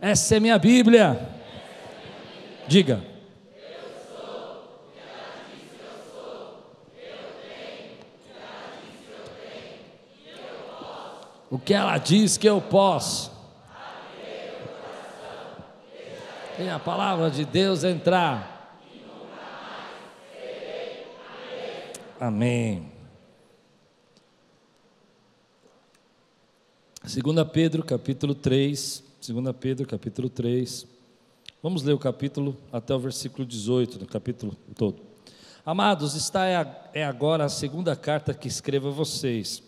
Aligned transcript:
Essa 0.00 0.36
é 0.36 0.40
minha 0.40 0.58
Bíblia. 0.58 1.28
Diga. 2.68 3.02
O 11.48 11.58
que 11.58 11.72
ela 11.72 11.96
diz 11.98 12.36
que 12.36 12.48
eu 12.48 12.60
posso. 12.60 13.32
Tem 16.56 16.70
a 16.70 16.78
palavra 16.78 17.30
de 17.30 17.44
Deus 17.44 17.84
entrar. 17.84 18.56
Amém. 22.18 22.90
2 27.02 27.48
Pedro, 27.52 27.84
capítulo 27.84 28.34
3. 28.34 29.05
2 29.20 29.56
Pedro, 29.58 29.86
capítulo 29.86 30.28
3. 30.28 30.86
Vamos 31.62 31.82
ler 31.82 31.94
o 31.94 31.98
capítulo 31.98 32.56
até 32.70 32.94
o 32.94 32.98
versículo 32.98 33.46
18, 33.46 33.98
do 33.98 34.06
capítulo 34.06 34.56
todo. 34.76 35.00
Amados, 35.64 36.14
está 36.14 36.46
é, 36.46 36.90
é 36.92 37.04
agora 37.04 37.44
a 37.44 37.48
segunda 37.48 37.96
carta 37.96 38.34
que 38.34 38.46
escrevo 38.46 38.88
a 38.88 38.92
vocês. 38.92 39.62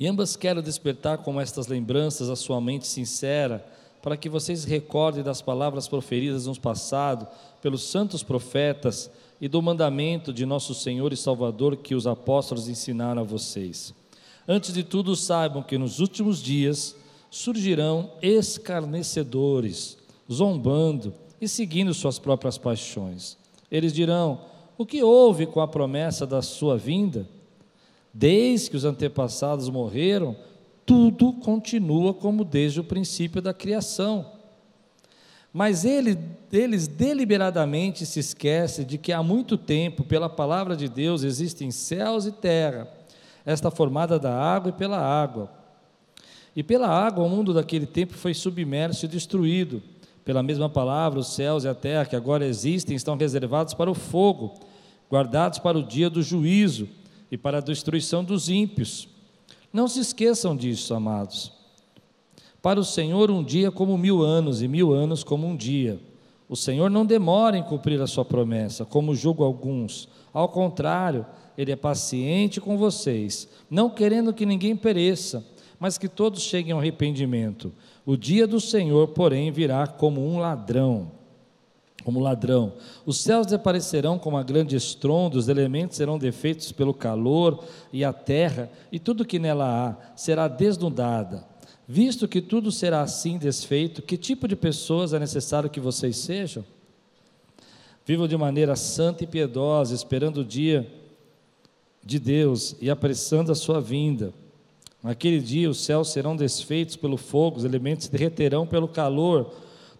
E 0.00 0.06
ambas 0.06 0.34
quero 0.34 0.62
despertar 0.62 1.18
com 1.18 1.40
estas 1.40 1.68
lembranças 1.68 2.28
a 2.28 2.34
sua 2.34 2.60
mente 2.60 2.86
sincera, 2.86 3.64
para 4.02 4.16
que 4.16 4.28
vocês 4.28 4.64
recordem 4.64 5.22
das 5.22 5.40
palavras 5.40 5.86
proferidas 5.86 6.46
no 6.46 6.58
passado 6.58 7.28
pelos 7.62 7.84
santos 7.84 8.22
profetas 8.22 9.10
e 9.40 9.48
do 9.48 9.62
mandamento 9.62 10.32
de 10.32 10.44
nosso 10.44 10.74
Senhor 10.74 11.12
e 11.12 11.16
Salvador 11.16 11.76
que 11.76 11.94
os 11.94 12.06
apóstolos 12.06 12.68
ensinaram 12.68 13.22
a 13.22 13.24
vocês. 13.24 13.94
Antes 14.48 14.74
de 14.74 14.82
tudo, 14.82 15.14
saibam 15.14 15.62
que 15.62 15.78
nos 15.78 16.00
últimos 16.00 16.42
dias 16.42 16.96
surgirão 17.34 18.12
escarnecedores, 18.22 19.98
zombando 20.30 21.12
e 21.40 21.48
seguindo 21.48 21.92
suas 21.92 22.16
próprias 22.16 22.56
paixões. 22.56 23.36
Eles 23.68 23.92
dirão: 23.92 24.42
O 24.78 24.86
que 24.86 25.02
houve 25.02 25.44
com 25.44 25.60
a 25.60 25.66
promessa 25.66 26.24
da 26.24 26.40
sua 26.40 26.78
vinda? 26.78 27.28
Desde 28.12 28.70
que 28.70 28.76
os 28.76 28.84
antepassados 28.84 29.68
morreram, 29.68 30.36
tudo 30.86 31.32
continua 31.32 32.14
como 32.14 32.44
desde 32.44 32.78
o 32.78 32.84
princípio 32.84 33.42
da 33.42 33.52
criação. 33.52 34.30
Mas 35.52 35.84
ele, 35.84 36.16
eles 36.52 36.86
deliberadamente 36.86 38.06
se 38.06 38.20
esquecem 38.20 38.86
de 38.86 38.96
que 38.96 39.12
há 39.12 39.24
muito 39.24 39.58
tempo, 39.58 40.04
pela 40.04 40.28
palavra 40.28 40.76
de 40.76 40.88
Deus, 40.88 41.24
existem 41.24 41.72
céus 41.72 42.26
e 42.26 42.32
terra, 42.32 42.88
esta 43.44 43.72
formada 43.72 44.20
da 44.20 44.32
água 44.32 44.68
e 44.68 44.72
pela 44.72 45.00
água. 45.00 45.63
E 46.56 46.62
pela 46.62 46.88
água 46.88 47.24
o 47.24 47.28
mundo 47.28 47.52
daquele 47.52 47.86
tempo 47.86 48.14
foi 48.14 48.32
submerso 48.32 49.04
e 49.04 49.08
destruído. 49.08 49.82
Pela 50.24 50.42
mesma 50.42 50.68
palavra, 50.68 51.18
os 51.18 51.34
céus 51.34 51.64
e 51.64 51.68
a 51.68 51.74
terra 51.74 52.06
que 52.06 52.16
agora 52.16 52.46
existem 52.46 52.96
estão 52.96 53.16
reservados 53.16 53.74
para 53.74 53.90
o 53.90 53.94
fogo, 53.94 54.54
guardados 55.10 55.58
para 55.58 55.78
o 55.78 55.82
dia 55.82 56.08
do 56.08 56.22
juízo 56.22 56.88
e 57.30 57.36
para 57.36 57.58
a 57.58 57.60
destruição 57.60 58.24
dos 58.24 58.48
ímpios. 58.48 59.08
Não 59.72 59.88
se 59.88 60.00
esqueçam 60.00 60.56
disso, 60.56 60.94
amados. 60.94 61.52
Para 62.62 62.80
o 62.80 62.84
Senhor, 62.84 63.30
um 63.30 63.42
dia 63.42 63.70
como 63.70 63.98
mil 63.98 64.22
anos, 64.22 64.62
e 64.62 64.68
mil 64.68 64.92
anos 64.94 65.22
como 65.22 65.46
um 65.46 65.54
dia. 65.54 66.00
O 66.48 66.56
Senhor 66.56 66.88
não 66.88 67.04
demora 67.04 67.58
em 67.58 67.62
cumprir 67.62 68.00
a 68.00 68.06
sua 68.06 68.24
promessa, 68.24 68.84
como 68.84 69.14
julgo 69.14 69.42
alguns. 69.42 70.08
Ao 70.32 70.48
contrário, 70.48 71.26
Ele 71.58 71.72
é 71.72 71.76
paciente 71.76 72.60
com 72.60 72.78
vocês, 72.78 73.48
não 73.68 73.90
querendo 73.90 74.32
que 74.32 74.46
ninguém 74.46 74.76
pereça, 74.76 75.44
mas 75.84 75.98
que 75.98 76.08
todos 76.08 76.40
cheguem 76.40 76.72
ao 76.72 76.78
arrependimento. 76.78 77.70
O 78.06 78.16
dia 78.16 78.46
do 78.46 78.58
Senhor, 78.58 79.08
porém, 79.08 79.52
virá 79.52 79.86
como 79.86 80.26
um 80.26 80.38
ladrão 80.38 81.12
como 82.02 82.20
ladrão. 82.20 82.72
Os 83.04 83.18
céus 83.18 83.46
desaparecerão 83.46 84.18
com 84.18 84.30
uma 84.30 84.42
grande 84.42 84.74
estrondo, 84.76 85.36
os 85.36 85.46
elementos 85.46 85.98
serão 85.98 86.18
defeitos 86.18 86.72
pelo 86.72 86.94
calor, 86.94 87.62
e 87.92 88.02
a 88.02 88.14
terra 88.14 88.70
e 88.90 88.98
tudo 88.98 89.26
que 89.26 89.38
nela 89.38 89.66
há 89.90 90.16
será 90.16 90.48
desnudada. 90.48 91.46
Visto 91.86 92.26
que 92.26 92.40
tudo 92.40 92.72
será 92.72 93.02
assim 93.02 93.36
desfeito, 93.36 94.00
que 94.00 94.16
tipo 94.16 94.48
de 94.48 94.56
pessoas 94.56 95.12
é 95.12 95.18
necessário 95.18 95.68
que 95.68 95.80
vocês 95.80 96.16
sejam? 96.16 96.64
Vivam 98.06 98.26
de 98.26 98.38
maneira 98.38 98.74
santa 98.74 99.22
e 99.22 99.26
piedosa, 99.26 99.94
esperando 99.94 100.38
o 100.38 100.44
dia 100.44 100.90
de 102.02 102.18
Deus 102.18 102.74
e 102.80 102.88
apressando 102.88 103.52
a 103.52 103.54
sua 103.54 103.82
vinda. 103.82 104.32
Naquele 105.04 105.38
dia 105.38 105.70
os 105.70 105.84
céus 105.84 106.10
serão 106.10 106.34
desfeitos 106.34 106.96
pelo 106.96 107.16
fogo, 107.16 107.58
os 107.58 107.64
elementos 107.64 108.08
derreterão 108.08 108.66
pelo 108.66 108.88
calor, 108.88 109.52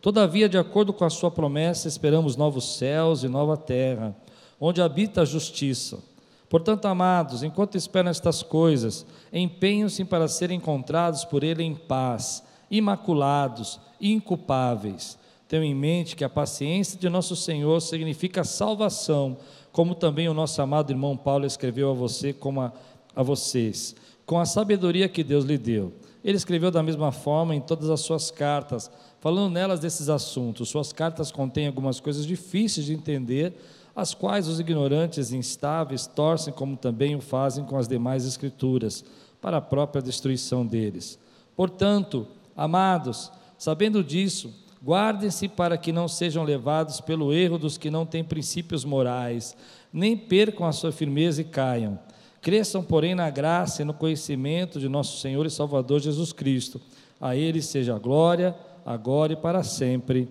Todavia, 0.04 0.50
de 0.50 0.58
acordo 0.58 0.92
com 0.92 1.02
a 1.02 1.08
sua 1.08 1.30
promessa, 1.30 1.88
esperamos 1.88 2.36
novos 2.36 2.76
céus 2.76 3.24
e 3.24 3.26
nova 3.26 3.56
terra, 3.56 4.14
onde 4.60 4.82
habita 4.82 5.22
a 5.22 5.24
justiça. 5.24 5.98
Portanto, 6.46 6.84
amados, 6.84 7.42
enquanto 7.42 7.78
esperam 7.78 8.10
estas 8.10 8.42
coisas, 8.42 9.06
empenham-se 9.32 10.04
para 10.04 10.28
serem 10.28 10.58
encontrados 10.58 11.24
por 11.24 11.42
Ele 11.42 11.62
em 11.62 11.74
paz, 11.74 12.44
imaculados, 12.70 13.80
inculpáveis. 13.98 15.18
Tenham 15.48 15.64
em 15.64 15.74
mente 15.74 16.16
que 16.16 16.24
a 16.24 16.28
paciência 16.28 16.98
de 16.98 17.08
nosso 17.08 17.34
Senhor 17.34 17.80
significa 17.80 18.44
salvação, 18.44 19.38
como 19.72 19.94
também 19.94 20.28
o 20.28 20.34
nosso 20.34 20.60
amado 20.60 20.92
irmão 20.92 21.16
Paulo 21.16 21.46
escreveu 21.46 21.90
a 21.90 21.94
você 21.94 22.30
como 22.30 22.60
a, 22.60 22.70
a 23.16 23.22
vocês, 23.22 23.96
com 24.26 24.38
a 24.38 24.46
sabedoria 24.46 25.08
que 25.08 25.22
Deus 25.22 25.44
lhe 25.44 25.58
deu. 25.58 25.92
Ele 26.24 26.36
escreveu 26.36 26.70
da 26.70 26.82
mesma 26.82 27.12
forma 27.12 27.54
em 27.54 27.60
todas 27.60 27.90
as 27.90 28.00
suas 28.00 28.30
cartas, 28.30 28.90
falando 29.20 29.52
nelas 29.52 29.80
desses 29.80 30.08
assuntos. 30.08 30.70
Suas 30.70 30.92
cartas 30.92 31.30
contêm 31.30 31.66
algumas 31.66 32.00
coisas 32.00 32.24
difíceis 32.24 32.86
de 32.86 32.94
entender, 32.94 33.54
as 33.94 34.14
quais 34.14 34.48
os 34.48 34.58
ignorantes 34.58 35.30
e 35.30 35.36
instáveis 35.36 36.06
torcem, 36.06 36.52
como 36.52 36.76
também 36.76 37.14
o 37.14 37.20
fazem 37.20 37.64
com 37.64 37.76
as 37.76 37.86
demais 37.86 38.24
escrituras, 38.24 39.04
para 39.40 39.58
a 39.58 39.60
própria 39.60 40.02
destruição 40.02 40.66
deles. 40.66 41.18
Portanto, 41.54 42.26
amados, 42.56 43.30
sabendo 43.58 44.02
disso, 44.02 44.52
guardem-se 44.82 45.46
para 45.48 45.76
que 45.76 45.92
não 45.92 46.08
sejam 46.08 46.42
levados 46.42 47.00
pelo 47.00 47.32
erro 47.32 47.58
dos 47.58 47.78
que 47.78 47.90
não 47.90 48.04
têm 48.04 48.24
princípios 48.24 48.84
morais, 48.84 49.54
nem 49.92 50.16
percam 50.16 50.66
a 50.66 50.72
sua 50.72 50.90
firmeza 50.90 51.42
e 51.42 51.44
caiam. 51.44 51.98
Cresçam, 52.44 52.84
porém, 52.84 53.14
na 53.14 53.30
graça 53.30 53.80
e 53.80 53.86
no 53.86 53.94
conhecimento 53.94 54.78
de 54.78 54.86
nosso 54.86 55.18
Senhor 55.18 55.46
e 55.46 55.50
Salvador 55.50 55.98
Jesus 55.98 56.30
Cristo. 56.30 56.78
A 57.18 57.34
Ele 57.34 57.62
seja 57.62 57.96
a 57.96 57.98
glória, 57.98 58.54
agora 58.84 59.32
e 59.32 59.36
para 59.36 59.62
sempre. 59.62 60.28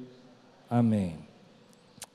Amém. 0.69 1.18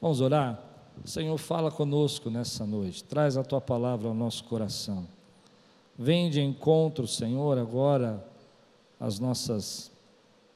Vamos 0.01 0.21
orar? 0.21 0.63
Senhor, 1.05 1.37
fala 1.37 1.69
conosco 1.69 2.31
nessa 2.31 2.65
noite, 2.65 3.03
traz 3.03 3.37
a 3.37 3.43
tua 3.43 3.61
palavra 3.61 4.07
ao 4.07 4.15
nosso 4.15 4.45
coração. 4.45 5.05
Vem 5.99 6.31
de 6.31 6.41
encontro, 6.41 7.05
Senhor, 7.09 7.59
agora 7.59 8.25
as 9.01 9.19
nossas 9.19 9.91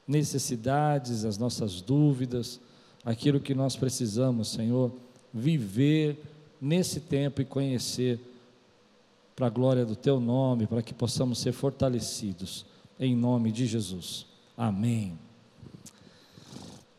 necessidades, 0.06 1.24
as 1.24 1.36
nossas 1.36 1.80
dúvidas, 1.80 2.60
aquilo 3.04 3.40
que 3.40 3.56
nós 3.56 3.74
precisamos, 3.74 4.52
Senhor, 4.52 4.92
viver 5.34 6.22
nesse 6.60 7.00
tempo 7.00 7.42
e 7.42 7.44
conhecer 7.44 8.20
para 9.34 9.46
a 9.46 9.50
glória 9.50 9.84
do 9.84 9.96
teu 9.96 10.20
nome, 10.20 10.66
para 10.66 10.82
que 10.82 10.92
possamos 10.92 11.38
ser 11.38 11.52
fortalecidos, 11.52 12.66
em 12.98 13.16
nome 13.16 13.50
de 13.50 13.66
Jesus. 13.66 14.26
Amém. 14.56 15.18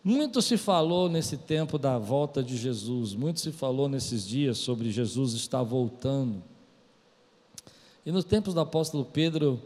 Muito 0.03 0.41
se 0.41 0.57
falou 0.57 1.07
nesse 1.07 1.37
tempo 1.37 1.77
da 1.77 1.97
volta 1.97 2.43
de 2.43 2.57
Jesus, 2.57 3.13
muito 3.15 3.39
se 3.39 3.53
falou 3.53 3.87
nesses 3.87 4.27
dias 4.27 4.57
sobre 4.57 4.91
Jesus 4.91 5.33
estar 5.33 5.63
voltando. 5.63 6.43
E 8.05 8.11
nos 8.11 8.25
tempos 8.25 8.53
do 8.53 8.59
apóstolo 8.59 9.05
Pedro 9.05 9.61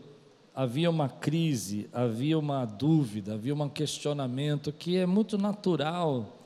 havia 0.53 0.91
uma 0.91 1.09
crise, 1.09 1.89
havia 1.91 2.38
uma 2.38 2.65
dúvida, 2.65 3.33
havia 3.33 3.56
um 3.56 3.69
questionamento 3.69 4.71
que 4.71 4.95
é 4.95 5.07
muito 5.07 5.39
natural 5.39 6.38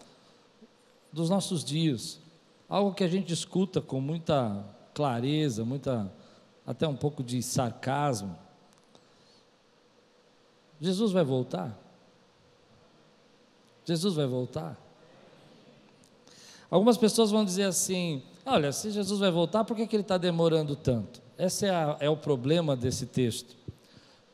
dos 1.12 1.30
nossos 1.30 1.64
dias. 1.64 2.18
Algo 2.70 2.94
que 2.94 3.04
a 3.04 3.10
gente 3.10 3.34
escuta 3.34 3.82
com 3.82 4.00
muita 4.00 4.66
clareza, 4.94 5.66
muita 5.66 6.10
até 6.66 6.88
um 6.88 6.96
pouco 6.96 7.24
de 7.24 7.42
sarcasmo. 7.42 8.38
Jesus 10.80 11.12
vai 11.12 11.24
voltar? 11.24 11.78
Jesus 13.86 14.16
vai 14.16 14.26
voltar? 14.26 14.78
Algumas 16.70 16.98
pessoas 16.98 17.32
vão 17.32 17.44
dizer 17.44 17.64
assim: 17.64 18.24
olha, 18.46 18.72
se 18.72 18.90
Jesus 18.90 19.20
vai 19.20 19.30
voltar, 19.30 19.64
por 19.64 19.76
que, 19.76 19.86
que 19.86 19.96
ele 19.96 20.02
está 20.02 20.18
demorando 20.18 20.76
tanto? 20.76 21.22
Esse 21.38 21.66
é, 21.66 21.70
a, 21.70 21.98
é 22.00 22.10
o 22.10 22.16
problema 22.16 22.76
desse 22.76 23.06
texto. 23.06 23.56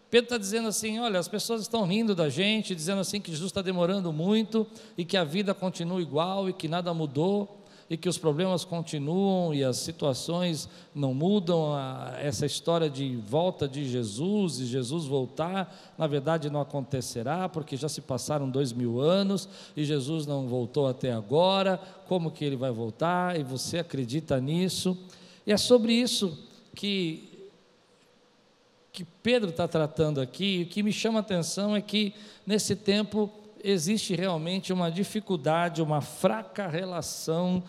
Pedro 0.10 0.26
está 0.26 0.38
dizendo 0.38 0.68
assim: 0.68 1.00
olha, 1.00 1.20
as 1.20 1.28
pessoas 1.28 1.62
estão 1.62 1.86
rindo 1.86 2.14
da 2.14 2.30
gente, 2.30 2.76
dizendo 2.76 3.02
assim 3.02 3.20
que 3.20 3.32
Jesus 3.32 3.50
está 3.50 3.62
demorando 3.62 4.14
muito 4.14 4.68
e 4.98 5.04
que 5.04 5.18
a 5.18 5.24
vida 5.24 5.54
continua 5.54 6.02
igual 6.02 6.48
e 6.48 6.54
que 6.54 6.68
nada 6.68 6.94
mudou. 6.94 7.57
E 7.90 7.96
que 7.96 8.10
os 8.10 8.18
problemas 8.18 8.66
continuam 8.66 9.54
e 9.54 9.64
as 9.64 9.78
situações 9.78 10.68
não 10.94 11.14
mudam, 11.14 11.74
essa 12.20 12.46
história 12.46 12.90
de 12.90 13.16
volta 13.16 13.68
de 13.68 13.88
Jesus 13.88 14.60
e 14.60 14.66
Jesus 14.66 15.06
voltar, 15.06 15.94
na 15.98 16.06
verdade 16.06 16.50
não 16.50 16.60
acontecerá, 16.60 17.48
porque 17.48 17.78
já 17.78 17.88
se 17.88 18.02
passaram 18.02 18.50
dois 18.50 18.74
mil 18.74 19.00
anos 19.00 19.48
e 19.76 19.86
Jesus 19.86 20.26
não 20.26 20.48
voltou 20.48 20.88
até 20.88 21.14
agora, 21.14 21.80
como 22.08 22.32
que 22.32 22.44
ele 22.44 22.58
vai 22.58 22.72
voltar? 22.72 23.40
E 23.40 23.44
você 23.44 23.80
acredita 23.80 24.40
nisso? 24.40 24.98
E 25.46 25.52
é 25.54 25.58
sobre 25.58 25.94
isso 25.94 26.38
que, 26.76 27.48
que 28.92 29.06
Pedro 29.24 29.50
está 29.50 29.68
tratando 29.68 30.20
aqui, 30.20 30.64
o 30.68 30.72
que 30.72 30.84
me 30.84 30.92
chama 30.92 31.20
a 31.20 31.22
atenção 31.22 31.74
é 31.74 31.82
que 31.82 32.14
nesse 32.46 32.76
tempo 32.76 33.32
existe 33.64 34.16
realmente 34.16 34.72
uma 34.72 34.90
dificuldade, 34.90 35.82
uma 35.82 36.02
fraca 36.02 36.68
relação 36.68 37.64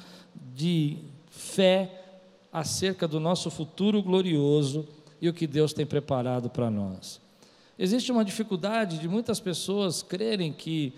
de 0.55 0.99
fé 1.31 2.05
acerca 2.53 3.07
do 3.07 3.21
nosso 3.21 3.51
futuro 3.51 4.03
glorioso 4.03 4.87
e 5.21 5.29
o 5.29 5.35
que 5.35 5.47
Deus 5.47 5.73
tem 5.73 5.87
preparado 5.87 6.49
para 6.49 6.71
nós. 6.71 7.21
Existe 7.79 8.11
uma 8.11 8.25
dificuldade 8.25 8.99
de 8.99 9.09
muitas 9.09 9.39
pessoas 9.39 10.03
crerem 10.03 10.53
que 10.53 10.93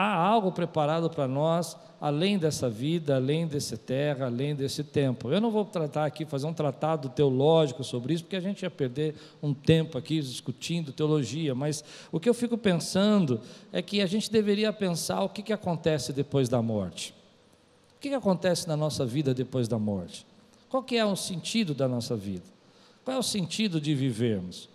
há 0.00 0.14
algo 0.14 0.52
preparado 0.52 1.10
para 1.10 1.26
nós 1.26 1.76
além 2.00 2.38
dessa 2.38 2.70
vida, 2.70 3.16
além 3.16 3.48
dessa 3.48 3.76
terra, 3.76 4.26
além 4.26 4.54
desse 4.54 4.84
tempo. 4.84 5.32
Eu 5.32 5.40
não 5.40 5.50
vou 5.50 5.64
tratar 5.64 6.04
aqui, 6.04 6.24
fazer 6.24 6.46
um 6.46 6.54
tratado 6.54 7.08
teológico 7.08 7.82
sobre 7.82 8.14
isso, 8.14 8.22
porque 8.22 8.36
a 8.36 8.40
gente 8.40 8.62
ia 8.62 8.70
perder 8.70 9.16
um 9.42 9.52
tempo 9.52 9.98
aqui 9.98 10.20
discutindo 10.20 10.92
teologia, 10.92 11.52
mas 11.52 11.82
o 12.12 12.20
que 12.20 12.28
eu 12.28 12.34
fico 12.34 12.56
pensando 12.56 13.40
é 13.72 13.82
que 13.82 14.00
a 14.00 14.06
gente 14.06 14.30
deveria 14.30 14.72
pensar 14.72 15.22
o 15.22 15.28
que, 15.28 15.42
que 15.42 15.52
acontece 15.52 16.12
depois 16.12 16.48
da 16.48 16.62
morte. 16.62 17.12
O 17.96 18.00
que, 18.00 18.10
que 18.10 18.14
acontece 18.14 18.68
na 18.68 18.76
nossa 18.76 19.04
vida 19.04 19.34
depois 19.34 19.66
da 19.66 19.80
morte? 19.80 20.24
Qual 20.68 20.84
que 20.84 20.96
é 20.96 21.04
o 21.04 21.16
sentido 21.16 21.74
da 21.74 21.88
nossa 21.88 22.14
vida? 22.14 22.44
Qual 23.04 23.16
é 23.16 23.18
o 23.18 23.24
sentido 23.24 23.80
de 23.80 23.96
vivermos? 23.96 24.68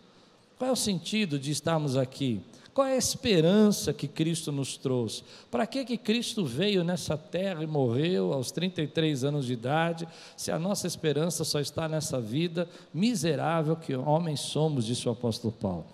Qual 0.57 0.69
é 0.69 0.73
o 0.73 0.75
sentido 0.75 1.39
de 1.39 1.49
estarmos 1.49 1.95
aqui? 1.95 2.41
Qual 2.73 2.87
é 2.87 2.93
a 2.93 2.97
esperança 2.97 3.93
que 3.93 4.07
Cristo 4.07 4.51
nos 4.51 4.77
trouxe? 4.77 5.23
Para 5.51 5.67
que, 5.67 5.85
que 5.85 5.97
Cristo 5.97 6.43
veio 6.43 6.83
nessa 6.83 7.15
terra 7.15 7.63
e 7.63 7.67
morreu 7.67 8.33
aos 8.33 8.51
33 8.51 9.23
anos 9.23 9.45
de 9.45 9.53
idade, 9.53 10.07
se 10.35 10.51
a 10.51 10.57
nossa 10.57 10.87
esperança 10.87 11.43
só 11.43 11.59
está 11.59 11.87
nessa 11.87 12.19
vida 12.19 12.67
miserável 12.91 13.75
que 13.75 13.95
homens 13.95 14.39
somos, 14.39 14.85
disse 14.85 15.07
o 15.07 15.11
apóstolo 15.11 15.53
Paulo? 15.53 15.85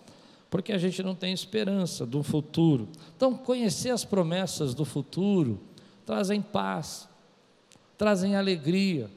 Porque 0.49 0.71
a 0.71 0.77
gente 0.77 1.03
não 1.03 1.13
tem 1.13 1.33
esperança 1.33 2.05
do 2.05 2.23
futuro. 2.23 2.87
Então, 3.15 3.35
conhecer 3.35 3.89
as 3.89 4.05
promessas 4.05 4.73
do 4.73 4.85
futuro 4.85 5.59
trazem 6.05 6.41
paz, 6.41 7.09
trazem 7.97 8.37
alegria, 8.37 9.11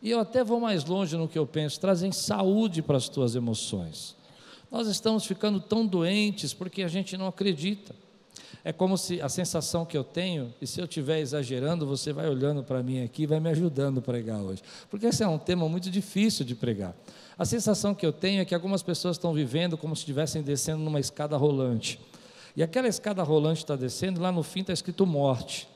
e 0.00 0.10
eu 0.10 0.20
até 0.20 0.44
vou 0.44 0.60
mais 0.60 0.84
longe 0.84 1.16
no 1.16 1.26
que 1.26 1.38
eu 1.38 1.46
penso, 1.46 1.80
trazem 1.80 2.12
saúde 2.12 2.80
para 2.80 2.96
as 2.96 3.08
tuas 3.08 3.34
emoções. 3.34 4.16
Nós 4.70 4.86
estamos 4.88 5.24
ficando 5.24 5.60
tão 5.60 5.86
doentes 5.86 6.52
porque 6.52 6.82
a 6.82 6.88
gente 6.88 7.16
não 7.16 7.26
acredita. 7.26 7.94
É 8.64 8.72
como 8.72 8.98
se 8.98 9.20
a 9.22 9.28
sensação 9.28 9.84
que 9.84 9.96
eu 9.96 10.04
tenho, 10.04 10.52
e 10.60 10.66
se 10.66 10.80
eu 10.80 10.84
estiver 10.84 11.20
exagerando, 11.20 11.86
você 11.86 12.12
vai 12.12 12.28
olhando 12.28 12.62
para 12.62 12.82
mim 12.82 13.02
aqui 13.02 13.22
e 13.22 13.26
vai 13.26 13.40
me 13.40 13.48
ajudando 13.50 13.98
a 13.98 14.02
pregar 14.02 14.40
hoje. 14.40 14.62
Porque 14.90 15.06
esse 15.06 15.22
é 15.22 15.28
um 15.28 15.38
tema 15.38 15.68
muito 15.68 15.90
difícil 15.90 16.44
de 16.44 16.54
pregar. 16.54 16.94
A 17.38 17.44
sensação 17.44 17.94
que 17.94 18.04
eu 18.04 18.12
tenho 18.12 18.42
é 18.42 18.44
que 18.44 18.54
algumas 18.54 18.82
pessoas 18.82 19.16
estão 19.16 19.32
vivendo 19.32 19.78
como 19.78 19.94
se 19.94 20.00
estivessem 20.00 20.42
descendo 20.42 20.82
numa 20.82 21.00
escada 21.00 21.36
rolante. 21.36 22.00
E 22.56 22.62
aquela 22.62 22.88
escada 22.88 23.22
rolante 23.22 23.60
está 23.60 23.76
descendo, 23.76 24.20
lá 24.20 24.32
no 24.32 24.42
fim 24.42 24.60
está 24.60 24.72
escrito 24.72 25.06
morte. 25.06 25.68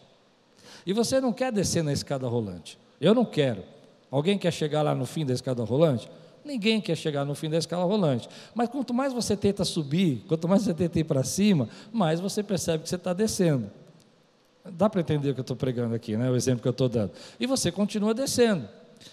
E 0.85 0.93
você 0.93 1.21
não 1.21 1.33
quer 1.33 1.53
descer 1.53 1.85
na 1.85 1.93
escada 1.93 2.27
rolante. 2.27 2.77
Eu 3.01 3.15
não 3.15 3.25
quero. 3.25 3.63
Alguém 4.11 4.37
quer 4.37 4.53
chegar 4.53 4.83
lá 4.83 4.95
no 4.95 5.07
fim 5.07 5.25
da 5.25 5.33
escada 5.33 5.63
rolante? 5.63 6.11
Ninguém 6.45 6.81
quer 6.81 6.97
chegar 6.97 7.25
no 7.25 7.35
fim 7.35 7.49
da 7.49 7.57
escala 7.57 7.85
rolante. 7.85 8.29
Mas 8.55 8.69
quanto 8.69 8.93
mais 8.93 9.13
você 9.13 9.37
tenta 9.37 9.65
subir, 9.65 10.25
quanto 10.27 10.49
mais 10.49 10.63
você 10.63 10.75
tenta 10.75 10.99
ir 10.99 11.05
para 11.05 11.23
cima, 11.23 11.69
mais 11.93 12.21
você 12.21 12.43
percebe 12.43 12.83
que 12.83 12.89
você 12.89 12.97
está 12.97 13.13
descendo. 13.13 13.71
Dá 14.65 14.89
para 14.89 15.01
entender 15.01 15.31
o 15.31 15.35
que 15.35 15.41
eu 15.41 15.43
estou 15.43 15.57
pregando 15.57 15.95
aqui, 15.95 16.17
né? 16.17 16.31
o 16.31 16.37
exemplo 16.37 16.63
que 16.63 16.69
eu 16.69 16.73
estou 16.73 16.89
dando. 16.89 17.13
E 17.39 17.47
você 17.47 17.71
continua 17.71 18.15
descendo. 18.15 18.69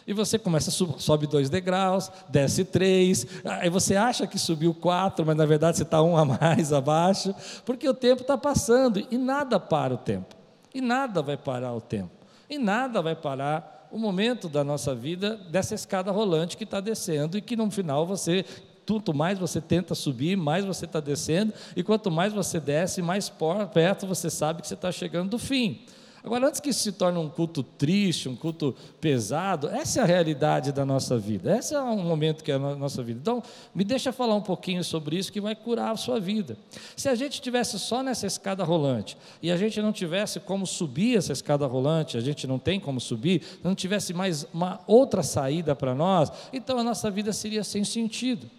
E 0.05 0.13
você 0.13 0.37
começa, 0.37 0.69
sobe 0.69 1.25
dois 1.25 1.49
degraus, 1.49 2.11
desce 2.29 2.63
três, 2.63 3.25
aí 3.43 3.69
você 3.71 3.95
acha 3.95 4.27
que 4.27 4.37
subiu 4.37 4.71
quatro, 4.71 5.25
mas 5.25 5.35
na 5.35 5.47
verdade 5.47 5.77
você 5.77 5.83
está 5.83 6.01
um 6.01 6.15
a 6.15 6.23
mais 6.23 6.71
abaixo, 6.73 7.33
porque 7.65 7.89
o 7.89 7.93
tempo 7.93 8.21
está 8.21 8.37
passando 8.37 9.05
e 9.09 9.17
nada 9.17 9.59
para 9.59 9.95
o 9.95 9.97
tempo. 9.97 10.35
E 10.73 10.81
nada 10.81 11.23
vai 11.23 11.37
parar 11.37 11.73
o 11.73 11.81
tempo. 11.81 12.11
E 12.47 12.57
nada 12.57 13.01
vai 13.01 13.15
parar 13.15 13.78
o 13.91 13.97
momento 13.97 14.47
da 14.47 14.63
nossa 14.63 14.94
vida 14.94 15.36
dessa 15.50 15.74
escada 15.74 16.12
rolante 16.12 16.56
que 16.56 16.63
está 16.63 16.80
descendo 16.80 17.38
e 17.38 17.41
que 17.41 17.56
no 17.56 17.69
final 17.71 18.06
você 18.06 18.45
quanto 18.86 19.13
mais 19.13 19.38
você 19.38 19.62
tenta 19.62 19.94
subir, 19.94 20.36
mais 20.36 20.65
você 20.65 20.86
está 20.86 21.00
descendo, 21.00 21.53
e 21.75 21.83
quanto 21.83 22.09
mais 22.09 22.33
você 22.33 22.59
desce, 22.59 23.03
mais 23.03 23.31
perto 23.71 24.07
você 24.07 24.31
sabe 24.31 24.63
que 24.63 24.68
você 24.68 24.74
está 24.74 24.91
chegando 24.91 25.30
do 25.30 25.38
fim. 25.38 25.86
Agora, 26.24 26.48
antes 26.48 26.60
que 26.60 26.69
isso 26.69 26.81
se 26.81 26.92
torne 26.92 27.18
um 27.18 27.30
culto 27.30 27.63
triste, 27.63 28.27
um 28.27 28.36
culto 28.36 28.75
pesado, 29.00 29.69
essa 29.69 30.00
é 30.01 30.04
a 30.04 30.06
realidade 30.06 30.71
da 30.71 30.86
nossa 30.86 31.18
vida, 31.18 31.57
esse 31.57 31.74
é 31.74 31.81
um 31.81 32.04
momento 32.04 32.44
que 32.44 32.51
é 32.51 32.56
a 32.56 32.60
nossa 32.60 33.01
vida. 33.01 33.19
Então, 33.21 33.42
me 33.74 33.83
deixa 33.83 34.12
falar 34.12 34.36
um 34.36 34.42
pouquinho 34.42 34.83
sobre 34.83 35.18
isso 35.18 35.31
que 35.31 35.39
vai 35.39 35.56
curar 35.56 35.92
a 35.92 35.98
sua 35.98 36.19
vida. 36.19 36.57
Se 36.95 37.07
a 37.07 37.16
gente 37.16 37.42
tivesse 37.42 37.80
só 37.80 38.04
nessa 38.04 38.27
escada 38.27 38.63
rolante 38.63 39.18
e 39.42 39.51
a 39.51 39.57
gente 39.57 39.81
não 39.81 39.94
tivesse 39.94 40.39
como 40.39 40.68
subir 40.68 41.18
essa 41.18 41.31
escada 41.31 41.66
rolante, 41.66 42.18
a 42.18 42.21
gente 42.21 42.45
não 42.45 42.60
tem 42.60 42.80
como 42.80 43.00
subir, 43.00 43.42
não 43.63 43.74
tivesse 43.74 44.13
mais 44.13 44.45
uma 44.54 44.80
outra 44.86 45.24
saída 45.24 45.75
para 45.75 45.95
nós, 45.95 46.31
então 46.51 46.77
a 46.77 46.83
nossa 46.83 47.10
vida 47.10 47.31
seria 47.31 47.63
sem 47.63 47.83
sentido. 47.83 48.50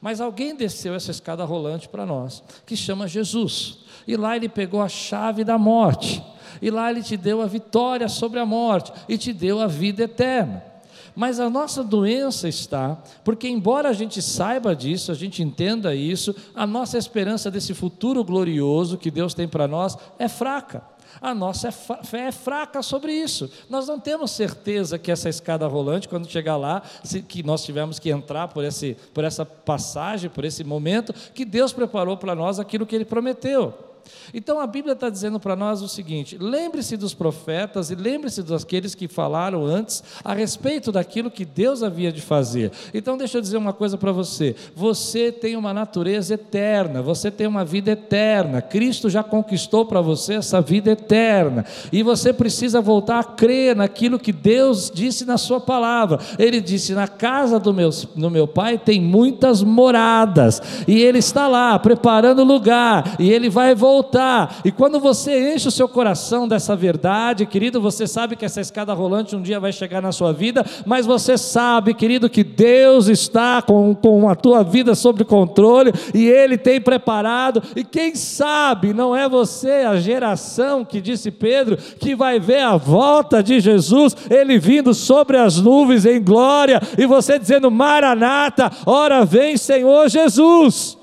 Mas 0.00 0.20
alguém 0.20 0.54
desceu 0.54 0.94
essa 0.94 1.10
escada 1.10 1.44
rolante 1.44 1.88
para 1.88 2.04
nós, 2.04 2.42
que 2.66 2.76
chama 2.76 3.08
Jesus. 3.08 3.78
E 4.06 4.16
lá 4.16 4.36
ele 4.36 4.48
pegou 4.48 4.82
a 4.82 4.88
chave 4.88 5.42
da 5.42 5.58
morte 5.58 6.22
e 6.60 6.70
lá 6.70 6.90
Ele 6.90 7.02
te 7.02 7.16
deu 7.16 7.40
a 7.40 7.46
vitória 7.46 8.08
sobre 8.08 8.38
a 8.38 8.46
morte 8.46 8.92
e 9.08 9.16
te 9.16 9.32
deu 9.32 9.60
a 9.60 9.66
vida 9.66 10.04
eterna. 10.04 10.70
Mas 11.14 11.40
a 11.40 11.50
nossa 11.50 11.82
doença 11.82 12.48
está, 12.48 12.96
porque 13.24 13.48
embora 13.48 13.88
a 13.88 13.92
gente 13.92 14.22
saiba 14.22 14.74
disso, 14.74 15.10
a 15.10 15.14
gente 15.14 15.42
entenda 15.42 15.94
isso, 15.94 16.34
a 16.54 16.66
nossa 16.66 16.96
esperança 16.96 17.50
desse 17.50 17.74
futuro 17.74 18.24
glorioso 18.24 18.96
que 18.96 19.10
Deus 19.10 19.34
tem 19.34 19.48
para 19.48 19.66
nós 19.66 19.96
é 20.18 20.28
fraca. 20.28 20.82
A 21.20 21.34
nossa 21.34 21.68
é 21.68 21.72
fé 21.72 22.28
é 22.28 22.32
fraca 22.32 22.82
sobre 22.82 23.12
isso. 23.12 23.50
Nós 23.68 23.88
não 23.88 23.98
temos 23.98 24.30
certeza 24.30 24.98
que 24.98 25.10
essa 25.10 25.28
escada 25.28 25.66
rolante, 25.66 26.08
quando 26.08 26.30
chegar 26.30 26.56
lá, 26.56 26.82
se, 27.02 27.20
que 27.20 27.42
nós 27.42 27.64
tivemos 27.64 27.98
que 27.98 28.10
entrar 28.10 28.48
por, 28.48 28.64
esse, 28.64 28.96
por 29.12 29.24
essa 29.24 29.44
passagem, 29.44 30.30
por 30.30 30.44
esse 30.44 30.62
momento, 30.62 31.12
que 31.34 31.44
Deus 31.44 31.72
preparou 31.72 32.16
para 32.16 32.34
nós 32.34 32.58
aquilo 32.58 32.86
que 32.86 32.94
Ele 32.94 33.04
prometeu. 33.04 33.89
Então 34.32 34.60
a 34.60 34.66
Bíblia 34.66 34.92
está 34.92 35.08
dizendo 35.08 35.40
para 35.40 35.56
nós 35.56 35.82
o 35.82 35.88
seguinte: 35.88 36.36
lembre-se 36.38 36.96
dos 36.96 37.14
profetas 37.14 37.90
e 37.90 37.94
lembre-se 37.94 38.42
daqueles 38.42 38.94
que 38.94 39.08
falaram 39.08 39.64
antes 39.64 40.02
a 40.22 40.32
respeito 40.32 40.92
daquilo 40.92 41.30
que 41.30 41.44
Deus 41.44 41.82
havia 41.82 42.12
de 42.12 42.20
fazer. 42.20 42.70
Então 42.94 43.16
deixa 43.16 43.38
eu 43.38 43.42
dizer 43.42 43.56
uma 43.56 43.72
coisa 43.72 43.98
para 43.98 44.12
você: 44.12 44.54
você 44.74 45.32
tem 45.32 45.56
uma 45.56 45.74
natureza 45.74 46.34
eterna, 46.34 47.02
você 47.02 47.30
tem 47.30 47.46
uma 47.46 47.64
vida 47.64 47.92
eterna. 47.92 48.62
Cristo 48.62 49.08
já 49.10 49.22
conquistou 49.22 49.84
para 49.84 50.00
você 50.00 50.34
essa 50.34 50.60
vida 50.60 50.90
eterna 50.90 51.64
e 51.92 52.02
você 52.02 52.32
precisa 52.32 52.80
voltar 52.80 53.18
a 53.18 53.24
crer 53.24 53.74
naquilo 53.74 54.18
que 54.18 54.32
Deus 54.32 54.90
disse 54.92 55.24
na 55.24 55.38
Sua 55.38 55.60
palavra. 55.60 56.18
Ele 56.38 56.60
disse: 56.60 56.94
na 56.94 57.08
casa 57.08 57.58
do 57.58 57.72
meu, 57.72 57.90
do 58.14 58.30
meu 58.30 58.46
Pai 58.46 58.78
tem 58.78 59.00
muitas 59.00 59.62
moradas 59.62 60.62
e 60.86 61.00
Ele 61.00 61.18
está 61.18 61.48
lá 61.48 61.78
preparando 61.78 62.44
lugar 62.44 63.16
e 63.18 63.30
Ele 63.30 63.48
vai 63.48 63.74
voltar 63.74 63.99
voltar. 64.00 64.60
E 64.64 64.72
quando 64.72 64.98
você 64.98 65.54
enche 65.54 65.68
o 65.68 65.70
seu 65.70 65.88
coração 65.88 66.48
dessa 66.48 66.74
verdade, 66.74 67.44
querido, 67.44 67.80
você 67.80 68.06
sabe 68.06 68.34
que 68.34 68.44
essa 68.44 68.60
escada 68.60 68.94
rolante 68.94 69.36
um 69.36 69.42
dia 69.42 69.60
vai 69.60 69.72
chegar 69.72 70.00
na 70.00 70.10
sua 70.10 70.32
vida, 70.32 70.64
mas 70.86 71.04
você 71.04 71.36
sabe, 71.36 71.92
querido, 71.92 72.30
que 72.30 72.42
Deus 72.42 73.08
está 73.08 73.60
com, 73.60 73.94
com 73.94 74.28
a 74.28 74.34
tua 74.34 74.62
vida 74.64 74.94
sob 74.94 75.24
controle 75.24 75.92
e 76.14 76.26
Ele 76.26 76.56
tem 76.56 76.80
preparado. 76.80 77.62
E 77.76 77.84
quem 77.84 78.14
sabe 78.14 78.94
não 78.94 79.14
é 79.14 79.28
você 79.28 79.84
a 79.86 79.96
geração 79.96 80.84
que 80.84 81.00
disse 81.00 81.30
Pedro 81.30 81.76
que 81.76 82.16
vai 82.16 82.40
ver 82.40 82.62
a 82.62 82.76
volta 82.76 83.42
de 83.42 83.60
Jesus, 83.60 84.16
Ele 84.30 84.58
vindo 84.58 84.94
sobre 84.94 85.36
as 85.36 85.58
nuvens 85.58 86.06
em 86.06 86.22
glória, 86.22 86.80
e 86.96 87.06
você 87.06 87.38
dizendo: 87.38 87.70
Maranata, 87.70 88.70
ora 88.86 89.24
vem, 89.24 89.56
Senhor 89.56 90.08
Jesus. 90.08 90.99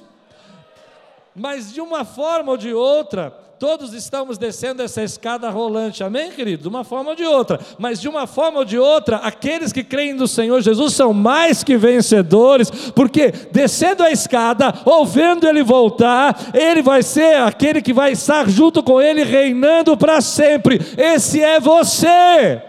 Mas 1.39 1.71
de 1.71 1.79
uma 1.79 2.03
forma 2.03 2.53
ou 2.53 2.57
de 2.57 2.73
outra, 2.73 3.29
todos 3.59 3.93
estamos 3.93 4.39
descendo 4.39 4.81
essa 4.81 5.03
escada 5.03 5.47
rolante, 5.51 6.03
amém, 6.03 6.31
querido? 6.31 6.63
De 6.63 6.67
uma 6.67 6.83
forma 6.83 7.11
ou 7.11 7.15
de 7.15 7.25
outra, 7.25 7.59
mas 7.77 8.01
de 8.01 8.09
uma 8.09 8.25
forma 8.25 8.57
ou 8.57 8.65
de 8.65 8.79
outra, 8.79 9.17
aqueles 9.17 9.71
que 9.71 9.83
creem 9.83 10.13
no 10.13 10.27
Senhor 10.27 10.59
Jesus 10.61 10.95
são 10.95 11.13
mais 11.13 11.63
que 11.63 11.77
vencedores, 11.77 12.71
porque 12.91 13.31
descendo 13.51 14.01
a 14.01 14.11
escada, 14.11 14.73
ou 14.83 15.05
vendo 15.05 15.47
Ele 15.47 15.61
voltar, 15.61 16.35
Ele 16.55 16.81
vai 16.81 17.03
ser 17.03 17.37
aquele 17.37 17.83
que 17.83 17.93
vai 17.93 18.13
estar 18.13 18.49
junto 18.49 18.81
com 18.81 18.99
Ele, 18.99 19.23
reinando 19.23 19.95
para 19.95 20.21
sempre. 20.21 20.79
Esse 20.97 21.39
é 21.39 21.59
você. 21.59 22.63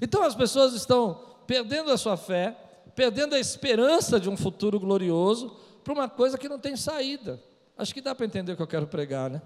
Então 0.00 0.22
as 0.22 0.34
pessoas 0.34 0.72
estão 0.72 1.20
perdendo 1.46 1.90
a 1.90 1.98
sua 1.98 2.16
fé, 2.16 2.56
perdendo 2.98 3.36
a 3.36 3.38
esperança 3.38 4.18
de 4.18 4.28
um 4.28 4.36
futuro 4.36 4.80
glorioso 4.80 5.54
para 5.84 5.92
uma 5.92 6.08
coisa 6.08 6.36
que 6.36 6.48
não 6.48 6.58
tem 6.58 6.74
saída. 6.74 7.40
Acho 7.76 7.94
que 7.94 8.00
dá 8.00 8.12
para 8.12 8.26
entender 8.26 8.50
o 8.50 8.56
que 8.56 8.62
eu 8.62 8.66
quero 8.66 8.88
pregar, 8.88 9.30
né? 9.30 9.40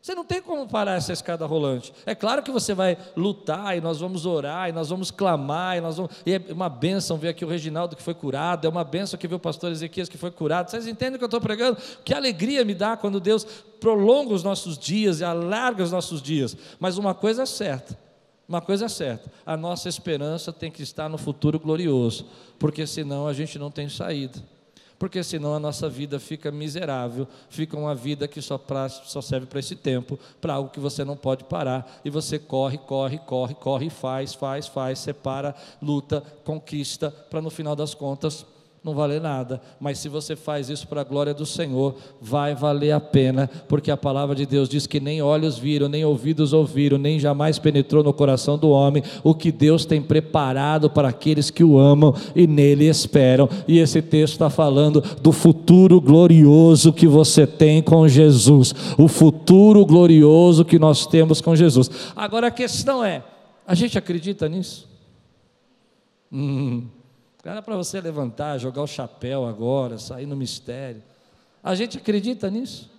Você 0.00 0.14
não 0.14 0.24
tem 0.24 0.40
como 0.40 0.66
parar 0.66 0.94
essa 0.94 1.12
escada 1.12 1.44
rolante. 1.44 1.92
É 2.06 2.14
claro 2.14 2.42
que 2.42 2.50
você 2.50 2.72
vai 2.72 2.96
lutar 3.14 3.76
e 3.76 3.80
nós 3.82 4.00
vamos 4.00 4.24
orar 4.24 4.70
e 4.70 4.72
nós 4.72 4.88
vamos 4.88 5.10
clamar 5.10 5.76
e 5.76 5.82
nós 5.82 5.98
vamos. 5.98 6.12
E 6.24 6.32
é 6.32 6.42
uma 6.48 6.70
bênção 6.70 7.18
ver 7.18 7.28
aqui 7.28 7.44
o 7.44 7.48
Reginaldo 7.48 7.94
que 7.94 8.02
foi 8.02 8.14
curado, 8.14 8.66
é 8.66 8.70
uma 8.70 8.84
bênção 8.84 9.18
que 9.18 9.28
ver 9.28 9.34
o 9.34 9.38
pastor 9.38 9.70
Ezequias 9.70 10.08
que 10.08 10.16
foi 10.16 10.30
curado. 10.30 10.70
Vocês 10.70 10.86
entendem 10.86 11.16
o 11.16 11.18
que 11.18 11.24
eu 11.24 11.26
estou 11.26 11.42
pregando? 11.42 11.76
Que 12.02 12.14
alegria 12.14 12.64
me 12.64 12.74
dá 12.74 12.96
quando 12.96 13.20
Deus 13.20 13.44
prolonga 13.78 14.32
os 14.32 14.42
nossos 14.42 14.78
dias 14.78 15.20
e 15.20 15.24
alarga 15.24 15.82
os 15.82 15.92
nossos 15.92 16.22
dias. 16.22 16.56
Mas 16.80 16.96
uma 16.96 17.12
coisa 17.12 17.42
é 17.42 17.46
certa: 17.46 17.98
uma 18.48 18.60
coisa 18.60 18.84
é 18.84 18.88
certa, 18.88 19.30
a 19.44 19.56
nossa 19.56 19.88
esperança 19.88 20.52
tem 20.52 20.70
que 20.70 20.82
estar 20.82 21.08
no 21.08 21.16
futuro 21.16 21.58
glorioso, 21.58 22.26
porque 22.58 22.86
senão 22.86 23.26
a 23.26 23.32
gente 23.32 23.58
não 23.58 23.70
tem 23.70 23.88
saída. 23.88 24.42
Porque 24.98 25.22
senão 25.24 25.54
a 25.54 25.58
nossa 25.58 25.88
vida 25.88 26.20
fica 26.20 26.52
miserável, 26.52 27.26
fica 27.48 27.76
uma 27.76 27.94
vida 27.94 28.28
que 28.28 28.40
só, 28.40 28.56
pra, 28.56 28.88
só 28.88 29.20
serve 29.20 29.46
para 29.46 29.58
esse 29.58 29.74
tempo, 29.74 30.18
para 30.40 30.54
algo 30.54 30.70
que 30.70 30.78
você 30.78 31.04
não 31.04 31.16
pode 31.16 31.44
parar, 31.44 32.00
e 32.04 32.10
você 32.10 32.38
corre, 32.38 32.78
corre, 32.78 33.18
corre, 33.18 33.54
corre, 33.54 33.90
faz, 33.90 34.34
faz, 34.34 34.68
faz, 34.68 35.00
separa, 35.00 35.54
luta, 35.82 36.22
conquista, 36.44 37.10
para 37.10 37.42
no 37.42 37.50
final 37.50 37.74
das 37.74 37.92
contas 37.92 38.46
não 38.84 38.92
vale 38.92 39.18
nada, 39.18 39.62
mas 39.80 39.98
se 39.98 40.10
você 40.10 40.36
faz 40.36 40.68
isso 40.68 40.86
para 40.86 41.00
a 41.00 41.04
glória 41.04 41.32
do 41.32 41.46
Senhor, 41.46 41.94
vai 42.20 42.54
valer 42.54 42.92
a 42.92 43.00
pena, 43.00 43.48
porque 43.66 43.90
a 43.90 43.96
palavra 43.96 44.36
de 44.36 44.44
Deus 44.44 44.68
diz 44.68 44.86
que 44.86 45.00
nem 45.00 45.22
olhos 45.22 45.56
viram, 45.56 45.88
nem 45.88 46.04
ouvidos 46.04 46.52
ouviram, 46.52 46.98
nem 46.98 47.18
jamais 47.18 47.58
penetrou 47.58 48.04
no 48.04 48.12
coração 48.12 48.58
do 48.58 48.68
homem 48.68 49.02
o 49.22 49.34
que 49.34 49.50
Deus 49.50 49.86
tem 49.86 50.02
preparado 50.02 50.90
para 50.90 51.08
aqueles 51.08 51.48
que 51.48 51.64
o 51.64 51.78
amam 51.78 52.14
e 52.36 52.46
nele 52.46 52.86
esperam. 52.86 53.48
E 53.66 53.78
esse 53.78 54.02
texto 54.02 54.34
está 54.34 54.50
falando 54.50 55.00
do 55.22 55.32
futuro 55.32 55.98
glorioso 55.98 56.92
que 56.92 57.06
você 57.06 57.46
tem 57.46 57.80
com 57.80 58.06
Jesus, 58.06 58.74
o 58.98 59.08
futuro 59.08 59.86
glorioso 59.86 60.62
que 60.62 60.78
nós 60.78 61.06
temos 61.06 61.40
com 61.40 61.56
Jesus. 61.56 61.90
Agora 62.14 62.48
a 62.48 62.50
questão 62.50 63.02
é: 63.02 63.24
a 63.66 63.74
gente 63.74 63.96
acredita 63.96 64.46
nisso? 64.46 64.86
Hum. 66.30 66.82
Era 67.44 67.60
para 67.60 67.76
você 67.76 68.00
levantar, 68.00 68.58
jogar 68.58 68.82
o 68.82 68.86
chapéu 68.86 69.46
agora, 69.46 69.98
sair 69.98 70.24
no 70.24 70.34
mistério. 70.34 71.02
A 71.62 71.74
gente 71.74 71.98
acredita 71.98 72.50
nisso? 72.50 72.90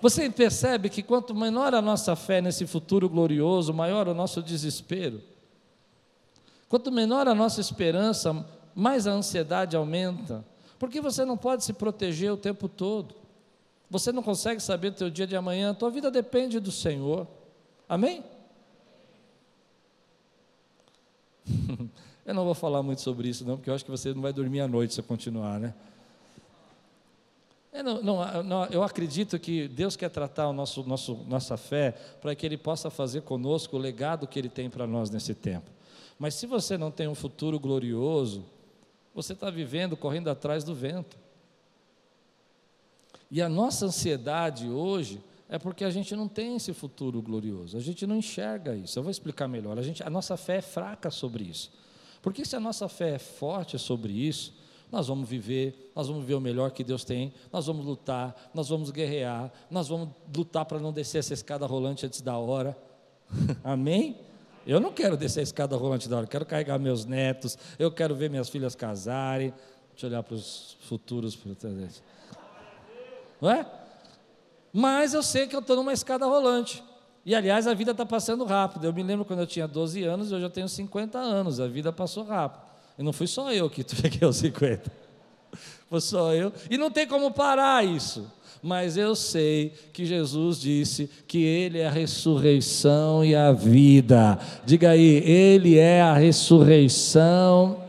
Você 0.00 0.30
percebe 0.30 0.88
que 0.88 1.02
quanto 1.02 1.34
menor 1.34 1.74
a 1.74 1.82
nossa 1.82 2.16
fé 2.16 2.40
nesse 2.40 2.66
futuro 2.66 3.06
glorioso, 3.08 3.74
maior 3.74 4.08
o 4.08 4.14
nosso 4.14 4.42
desespero. 4.42 5.20
Quanto 6.70 6.90
menor 6.90 7.28
a 7.28 7.34
nossa 7.34 7.60
esperança, 7.60 8.46
mais 8.74 9.06
a 9.06 9.12
ansiedade 9.12 9.76
aumenta. 9.76 10.42
Porque 10.78 11.00
você 11.00 11.24
não 11.26 11.36
pode 11.36 11.64
se 11.64 11.74
proteger 11.74 12.32
o 12.32 12.36
tempo 12.38 12.66
todo. 12.66 13.14
Você 13.90 14.10
não 14.10 14.22
consegue 14.22 14.62
saber 14.62 14.88
o 14.88 14.92
teu 14.92 15.10
dia 15.10 15.26
de 15.26 15.36
amanhã. 15.36 15.72
A 15.72 15.74
tua 15.74 15.90
vida 15.90 16.10
depende 16.10 16.58
do 16.58 16.72
Senhor. 16.72 17.26
Amém? 17.86 18.24
Eu 22.24 22.34
não 22.34 22.44
vou 22.44 22.54
falar 22.54 22.82
muito 22.82 23.00
sobre 23.00 23.28
isso, 23.28 23.44
não, 23.44 23.56
porque 23.56 23.70
eu 23.70 23.74
acho 23.74 23.84
que 23.84 23.90
você 23.90 24.12
não 24.12 24.22
vai 24.22 24.32
dormir 24.32 24.60
à 24.60 24.68
noite 24.68 24.94
se 24.94 25.00
eu 25.00 25.04
continuar, 25.04 25.58
né? 25.58 25.74
Eu, 27.72 27.84
não, 27.84 28.02
não, 28.02 28.42
não, 28.42 28.64
eu 28.66 28.82
acredito 28.82 29.38
que 29.38 29.68
Deus 29.68 29.96
quer 29.96 30.10
tratar 30.10 30.48
o 30.48 30.52
nosso, 30.52 30.82
nosso, 30.82 31.14
nossa 31.28 31.56
fé 31.56 31.92
para 32.20 32.34
que 32.34 32.44
Ele 32.44 32.56
possa 32.56 32.90
fazer 32.90 33.22
conosco 33.22 33.76
o 33.76 33.78
legado 33.78 34.26
que 34.26 34.38
Ele 34.38 34.48
tem 34.48 34.68
para 34.68 34.86
nós 34.86 35.08
nesse 35.08 35.34
tempo. 35.34 35.70
Mas 36.18 36.34
se 36.34 36.46
você 36.46 36.76
não 36.76 36.90
tem 36.90 37.06
um 37.06 37.14
futuro 37.14 37.58
glorioso, 37.58 38.44
você 39.14 39.32
está 39.32 39.50
vivendo 39.50 39.96
correndo 39.96 40.28
atrás 40.28 40.64
do 40.64 40.74
vento. 40.74 41.16
E 43.30 43.40
a 43.40 43.48
nossa 43.48 43.86
ansiedade 43.86 44.68
hoje 44.68 45.22
é 45.48 45.58
porque 45.58 45.84
a 45.84 45.90
gente 45.90 46.14
não 46.16 46.26
tem 46.28 46.56
esse 46.56 46.72
futuro 46.72 47.22
glorioso, 47.22 47.76
a 47.76 47.80
gente 47.80 48.06
não 48.06 48.16
enxerga 48.16 48.74
isso. 48.74 48.98
Eu 48.98 49.02
vou 49.04 49.10
explicar 49.10 49.46
melhor. 49.46 49.78
A, 49.78 49.82
gente, 49.82 50.02
a 50.02 50.10
nossa 50.10 50.36
fé 50.36 50.56
é 50.56 50.62
fraca 50.62 51.10
sobre 51.10 51.44
isso. 51.44 51.72
Porque 52.22 52.44
se 52.44 52.54
a 52.54 52.60
nossa 52.60 52.88
fé 52.88 53.14
é 53.14 53.18
forte 53.18 53.78
sobre 53.78 54.12
isso, 54.12 54.54
nós 54.90 55.06
vamos 55.06 55.28
viver, 55.28 55.92
nós 55.94 56.08
vamos 56.08 56.24
ver 56.24 56.34
o 56.34 56.40
melhor 56.40 56.72
que 56.72 56.82
Deus 56.82 57.04
tem, 57.04 57.32
nós 57.52 57.66
vamos 57.66 57.86
lutar, 57.86 58.50
nós 58.52 58.68
vamos 58.68 58.90
guerrear, 58.90 59.52
nós 59.70 59.88
vamos 59.88 60.08
lutar 60.34 60.64
para 60.64 60.78
não 60.78 60.92
descer 60.92 61.18
essa 61.18 61.32
escada 61.32 61.64
rolante 61.66 62.04
antes 62.04 62.20
da 62.20 62.36
hora. 62.36 62.76
Amém? 63.62 64.18
Eu 64.66 64.80
não 64.80 64.92
quero 64.92 65.16
descer 65.16 65.40
a 65.40 65.42
escada 65.44 65.76
rolante 65.76 66.08
da 66.08 66.16
hora, 66.16 66.24
eu 66.26 66.30
quero 66.30 66.44
carregar 66.44 66.78
meus 66.78 67.04
netos, 67.04 67.56
eu 67.78 67.90
quero 67.90 68.14
ver 68.14 68.28
minhas 68.28 68.48
filhas 68.48 68.74
casarem. 68.74 69.54
Deixa 69.92 70.06
eu 70.06 70.10
olhar 70.10 70.22
para 70.22 70.34
os 70.34 70.76
futuros. 70.80 71.38
Não 73.40 73.50
é? 73.50 73.66
Mas 74.72 75.14
eu 75.14 75.22
sei 75.22 75.46
que 75.46 75.54
eu 75.54 75.60
estou 75.60 75.76
numa 75.76 75.92
escada 75.92 76.26
rolante. 76.26 76.82
E 77.30 77.34
aliás, 77.36 77.68
a 77.68 77.74
vida 77.74 77.92
está 77.92 78.04
passando 78.04 78.44
rápido. 78.44 78.84
Eu 78.86 78.92
me 78.92 79.04
lembro 79.04 79.24
quando 79.24 79.38
eu 79.38 79.46
tinha 79.46 79.68
12 79.68 80.02
anos, 80.02 80.32
hoje 80.32 80.44
eu 80.44 80.50
tenho 80.50 80.68
50 80.68 81.16
anos. 81.16 81.60
A 81.60 81.68
vida 81.68 81.92
passou 81.92 82.24
rápido. 82.24 82.62
E 82.98 83.04
não 83.04 83.12
fui 83.12 83.28
só 83.28 83.52
eu 83.52 83.70
que 83.70 83.86
cheguei 83.88 84.26
aos 84.26 84.34
50. 84.38 84.90
Foi 85.88 86.00
só 86.00 86.34
eu. 86.34 86.52
E 86.68 86.76
não 86.76 86.90
tem 86.90 87.06
como 87.06 87.30
parar 87.30 87.86
isso. 87.86 88.28
Mas 88.60 88.96
eu 88.96 89.14
sei 89.14 89.72
que 89.92 90.04
Jesus 90.04 90.60
disse 90.60 91.08
que 91.28 91.40
Ele 91.44 91.78
é 91.78 91.86
a 91.86 91.90
ressurreição 91.92 93.24
e 93.24 93.36
a 93.36 93.52
vida. 93.52 94.36
Diga 94.66 94.90
aí, 94.90 95.22
Ele 95.24 95.78
é 95.78 96.02
a 96.02 96.14
ressurreição. 96.14 97.80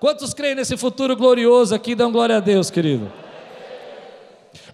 Quantos 0.00 0.32
creem 0.32 0.54
nesse 0.54 0.78
futuro 0.78 1.14
glorioso 1.14 1.74
aqui? 1.74 1.94
Dão 1.94 2.10
glória 2.10 2.38
a 2.38 2.40
Deus, 2.40 2.70
querido. 2.70 3.23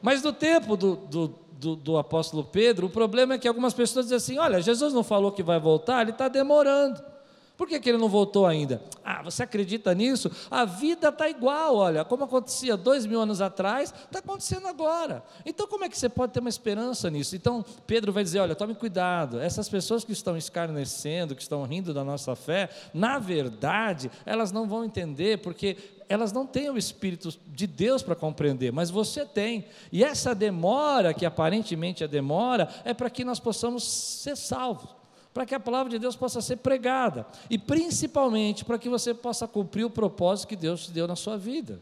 Mas 0.03 0.23
no 0.23 0.33
tempo 0.33 0.77
do, 0.77 0.97
do, 0.97 1.35
do, 1.53 1.77
do, 1.77 1.99
apóstolo 1.99 2.45
Pedro, 2.45 2.87
o 2.87 2.91
problema 2.91 3.35
é 3.35 3.39
que 3.39 3.49
algumas 3.49 3.75
pessoas 3.75 4.07
dizem 4.07 4.17
assim: 4.17 4.39
olha, 4.39 4.63
Jesus 4.63 4.93
não 4.93 5.03
falou 5.03 5.33
que 5.33 5.43
vai 5.43 5.61
voltar, 5.61 6.03
ele 6.03 6.11
está 6.11 6.29
demorando. 6.29 7.03
Por 7.61 7.69
que, 7.69 7.79
que 7.79 7.91
ele 7.91 7.99
não 7.99 8.09
voltou 8.09 8.47
ainda? 8.47 8.83
Ah, 9.05 9.23
você 9.23 9.43
acredita 9.43 9.93
nisso? 9.95 10.31
A 10.51 10.65
vida 10.65 11.11
está 11.11 11.29
igual, 11.29 11.77
olha, 11.77 12.07
como 12.07 12.25
acontecia 12.25 12.75
dois 12.75 13.05
mil 13.05 13.21
anos 13.21 13.43
atrás, 13.43 13.93
está 14.07 14.21
acontecendo 14.21 14.67
agora. 14.67 15.23
Então, 15.45 15.67
como 15.67 15.85
é 15.85 15.89
que 15.91 15.99
você 15.99 16.09
pode 16.09 16.33
ter 16.33 16.41
uma 16.41 16.49
esperança 16.49 17.11
nisso? 17.11 17.37
Então, 17.37 17.63
Pedro 17.87 18.15
vai 18.15 18.25
dizer: 18.25 18.39
olha, 18.41 18.55
tome 18.55 18.75
cuidado, 18.75 19.39
essas 19.39 19.69
pessoas 19.69 20.05
que 20.05 20.13
estão 20.13 20.39
escarnecendo, 20.39 21.37
que 21.37 21.43
estão 21.43 21.63
rindo 21.65 21.93
da 21.93 22.03
nossa 22.03 22.35
fé, 22.35 22.71
na 22.95 23.19
verdade, 23.19 24.11
elas 24.25 24.51
não 24.51 24.67
vão 24.67 24.83
entender, 24.83 25.43
porque 25.43 25.77
elas 26.09 26.33
não 26.33 26.47
têm 26.47 26.71
o 26.71 26.79
Espírito 26.79 27.29
de 27.47 27.67
Deus 27.67 28.03
para 28.03 28.17
compreender, 28.17 28.73
mas 28.73 28.89
você 28.89 29.27
tem. 29.27 29.67
E 29.93 30.03
essa 30.03 30.35
demora, 30.35 31.13
que 31.13 31.27
aparentemente 31.27 32.03
é 32.03 32.09
demora, 32.09 32.71
é 32.87 32.95
para 32.95 33.11
que 33.11 33.23
nós 33.23 33.39
possamos 33.39 33.85
ser 33.85 34.35
salvos 34.35 34.99
para 35.33 35.47
que 35.47 35.55
a 35.55 35.61
palavra 35.61 35.91
de 35.91 35.99
Deus 35.99 36.17
possa 36.17 36.41
ser 36.41 36.57
pregada 36.57 37.27
e 37.49 37.59
principalmente 37.59 38.65
para 38.65 38.79
que 38.79 38.89
você 38.89 39.15
possa 39.15 39.47
cumprir 39.47 39.85
o 39.85 39.91
propósito 39.91 40.49
que 40.49 40.57
Deus 40.57 40.87
te 40.87 40.91
deu 40.91 41.07
na 41.07 41.17
sua 41.17 41.37
vida. 41.37 41.81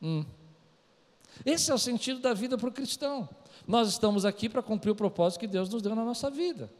Hum. 0.00 0.24
Esse 1.44 1.70
é 1.70 1.74
o 1.74 1.78
sentido 1.78 2.20
da 2.20 2.34
vida 2.34 2.58
para 2.58 2.68
o 2.68 2.72
cristão. 2.72 3.28
Nós 3.66 3.88
estamos 3.88 4.24
aqui 4.24 4.48
para 4.48 4.62
cumprir 4.62 4.90
o 4.90 4.94
propósito 4.94 5.40
que 5.40 5.46
Deus 5.46 5.68
nos 5.68 5.80
deu 5.80 5.94
na 5.94 6.04
nossa 6.04 6.28
vida. 6.30 6.70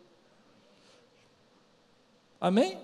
Amém? 2.40 2.78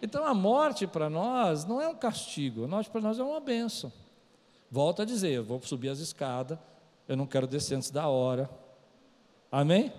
Então 0.00 0.24
a 0.24 0.34
morte 0.34 0.86
para 0.86 1.08
nós 1.08 1.64
não 1.64 1.80
é 1.80 1.88
um 1.88 1.94
castigo, 1.94 2.64
a 2.64 2.68
morte 2.68 2.90
para 2.90 3.00
nós 3.00 3.18
é 3.18 3.22
uma 3.22 3.40
benção. 3.40 3.92
Volto 4.70 5.02
a 5.02 5.04
dizer, 5.04 5.30
eu 5.30 5.44
vou 5.44 5.60
subir 5.62 5.88
as 5.88 5.98
escadas, 5.98 6.58
eu 7.08 7.16
não 7.16 7.26
quero 7.26 7.46
descer 7.46 7.74
antes 7.74 7.90
da 7.90 8.08
hora. 8.08 8.50
Amém? 9.50 9.92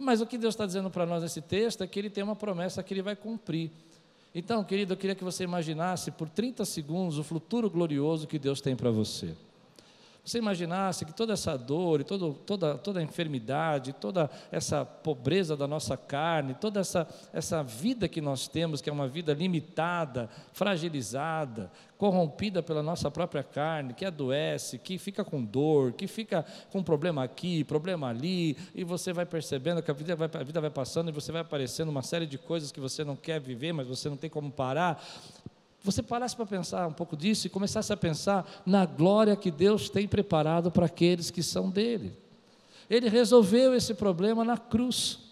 Mas 0.00 0.20
o 0.20 0.26
que 0.26 0.38
Deus 0.38 0.54
está 0.54 0.64
dizendo 0.64 0.90
para 0.90 1.04
nós 1.04 1.22
nesse 1.22 1.42
texto 1.42 1.84
é 1.84 1.86
que 1.86 1.98
Ele 1.98 2.08
tem 2.08 2.24
uma 2.24 2.34
promessa 2.34 2.82
que 2.82 2.94
Ele 2.94 3.02
vai 3.02 3.14
cumprir. 3.14 3.70
Então, 4.34 4.64
querido, 4.64 4.94
eu 4.94 4.96
queria 4.96 5.14
que 5.14 5.22
você 5.22 5.44
imaginasse 5.44 6.10
por 6.10 6.28
30 6.28 6.64
segundos 6.64 7.18
o 7.18 7.22
futuro 7.22 7.68
glorioso 7.68 8.26
que 8.26 8.38
Deus 8.38 8.60
tem 8.60 8.74
para 8.74 8.90
você 8.90 9.34
você 10.24 10.38
imaginasse 10.38 11.04
que 11.04 11.14
toda 11.14 11.32
essa 11.32 11.56
dor, 11.56 12.00
e 12.00 12.04
toda, 12.04 12.76
toda 12.78 13.00
a 13.00 13.02
enfermidade, 13.02 13.92
toda 13.94 14.30
essa 14.52 14.84
pobreza 14.84 15.56
da 15.56 15.66
nossa 15.66 15.96
carne, 15.96 16.54
toda 16.54 16.80
essa, 16.80 17.08
essa 17.32 17.62
vida 17.62 18.08
que 18.08 18.20
nós 18.20 18.46
temos, 18.46 18.80
que 18.80 18.90
é 18.90 18.92
uma 18.92 19.08
vida 19.08 19.32
limitada, 19.32 20.28
fragilizada, 20.52 21.70
corrompida 21.96 22.62
pela 22.62 22.82
nossa 22.82 23.10
própria 23.10 23.42
carne, 23.42 23.94
que 23.94 24.04
adoece, 24.04 24.78
que 24.78 24.98
fica 24.98 25.24
com 25.24 25.42
dor, 25.42 25.92
que 25.92 26.06
fica 26.06 26.44
com 26.70 26.82
problema 26.82 27.24
aqui, 27.24 27.64
problema 27.64 28.08
ali, 28.08 28.56
e 28.74 28.84
você 28.84 29.12
vai 29.12 29.26
percebendo 29.26 29.82
que 29.82 29.90
a 29.90 29.94
vida 29.94 30.14
vai, 30.16 30.30
a 30.32 30.42
vida 30.42 30.60
vai 30.60 30.70
passando 30.70 31.08
e 31.08 31.12
você 31.12 31.32
vai 31.32 31.42
aparecendo 31.42 31.88
uma 31.88 32.02
série 32.02 32.26
de 32.26 32.38
coisas 32.38 32.70
que 32.70 32.80
você 32.80 33.04
não 33.04 33.16
quer 33.16 33.40
viver, 33.40 33.72
mas 33.72 33.86
você 33.86 34.08
não 34.08 34.16
tem 34.16 34.30
como 34.30 34.50
parar 34.50 35.02
você 35.82 36.02
parasse 36.02 36.36
para 36.36 36.46
pensar 36.46 36.86
um 36.86 36.92
pouco 36.92 37.16
disso 37.16 37.46
e 37.46 37.50
começasse 37.50 37.92
a 37.92 37.96
pensar 37.96 38.62
na 38.66 38.84
glória 38.84 39.34
que 39.34 39.50
Deus 39.50 39.88
tem 39.88 40.06
preparado 40.06 40.70
para 40.70 40.86
aqueles 40.86 41.30
que 41.30 41.42
são 41.42 41.70
dele. 41.70 42.12
Ele 42.88 43.08
resolveu 43.08 43.74
esse 43.74 43.94
problema 43.94 44.44
na 44.44 44.58
cruz. 44.58 45.30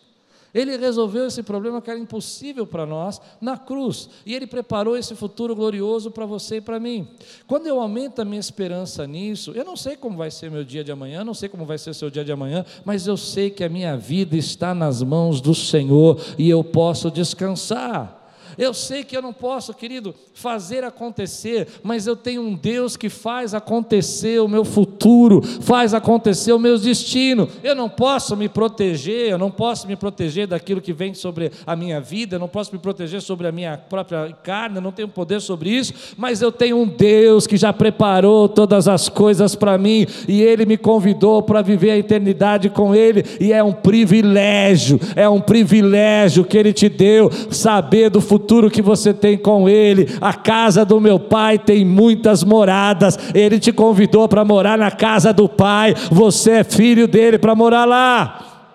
Ele 0.55 0.77
resolveu 0.79 1.27
esse 1.27 1.43
problema 1.43 1.83
que 1.83 1.91
era 1.91 1.99
impossível 1.99 2.67
para 2.67 2.87
nós 2.87 3.21
na 3.41 3.59
cruz. 3.59 4.09
E 4.25 4.35
Ele 4.35 4.47
preparou 4.47 4.97
esse 4.97 5.15
futuro 5.15 5.55
glorioso 5.55 6.11
para 6.11 6.25
você 6.25 6.57
e 6.57 6.61
para 6.61 6.81
mim. 6.81 7.07
Quando 7.47 7.67
eu 7.67 7.81
aumento 7.81 8.23
a 8.23 8.25
minha 8.25 8.41
esperança 8.41 9.07
nisso, 9.07 9.53
eu 9.55 9.65
não 9.65 9.77
sei 9.77 9.97
como 9.97 10.17
vai 10.17 10.31
ser 10.31 10.51
meu 10.51 10.65
dia 10.65 10.83
de 10.83 10.91
amanhã, 10.91 11.23
não 11.23 11.35
sei 11.35 11.49
como 11.49 11.67
vai 11.67 11.77
ser 11.77 11.95
seu 11.95 12.09
dia 12.09 12.25
de 12.25 12.33
amanhã, 12.33 12.65
mas 12.85 13.07
eu 13.07 13.17
sei 13.17 13.51
que 13.51 13.63
a 13.63 13.69
minha 13.69 13.97
vida 13.97 14.37
está 14.37 14.75
nas 14.75 15.03
mãos 15.03 15.41
do 15.41 15.55
Senhor 15.55 16.19
e 16.39 16.49
eu 16.49 16.65
posso 16.65 17.11
descansar. 17.11 18.18
Eu 18.59 18.75
sei 18.75 19.05
que 19.05 19.17
eu 19.17 19.23
não 19.23 19.33
posso, 19.33 19.73
querido, 19.73 20.13
fazer 20.35 20.83
acontecer, 20.83 21.69
mas 21.81 22.09
eu 22.09 22.17
tenho 22.17 22.43
um 22.43 22.57
Deus 22.57 22.97
que 22.97 23.09
faz 23.09 23.55
acontecer 23.55 24.41
o 24.41 24.49
meu 24.49 24.65
futuro, 24.65 25.41
faz 25.43 25.95
acontecer 25.95 26.53
o 26.53 26.59
meu 26.59 26.77
destino. 26.77 27.49
Eu 27.63 27.77
não 27.77 27.89
posso 27.89 28.37
me 28.37 28.49
proteger, 28.49 29.31
eu 29.31 29.39
não 29.39 29.49
posso 29.49 29.87
me 29.87 29.95
proteger 29.95 30.49
daquilo 30.49 30.81
que 30.81 30.93
vem 30.93 31.15
sobre 31.15 31.53
a 31.65 31.77
minha 31.77 32.01
vida, 32.01 32.35
eu 32.35 32.41
não 32.41 32.49
posso 32.49 32.73
me 32.73 32.81
proteger 32.81 33.23
sobre 33.23 33.47
a 33.47 33.53
minha 33.53 33.79
própria 33.79 34.37
carne, 34.43 34.79
eu 34.79 34.83
não 34.83 34.91
tenho 34.91 35.07
poder 35.07 35.41
sobre 35.41 35.71
isso, 35.71 35.95
mas 36.17 36.43
eu 36.43 36.51
tenho 36.51 36.79
um 36.79 36.87
Deus 36.87 37.47
que 37.47 37.57
já 37.57 37.73
preparou 37.73 38.49
todas 38.49 38.89
as 38.89 39.09
coisas 39.09 39.55
para 39.55 39.79
mim 39.79 40.05
e 40.27 40.43
Ele 40.43 40.67
me 40.67 40.77
convidou 40.77 41.45
para 41.45 41.63
viver 41.63 41.93
a 41.93 41.99
eternidade 41.99 42.69
com 42.69 42.93
Ele, 42.93 43.25
e 43.39 43.53
é 43.53 43.63
um 43.63 43.73
privilégio, 43.73 44.99
é 45.15 45.29
um 45.29 45.41
privilégio 45.41 46.45
que 46.45 46.59
Ele 46.59 46.73
te 46.73 46.89
deu 46.89 47.31
saber 47.53 48.11
do 48.11 48.21
futuro 48.21 48.48
futuro 48.49 48.71
que 48.71 48.81
você 48.81 49.13
tem 49.13 49.37
com 49.37 49.69
Ele. 49.69 50.07
A 50.23 50.33
casa 50.33 50.83
do 50.83 50.99
meu 50.99 51.21
pai 51.21 51.59
tem 51.59 51.85
muitas 51.85 52.43
moradas. 52.43 53.19
Ele 53.35 53.61
te 53.61 53.71
convidou 53.71 54.27
para 54.27 54.43
morar 54.43 54.79
na 54.79 54.91
casa 54.91 55.35
do 55.35 55.47
Pai. 55.47 55.95
Você 56.11 56.53
é 56.53 56.65
filho 56.65 57.07
dele 57.07 57.39
para 57.39 57.55
morar 57.55 57.85
lá. 57.85 58.73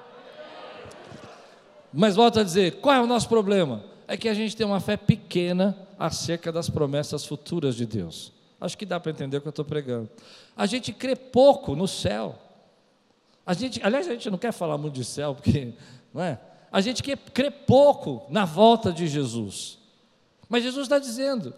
Mas 1.92 2.16
volto 2.16 2.40
a 2.40 2.44
dizer: 2.44 2.74
qual 2.82 2.96
é 2.96 3.02
o 3.02 3.08
nosso 3.08 3.28
problema? 3.28 3.84
É 4.08 4.16
que 4.16 4.30
a 4.30 4.34
gente 4.36 4.56
tem 4.56 4.66
uma 4.66 4.80
fé 4.80 4.96
pequena 4.96 5.76
acerca 5.98 6.52
das 6.52 6.70
promessas 6.70 7.26
futuras 7.26 7.76
de 7.76 7.88
Deus. 7.88 8.32
Acho 8.62 8.78
que 8.78 8.86
dá 8.86 9.00
para 9.00 9.12
entender 9.12 9.38
o 9.38 9.42
que 9.42 9.48
eu 9.48 9.50
estou 9.50 9.66
pregando. 9.66 10.08
A 10.56 10.68
gente 10.68 10.94
crê 10.94 11.16
pouco 11.16 11.76
no 11.76 11.88
céu. 11.88 12.36
A 13.44 13.54
gente, 13.54 13.82
aliás, 13.84 14.08
a 14.08 14.12
gente 14.12 14.30
não 14.30 14.38
quer 14.38 14.54
falar 14.54 14.78
muito 14.78 14.94
de 14.94 15.04
céu, 15.04 15.34
porque, 15.34 15.74
não 16.14 16.22
é? 16.22 16.40
A 16.74 16.82
gente 16.82 17.04
crê 17.04 17.52
pouco 17.52 18.26
na 18.30 18.46
volta 18.46 18.92
de 18.92 19.08
Jesus. 19.08 19.78
Mas 20.50 20.64
Jesus 20.64 20.86
está 20.86 20.98
dizendo, 20.98 21.54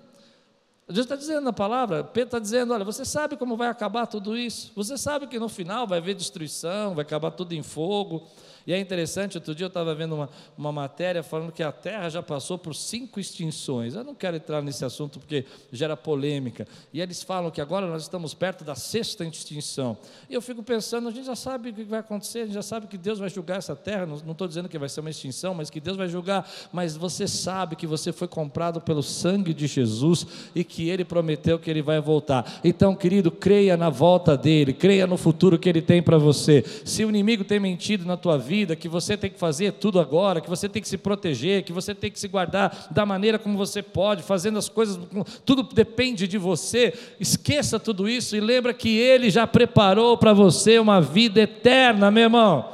Jesus 0.90 1.06
está 1.06 1.16
dizendo 1.16 1.40
na 1.40 1.54
palavra, 1.54 2.04
Pedro 2.04 2.28
está 2.28 2.40
dizendo: 2.40 2.74
olha, 2.74 2.84
você 2.84 3.06
sabe 3.06 3.38
como 3.38 3.56
vai 3.56 3.70
acabar 3.70 4.08
tudo 4.08 4.38
isso? 4.38 4.74
Você 4.76 4.98
sabe 4.98 5.26
que 5.28 5.40
no 5.40 5.48
final 5.48 5.88
vai 5.88 6.00
haver 6.00 6.16
destruição, 6.16 6.94
vai 6.94 7.04
acabar 7.04 7.32
tudo 7.32 7.54
em 7.54 7.64
fogo, 7.64 8.28
e 8.66 8.74
é 8.74 8.80
interessante, 8.80 9.38
outro 9.38 9.54
dia 9.54 9.66
eu 9.66 9.68
estava 9.68 9.94
vendo 9.94 10.16
uma, 10.16 10.30
uma 10.58 10.72
matéria 10.72 11.22
falando 11.22 11.52
que 11.52 11.62
a 11.62 11.72
Terra 11.72 12.10
já 12.10 12.24
passou 12.24 12.58
por 12.58 12.74
cinco 12.74 13.20
extinções. 13.20 13.94
Eu 13.94 14.04
não 14.04 14.16
quero 14.16 14.38
entrar 14.38 14.62
nesse 14.62 14.84
assunto 14.84 15.20
porque 15.20 15.46
gera 15.72 15.96
polêmica. 15.96 16.68
E 16.92 17.00
eles 17.00 17.22
falam 17.22 17.52
que 17.52 17.62
agora 17.62 17.86
nós 17.86 18.02
estamos 18.02 18.34
perto 18.34 18.64
da 18.64 18.74
sexta 18.74 19.24
extinção. 19.24 19.96
E 20.28 20.34
eu 20.34 20.42
fico 20.42 20.64
pensando, 20.64 21.10
a 21.10 21.12
gente 21.12 21.26
já 21.26 21.36
sabe 21.36 21.70
o 21.70 21.74
que 21.74 21.84
vai 21.84 22.00
acontecer, 22.00 22.40
a 22.40 22.46
gente 22.46 22.56
já 22.56 22.64
sabe 22.64 22.88
que 22.88 22.98
Deus 22.98 23.20
vai 23.20 23.30
julgar 23.30 23.60
essa 23.60 23.76
terra. 23.76 24.08
Não 24.08 24.32
estou 24.32 24.48
dizendo 24.48 24.68
que 24.68 24.80
vai 24.80 24.90
ser 24.90 25.02
uma 25.02 25.12
extinção, 25.12 25.54
mas 25.54 25.70
que 25.70 25.80
Deus 25.80 25.96
vai 25.96 26.08
julgar. 26.08 26.50
Mas 26.74 26.98
você 26.98 27.28
sabe 27.28 27.76
que 27.76 27.86
você 27.86 28.12
foi 28.12 28.28
comprado 28.28 28.82
pelo 28.82 29.04
sangue 29.04 29.54
de 29.54 29.68
Jesus 29.68 30.26
e 30.56 30.64
que 30.64 30.90
Ele 30.90 31.06
prometeu 31.06 31.60
que 31.60 31.70
Ele 31.70 31.84
vai 31.84 32.02
voltar. 32.02 32.60
Então, 32.64 32.96
querido, 32.96 33.30
creia 33.30 33.78
na 33.78 33.92
volta 33.92 34.36
dele, 34.36 34.74
creia 34.74 35.06
no 35.06 35.18
futuro 35.18 35.60
que 35.60 35.70
Ele 35.70 35.84
tem 35.84 36.02
para 36.02 36.18
você. 36.18 36.64
Se 36.84 37.06
o 37.06 37.10
inimigo 37.10 37.44
tem 37.44 37.60
mentido 37.60 38.06
na 38.06 38.18
tua 38.18 38.38
vida, 38.40 38.55
vida, 38.56 38.74
que 38.74 38.88
você 38.88 39.18
tem 39.18 39.30
que 39.30 39.38
fazer 39.38 39.74
tudo 39.74 40.00
agora, 40.00 40.40
que 40.40 40.50
você 40.50 40.70
tem 40.70 40.82
que 40.82 40.88
se 40.88 40.98
proteger, 40.98 41.64
que 41.64 41.74
você 41.74 41.94
tem 41.94 42.10
que 42.10 42.18
se 42.18 42.28
guardar 42.30 42.88
da 42.90 43.06
maneira 43.06 43.38
como 43.38 43.58
você 43.58 43.84
pode, 43.84 44.24
fazendo 44.24 44.58
as 44.58 44.70
coisas, 44.70 44.98
tudo 45.44 45.62
depende 45.62 46.26
de 46.26 46.38
você. 46.38 46.94
Esqueça 47.20 47.78
tudo 47.78 48.08
isso 48.08 48.34
e 48.34 48.40
lembra 48.40 48.74
que 48.74 48.98
Ele 48.98 49.30
já 49.30 49.46
preparou 49.46 50.18
para 50.18 50.32
você 50.32 50.80
uma 50.80 51.02
vida 51.02 51.42
eterna, 51.42 52.10
meu 52.10 52.24
irmão. 52.24 52.70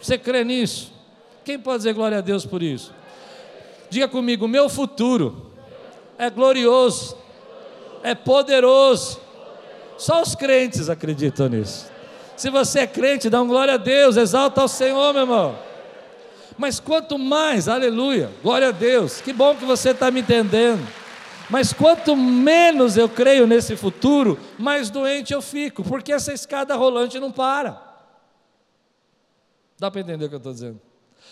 Você 0.00 0.16
crê 0.16 0.44
nisso? 0.44 0.92
Quem 1.44 1.58
pode 1.58 1.78
dizer 1.78 1.94
glória 1.94 2.18
a 2.18 2.20
Deus 2.20 2.46
por 2.46 2.62
isso? 2.62 2.94
Diga 3.90 4.06
comigo: 4.06 4.46
meu 4.46 4.68
futuro 4.68 5.50
é 6.16 6.30
glorioso, 6.30 7.16
é 8.04 8.14
poderoso. 8.14 9.20
Só 9.96 10.22
os 10.22 10.36
crentes 10.36 10.88
acreditam 10.88 11.48
nisso. 11.48 11.97
Se 12.38 12.50
você 12.50 12.80
é 12.80 12.86
crente, 12.86 13.28
dá 13.28 13.42
um 13.42 13.48
glória 13.48 13.74
a 13.74 13.76
Deus, 13.76 14.16
exalta 14.16 14.60
ao 14.60 14.68
Senhor, 14.68 15.12
meu 15.12 15.22
irmão. 15.22 15.58
Mas 16.56 16.78
quanto 16.78 17.18
mais, 17.18 17.66
aleluia, 17.66 18.30
glória 18.44 18.68
a 18.68 18.70
Deus, 18.70 19.20
que 19.20 19.32
bom 19.32 19.56
que 19.56 19.64
você 19.64 19.90
está 19.90 20.08
me 20.08 20.20
entendendo. 20.20 20.86
Mas 21.50 21.72
quanto 21.72 22.14
menos 22.14 22.96
eu 22.96 23.08
creio 23.08 23.44
nesse 23.44 23.74
futuro, 23.74 24.38
mais 24.56 24.88
doente 24.88 25.32
eu 25.32 25.42
fico, 25.42 25.82
porque 25.82 26.12
essa 26.12 26.32
escada 26.32 26.76
rolante 26.76 27.18
não 27.18 27.32
para. 27.32 27.82
Dá 29.76 29.90
para 29.90 30.00
entender 30.00 30.26
o 30.26 30.28
que 30.28 30.34
eu 30.36 30.38
estou 30.38 30.52
dizendo? 30.52 30.80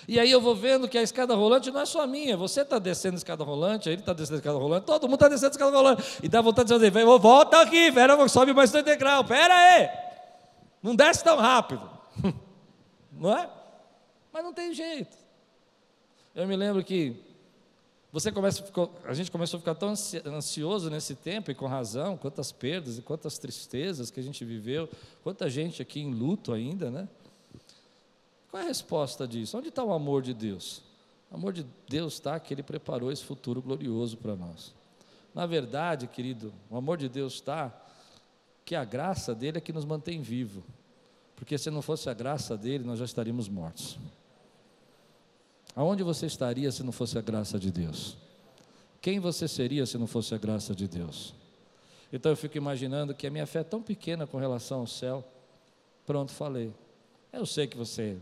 E 0.08 0.18
aí 0.18 0.30
eu 0.30 0.40
vou 0.40 0.56
vendo 0.56 0.88
que 0.88 0.98
a 0.98 1.02
escada 1.02 1.36
rolante 1.36 1.70
não 1.70 1.82
é 1.82 1.86
só 1.86 2.04
minha, 2.04 2.36
você 2.36 2.62
está 2.62 2.80
descendo 2.80 3.14
a 3.14 3.18
escada 3.18 3.44
rolante, 3.44 3.88
ele 3.88 4.00
está 4.00 4.12
descendo 4.12 4.36
a 4.36 4.38
escada 4.38 4.58
rolante, 4.58 4.86
todo 4.86 5.02
mundo 5.04 5.14
está 5.14 5.28
descendo 5.28 5.50
a 5.50 5.52
escada 5.52 5.76
rolante. 5.76 6.02
E 6.20 6.28
dá 6.28 6.40
vontade 6.40 6.68
de 6.68 6.74
dizer, 6.74 7.04
volta 7.04 7.60
aqui, 7.60 7.92
pera, 7.92 8.28
sobe 8.28 8.52
mais 8.52 8.72
dois 8.72 8.84
degrau, 8.84 9.22
pera 9.22 9.54
aí. 9.54 10.05
Não 10.82 10.94
desce 10.94 11.22
tão 11.24 11.38
rápido. 11.38 11.88
Não 13.12 13.36
é? 13.36 13.50
Mas 14.32 14.44
não 14.44 14.52
tem 14.52 14.74
jeito. 14.74 15.16
Eu 16.34 16.46
me 16.46 16.54
lembro 16.54 16.84
que 16.84 17.16
você 18.12 18.30
começa, 18.30 18.62
a 19.04 19.14
gente 19.14 19.30
começou 19.30 19.56
a 19.58 19.60
ficar 19.60 19.74
tão 19.74 19.94
ansioso 20.26 20.90
nesse 20.90 21.14
tempo, 21.14 21.50
e 21.50 21.54
com 21.54 21.66
razão, 21.66 22.16
quantas 22.16 22.52
perdas 22.52 22.98
e 22.98 23.02
quantas 23.02 23.38
tristezas 23.38 24.10
que 24.10 24.20
a 24.20 24.22
gente 24.22 24.44
viveu, 24.44 24.88
quanta 25.22 25.48
gente 25.48 25.80
aqui 25.80 26.00
em 26.00 26.12
luto 26.12 26.52
ainda, 26.52 26.90
né? 26.90 27.08
Qual 28.50 28.62
é 28.62 28.64
a 28.64 28.68
resposta 28.68 29.26
disso? 29.26 29.58
Onde 29.58 29.68
está 29.68 29.82
o 29.82 29.92
amor 29.92 30.22
de 30.22 30.32
Deus? 30.32 30.82
O 31.30 31.34
amor 31.34 31.52
de 31.52 31.66
Deus 31.88 32.14
está 32.14 32.38
que 32.38 32.54
Ele 32.54 32.62
preparou 32.62 33.10
esse 33.10 33.24
futuro 33.24 33.60
glorioso 33.60 34.16
para 34.16 34.36
nós. 34.36 34.74
Na 35.34 35.44
verdade, 35.44 36.06
querido, 36.06 36.52
o 36.70 36.76
amor 36.76 36.96
de 36.96 37.08
Deus 37.08 37.34
está 37.34 37.68
que 38.66 38.74
a 38.74 38.85
graça 38.85 39.33
dele 39.33 39.59
é 39.59 39.61
que 39.61 39.72
nos 39.72 39.85
mantém 39.85 40.20
vivo. 40.20 40.64
Porque 41.37 41.57
se 41.57 41.70
não 41.70 41.81
fosse 41.81 42.11
a 42.11 42.14
graça 42.14 42.57
dele, 42.57 42.83
nós 42.83 42.98
já 42.98 43.05
estaríamos 43.05 43.48
mortos. 43.48 43.96
Aonde 45.74 46.02
você 46.02 46.26
estaria 46.26 46.70
se 46.72 46.83
não 46.83 46.90
fosse 46.90 47.16
a 47.16 47.20
graça 47.20 47.61
de 47.61 47.70
Deus? 47.70 48.16
Quem 49.00 49.20
você 49.20 49.46
seria 49.46 49.87
se 49.87 49.96
não 49.96 50.09
fosse 50.09 50.35
a 50.35 50.38
graça 50.38 50.74
de 50.74 50.88
Deus? 50.88 51.33
Então 52.12 52.33
eu 52.33 52.37
fico 52.37 52.57
imaginando 52.57 53.14
que 53.14 53.26
a 53.26 53.31
minha 53.31 53.46
fé 53.46 53.61
é 53.61 53.64
tão 53.64 53.81
pequena 53.81 54.26
com 54.26 54.37
relação 54.37 54.81
ao 54.81 54.87
céu. 54.87 55.24
Pronto, 56.05 56.33
falei. 56.33 56.74
Eu 57.33 57.46
sei 57.46 57.68
que 57.68 57.76
você 57.76 58.16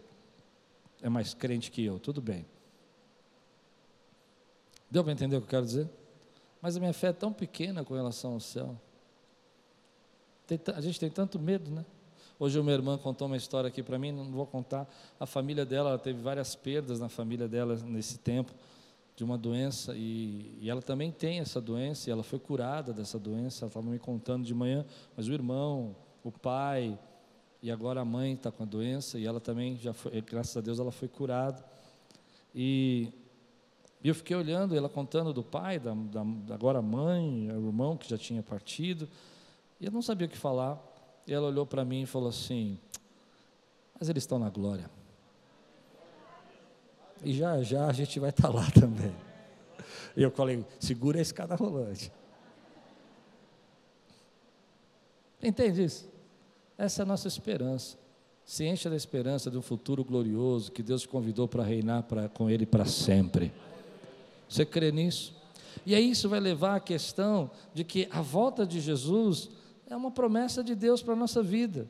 é 1.00 1.09
mais 1.09 1.33
crente 1.33 1.70
que 1.70 1.83
eu, 1.83 1.98
tudo 1.98 2.20
bem. 2.20 2.44
Deu 4.90 5.02
para 5.02 5.12
entender 5.12 5.37
o 5.37 5.40
que 5.40 5.46
eu 5.46 5.50
quero 5.50 5.64
dizer? 5.64 5.88
Mas 6.61 6.76
a 6.76 6.80
minha 6.80 6.92
fé 6.92 7.09
é 7.09 7.12
tão 7.12 7.33
pequena 7.33 7.83
com 7.83 7.94
relação 7.94 8.35
ao 8.35 8.40
céu. 8.40 8.76
A 10.74 10.80
gente 10.80 11.00
tem 11.00 11.09
tanto 11.09 11.38
medo, 11.38 11.70
né? 11.70 11.85
Hoje 12.38 12.59
uma 12.59 12.70
irmã 12.70 12.98
contou 12.98 13.26
uma 13.26 13.37
história 13.37 13.68
aqui 13.68 13.83
para 13.83 13.98
mim, 13.98 14.12
não 14.12 14.24
vou 14.30 14.46
contar. 14.46 14.87
A 15.18 15.24
família 15.24 15.64
dela 15.64 15.98
teve 15.98 16.20
várias 16.20 16.54
perdas 16.54 17.00
na 17.00 17.09
família 17.09 17.48
dela 17.48 17.76
nesse 17.76 18.18
tempo 18.18 18.52
de 19.16 19.24
uma 19.24 19.38
doença 19.38 19.94
e, 19.96 20.59
e 20.61 20.68
ela 20.68 20.83
também 20.83 21.11
tem 21.11 21.38
essa 21.38 21.61
doença 21.61 22.11
e 22.11 22.12
ela 22.12 22.22
foi 22.22 22.38
curada 22.38 22.92
dessa 22.92 23.18
doença. 23.18 23.64
Ela 23.64 23.68
estava 23.68 23.87
me 23.88 23.98
contando 23.98 24.44
de 24.44 24.52
manhã, 24.52 24.85
mas 25.16 25.28
o 25.28 25.33
irmão, 25.33 25.96
o 26.22 26.30
pai 26.30 26.98
e 27.62 27.70
agora 27.70 28.02
a 28.02 28.04
mãe 28.04 28.35
está 28.35 28.50
com 28.50 28.64
a 28.64 28.66
doença 28.66 29.18
e 29.18 29.24
ela 29.24 29.40
também 29.40 29.76
já 29.78 29.94
foi, 29.94 30.20
graças 30.20 30.54
a 30.57 30.61
Deus 30.61 30.78
ela 30.78 30.92
foi 30.92 31.09
curada. 31.09 31.64
E, 32.54 33.09
e 34.02 34.09
eu 34.09 34.14
fiquei 34.14 34.37
olhando 34.37 34.76
ela 34.76 34.90
contando 34.90 35.33
do 35.33 35.42
pai, 35.42 35.78
da, 35.78 35.94
da 35.94 36.54
agora 36.54 36.80
a 36.80 36.83
mãe, 36.83 37.48
o 37.52 37.68
irmão 37.68 37.96
que 37.96 38.11
já 38.11 38.18
tinha 38.18 38.42
partido. 38.42 39.09
E 39.80 39.87
eu 39.87 39.92
não 39.92 40.02
sabia 40.02 40.26
o 40.26 40.30
que 40.30 40.37
falar. 40.37 40.82
E 41.26 41.32
ela 41.32 41.48
olhou 41.48 41.66
para 41.66 41.84
mim 41.84 42.02
e 42.02 42.06
falou 42.06 42.28
assim: 42.28 42.78
Mas 43.98 44.08
eles 44.08 44.22
estão 44.22 44.38
na 44.38 44.50
glória. 44.50 44.90
E 47.22 47.32
já 47.32 47.62
já 47.62 47.87
a 47.87 47.92
gente 47.92 48.20
vai 48.20 48.30
estar 48.30 48.48
tá 48.48 48.54
lá 48.54 48.70
também. 48.72 49.14
E 50.16 50.22
eu 50.22 50.30
falei: 50.30 50.64
Segura 50.78 51.18
a 51.18 51.22
escada 51.22 51.54
rolante. 51.54 52.12
Entende 55.42 55.84
isso? 55.84 56.08
Essa 56.76 57.02
é 57.02 57.04
a 57.04 57.06
nossa 57.06 57.28
esperança. 57.28 57.98
Se 58.44 58.64
encha 58.64 58.90
da 58.90 58.96
esperança 58.96 59.50
de 59.50 59.56
um 59.56 59.62
futuro 59.62 60.04
glorioso 60.04 60.70
que 60.72 60.82
Deus 60.82 61.02
te 61.02 61.08
convidou 61.08 61.48
para 61.48 61.62
reinar 61.62 62.02
pra, 62.02 62.28
com 62.28 62.50
Ele 62.50 62.66
para 62.66 62.84
sempre. 62.84 63.52
Você 64.48 64.64
crê 64.66 64.92
nisso? 64.92 65.34
E 65.87 65.94
aí 65.94 66.10
isso 66.10 66.28
vai 66.28 66.40
levar 66.40 66.76
à 66.76 66.80
questão 66.80 67.50
de 67.72 67.84
que 67.84 68.06
a 68.10 68.20
volta 68.20 68.66
de 68.66 68.80
Jesus 68.80 69.50
é 69.88 69.96
uma 69.96 70.10
promessa 70.10 70.62
de 70.62 70.74
Deus 70.74 71.02
para 71.02 71.14
a 71.14 71.16
nossa 71.16 71.42
vida. 71.42 71.88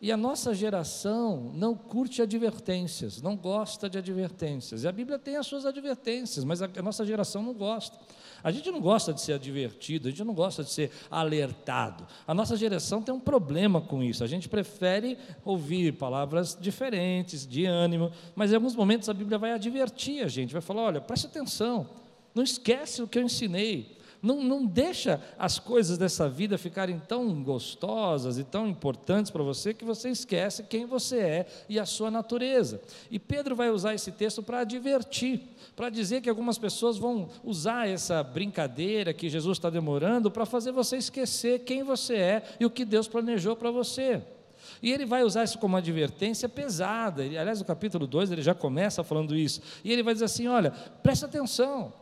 E 0.00 0.12
a 0.12 0.16
nossa 0.16 0.54
geração 0.54 1.50
não 1.54 1.74
curte 1.74 2.22
advertências, 2.22 3.20
não 3.20 3.36
gosta 3.36 3.90
de 3.90 3.98
advertências. 3.98 4.84
E 4.84 4.88
a 4.88 4.92
Bíblia 4.92 5.18
tem 5.18 5.36
as 5.36 5.44
suas 5.44 5.66
advertências, 5.66 6.44
mas 6.44 6.62
a 6.62 6.68
nossa 6.80 7.04
geração 7.04 7.42
não 7.42 7.52
gosta. 7.52 7.98
A 8.40 8.52
gente 8.52 8.70
não 8.70 8.80
gosta 8.80 9.12
de 9.12 9.20
ser 9.20 9.32
advertido, 9.32 10.06
a 10.06 10.10
gente 10.12 10.22
não 10.22 10.34
gosta 10.34 10.62
de 10.62 10.70
ser 10.70 10.92
alertado. 11.10 12.06
A 12.24 12.32
nossa 12.32 12.56
geração 12.56 13.02
tem 13.02 13.12
um 13.12 13.18
problema 13.18 13.80
com 13.80 14.00
isso. 14.00 14.22
A 14.22 14.28
gente 14.28 14.48
prefere 14.48 15.18
ouvir 15.44 15.94
palavras 15.94 16.56
diferentes, 16.60 17.44
de 17.44 17.66
ânimo, 17.66 18.12
mas 18.36 18.52
em 18.52 18.54
alguns 18.54 18.76
momentos 18.76 19.08
a 19.08 19.14
Bíblia 19.14 19.36
vai 19.36 19.50
advertir 19.50 20.24
a 20.24 20.28
gente, 20.28 20.52
vai 20.52 20.62
falar: 20.62 20.82
olha, 20.82 21.00
preste 21.00 21.26
atenção, 21.26 21.90
não 22.32 22.44
esquece 22.44 23.02
o 23.02 23.08
que 23.08 23.18
eu 23.18 23.22
ensinei. 23.24 23.97
Não, 24.20 24.42
não 24.42 24.66
deixa 24.66 25.20
as 25.38 25.58
coisas 25.58 25.96
dessa 25.96 26.28
vida 26.28 26.58
ficarem 26.58 26.98
tão 26.98 27.42
gostosas 27.42 28.36
e 28.36 28.44
tão 28.44 28.66
importantes 28.66 29.30
para 29.30 29.42
você 29.42 29.72
que 29.72 29.84
você 29.84 30.10
esquece 30.10 30.64
quem 30.64 30.86
você 30.86 31.18
é 31.18 31.46
e 31.68 31.78
a 31.78 31.86
sua 31.86 32.10
natureza. 32.10 32.80
E 33.10 33.18
Pedro 33.18 33.54
vai 33.54 33.70
usar 33.70 33.94
esse 33.94 34.10
texto 34.10 34.42
para 34.42 34.60
advertir, 34.60 35.40
para 35.76 35.88
dizer 35.88 36.20
que 36.20 36.28
algumas 36.28 36.58
pessoas 36.58 36.98
vão 36.98 37.28
usar 37.44 37.88
essa 37.88 38.22
brincadeira 38.22 39.14
que 39.14 39.30
Jesus 39.30 39.58
está 39.58 39.70
demorando 39.70 40.30
para 40.30 40.44
fazer 40.44 40.72
você 40.72 40.96
esquecer 40.96 41.60
quem 41.60 41.84
você 41.84 42.14
é 42.16 42.42
e 42.58 42.66
o 42.66 42.70
que 42.70 42.84
Deus 42.84 43.06
planejou 43.06 43.54
para 43.54 43.70
você. 43.70 44.20
E 44.82 44.92
ele 44.92 45.06
vai 45.06 45.22
usar 45.22 45.44
isso 45.44 45.58
como 45.58 45.74
uma 45.74 45.78
advertência 45.78 46.48
pesada. 46.48 47.22
Aliás, 47.22 47.60
no 47.60 47.64
capítulo 47.64 48.06
2 48.06 48.32
ele 48.32 48.42
já 48.42 48.54
começa 48.54 49.04
falando 49.04 49.36
isso. 49.36 49.62
E 49.84 49.92
ele 49.92 50.02
vai 50.02 50.12
dizer 50.12 50.26
assim: 50.26 50.48
olha, 50.48 50.72
presta 51.02 51.26
atenção. 51.26 51.92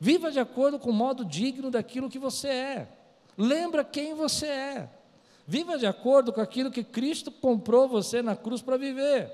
Viva 0.00 0.30
de 0.30 0.40
acordo 0.40 0.78
com 0.78 0.90
o 0.90 0.94
modo 0.94 1.24
digno 1.24 1.70
daquilo 1.70 2.10
que 2.10 2.18
você 2.18 2.48
é. 2.48 2.88
Lembra 3.36 3.84
quem 3.84 4.14
você 4.14 4.46
é. 4.46 4.88
Viva 5.46 5.76
de 5.76 5.86
acordo 5.86 6.32
com 6.32 6.40
aquilo 6.40 6.70
que 6.70 6.82
Cristo 6.82 7.30
comprou 7.30 7.88
você 7.88 8.22
na 8.22 8.34
cruz 8.34 8.62
para 8.62 8.76
viver. 8.76 9.30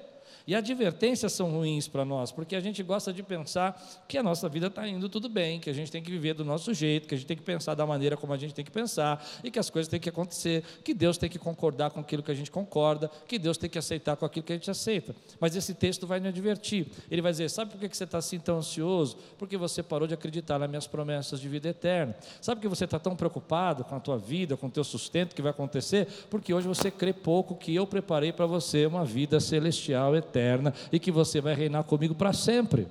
E 0.50 0.54
advertências 0.56 1.32
são 1.32 1.48
ruins 1.48 1.86
para 1.86 2.04
nós, 2.04 2.32
porque 2.32 2.56
a 2.56 2.60
gente 2.60 2.82
gosta 2.82 3.12
de 3.12 3.22
pensar 3.22 3.80
que 4.08 4.18
a 4.18 4.22
nossa 4.22 4.48
vida 4.48 4.66
está 4.66 4.84
indo 4.88 5.08
tudo 5.08 5.28
bem, 5.28 5.60
que 5.60 5.70
a 5.70 5.72
gente 5.72 5.92
tem 5.92 6.02
que 6.02 6.10
viver 6.10 6.34
do 6.34 6.44
nosso 6.44 6.74
jeito, 6.74 7.06
que 7.06 7.14
a 7.14 7.16
gente 7.16 7.26
tem 7.28 7.36
que 7.36 7.42
pensar 7.44 7.76
da 7.76 7.86
maneira 7.86 8.16
como 8.16 8.32
a 8.32 8.36
gente 8.36 8.52
tem 8.52 8.64
que 8.64 8.70
pensar, 8.72 9.24
e 9.44 9.50
que 9.52 9.60
as 9.60 9.70
coisas 9.70 9.88
têm 9.88 10.00
que 10.00 10.08
acontecer, 10.08 10.64
que 10.82 10.92
Deus 10.92 11.16
tem 11.16 11.30
que 11.30 11.38
concordar 11.38 11.92
com 11.92 12.00
aquilo 12.00 12.20
que 12.20 12.32
a 12.32 12.34
gente 12.34 12.50
concorda, 12.50 13.08
que 13.28 13.38
Deus 13.38 13.56
tem 13.56 13.70
que 13.70 13.78
aceitar 13.78 14.16
com 14.16 14.26
aquilo 14.26 14.44
que 14.44 14.52
a 14.52 14.56
gente 14.56 14.68
aceita. 14.68 15.14
Mas 15.38 15.54
esse 15.54 15.72
texto 15.72 16.04
vai 16.04 16.18
me 16.18 16.26
advertir. 16.26 16.88
Ele 17.08 17.22
vai 17.22 17.30
dizer: 17.30 17.48
sabe 17.48 17.70
por 17.70 17.78
que 17.78 17.96
você 17.96 18.02
está 18.02 18.18
assim 18.18 18.40
tão 18.40 18.58
ansioso? 18.58 19.18
Porque 19.38 19.56
você 19.56 19.84
parou 19.84 20.08
de 20.08 20.14
acreditar 20.14 20.58
nas 20.58 20.68
minhas 20.68 20.88
promessas 20.88 21.40
de 21.40 21.48
vida 21.48 21.68
eterna. 21.68 22.16
Sabe 22.40 22.60
por 22.60 22.62
que 22.62 22.76
você 22.76 22.86
está 22.86 22.98
tão 22.98 23.14
preocupado 23.14 23.84
com 23.84 23.94
a 23.94 24.00
tua 24.00 24.18
vida, 24.18 24.56
com 24.56 24.66
o 24.66 24.70
teu 24.70 24.82
sustento 24.82 25.32
que 25.32 25.42
vai 25.42 25.52
acontecer? 25.52 26.08
Porque 26.28 26.52
hoje 26.52 26.66
você 26.66 26.90
crê 26.90 27.12
pouco 27.12 27.54
que 27.54 27.72
eu 27.72 27.86
preparei 27.86 28.32
para 28.32 28.46
você 28.46 28.84
uma 28.84 29.04
vida 29.04 29.38
celestial 29.38 30.16
eterna 30.16 30.39
eterna 30.40 30.74
e 30.90 30.98
que 30.98 31.10
você 31.12 31.40
vai 31.40 31.54
reinar 31.54 31.84
comigo 31.84 32.14
para 32.14 32.32
sempre. 32.32 32.88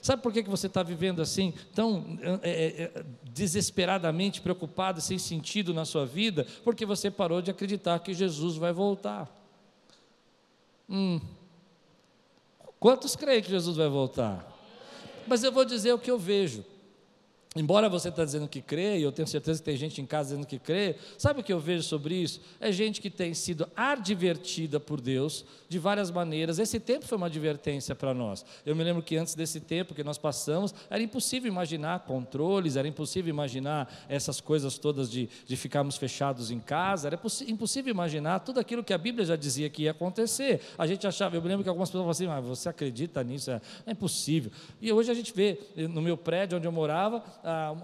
Sabe 0.00 0.20
por 0.20 0.32
que 0.32 0.42
você 0.42 0.66
está 0.66 0.82
vivendo 0.82 1.22
assim, 1.22 1.54
tão 1.74 2.18
é, 2.42 2.50
é, 2.50 3.04
desesperadamente 3.32 4.40
preocupado, 4.40 5.00
sem 5.00 5.16
sentido 5.16 5.72
na 5.72 5.84
sua 5.84 6.04
vida? 6.04 6.44
Porque 6.64 6.84
você 6.84 7.08
parou 7.08 7.40
de 7.40 7.52
acreditar 7.52 8.00
que 8.00 8.12
Jesus 8.12 8.56
vai 8.56 8.72
voltar. 8.72 9.30
Hum. 10.90 11.20
Quantos 12.80 13.14
creem 13.14 13.42
que 13.42 13.50
Jesus 13.50 13.76
vai 13.76 13.88
voltar? 13.88 14.48
Mas 15.24 15.44
eu 15.44 15.52
vou 15.52 15.64
dizer 15.64 15.92
o 15.92 15.98
que 15.98 16.10
eu 16.10 16.18
vejo. 16.18 16.64
Embora 17.54 17.86
você 17.86 18.08
está 18.08 18.24
dizendo 18.24 18.48
que 18.48 18.62
crê, 18.62 18.98
e 18.98 19.02
eu 19.02 19.12
tenho 19.12 19.28
certeza 19.28 19.58
que 19.58 19.64
tem 19.66 19.76
gente 19.76 20.00
em 20.00 20.06
casa 20.06 20.30
dizendo 20.30 20.46
que 20.46 20.58
crê, 20.58 20.96
sabe 21.18 21.40
o 21.40 21.44
que 21.44 21.52
eu 21.52 21.60
vejo 21.60 21.82
sobre 21.82 22.14
isso? 22.14 22.40
É 22.58 22.72
gente 22.72 22.98
que 22.98 23.10
tem 23.10 23.34
sido 23.34 23.68
advertida 23.76 24.80
por 24.80 25.02
Deus 25.02 25.44
de 25.68 25.78
várias 25.78 26.10
maneiras. 26.10 26.58
Esse 26.58 26.80
tempo 26.80 27.06
foi 27.06 27.18
uma 27.18 27.26
advertência 27.26 27.94
para 27.94 28.14
nós. 28.14 28.42
Eu 28.64 28.74
me 28.74 28.82
lembro 28.82 29.02
que 29.02 29.18
antes 29.18 29.34
desse 29.34 29.60
tempo 29.60 29.94
que 29.94 30.02
nós 30.02 30.16
passamos, 30.16 30.74
era 30.88 31.02
impossível 31.02 31.46
imaginar 31.50 32.00
controles, 32.00 32.76
era 32.76 32.88
impossível 32.88 33.28
imaginar 33.28 34.06
essas 34.08 34.40
coisas 34.40 34.78
todas 34.78 35.10
de, 35.10 35.28
de 35.46 35.54
ficarmos 35.54 35.98
fechados 35.98 36.50
em 36.50 36.58
casa, 36.58 37.08
era 37.08 37.20
impossível 37.46 37.90
imaginar 37.90 38.40
tudo 38.40 38.60
aquilo 38.60 38.82
que 38.82 38.94
a 38.94 38.98
Bíblia 38.98 39.26
já 39.26 39.36
dizia 39.36 39.68
que 39.68 39.82
ia 39.82 39.90
acontecer. 39.90 40.62
A 40.78 40.86
gente 40.86 41.06
achava, 41.06 41.36
eu 41.36 41.42
me 41.42 41.48
lembro 41.48 41.62
que 41.62 41.68
algumas 41.68 41.90
pessoas 41.90 42.16
falavam 42.16 42.38
assim, 42.38 42.48
mas 42.48 42.58
você 42.58 42.70
acredita 42.70 43.22
nisso? 43.22 43.50
É, 43.50 43.60
é 43.86 43.92
impossível. 43.92 44.50
E 44.80 44.90
hoje 44.90 45.10
a 45.10 45.14
gente 45.14 45.34
vê, 45.34 45.58
no 45.76 46.00
meu 46.00 46.16
prédio 46.16 46.56
onde 46.56 46.66
eu 46.66 46.72
morava, 46.72 47.22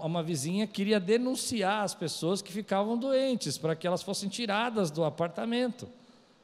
uma 0.01 0.23
vizinha 0.23 0.65
queria 0.65 0.99
denunciar 0.99 1.83
as 1.83 1.93
pessoas 1.93 2.41
que 2.41 2.51
ficavam 2.51 2.97
doentes, 2.97 3.57
para 3.57 3.75
que 3.75 3.85
elas 3.85 4.01
fossem 4.01 4.29
tiradas 4.29 4.89
do 4.89 5.03
apartamento, 5.03 5.87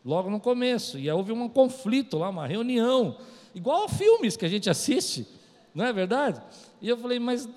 logo 0.03 0.29
no 0.29 0.39
começo. 0.39 0.99
E 0.99 1.09
houve 1.09 1.31
um 1.31 1.47
conflito 1.47 2.17
lá, 2.17 2.29
uma 2.29 2.45
reunião, 2.45 3.17
igual 3.53 3.85
a 3.85 3.89
filmes 3.89 4.35
que 4.35 4.45
a 4.45 4.49
gente 4.49 4.69
assiste, 4.69 5.27
não 5.73 5.85
é 5.85 5.91
verdade? 5.91 6.41
E 6.81 6.89
eu 6.89 6.97
falei, 6.97 7.19
mas 7.19 7.47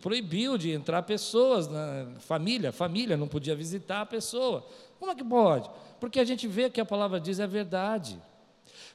proibiu 0.00 0.56
de 0.56 0.70
entrar 0.70 1.02
pessoas, 1.02 1.68
família, 2.20 2.72
família 2.72 3.16
não 3.16 3.28
podia 3.28 3.54
visitar 3.54 4.02
a 4.02 4.06
pessoa. 4.06 4.66
Como 4.98 5.10
é 5.10 5.14
que 5.14 5.24
pode? 5.24 5.68
Porque 6.00 6.20
a 6.20 6.24
gente 6.24 6.46
vê 6.46 6.70
que 6.70 6.80
a 6.80 6.84
palavra 6.84 7.20
diz 7.20 7.38
é 7.38 7.46
verdade. 7.46 8.18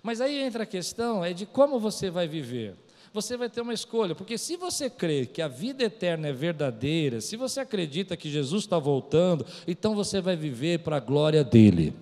Mas 0.02 0.20
aí 0.20 0.40
entra 0.40 0.64
a 0.64 0.66
questão 0.66 1.24
é 1.24 1.32
de 1.34 1.46
como 1.46 1.80
você 1.80 2.10
vai 2.10 2.28
viver 2.28 2.76
você 3.14 3.36
vai 3.36 3.50
ter 3.50 3.62
uma 3.62 3.74
escolha, 3.74 4.16
porque 4.16 4.38
se 4.38 4.56
você 4.56 4.90
crê 4.90 5.26
que 5.26 5.42
a 5.42 5.48
vida 5.48 5.84
eterna 5.84 6.30
é 6.30 6.34
verdadeira, 6.34 7.20
se 7.20 7.36
você 7.36 7.60
acredita 7.60 8.16
que 8.16 8.30
Jesus 8.30 8.64
está 8.64 8.80
voltando, 8.80 9.46
então 9.68 9.96
você 9.96 10.22
vai 10.22 10.36
viver 10.36 10.80
para 10.80 10.98
a 10.98 11.00
glória 11.00 11.44
dele. 11.44 11.94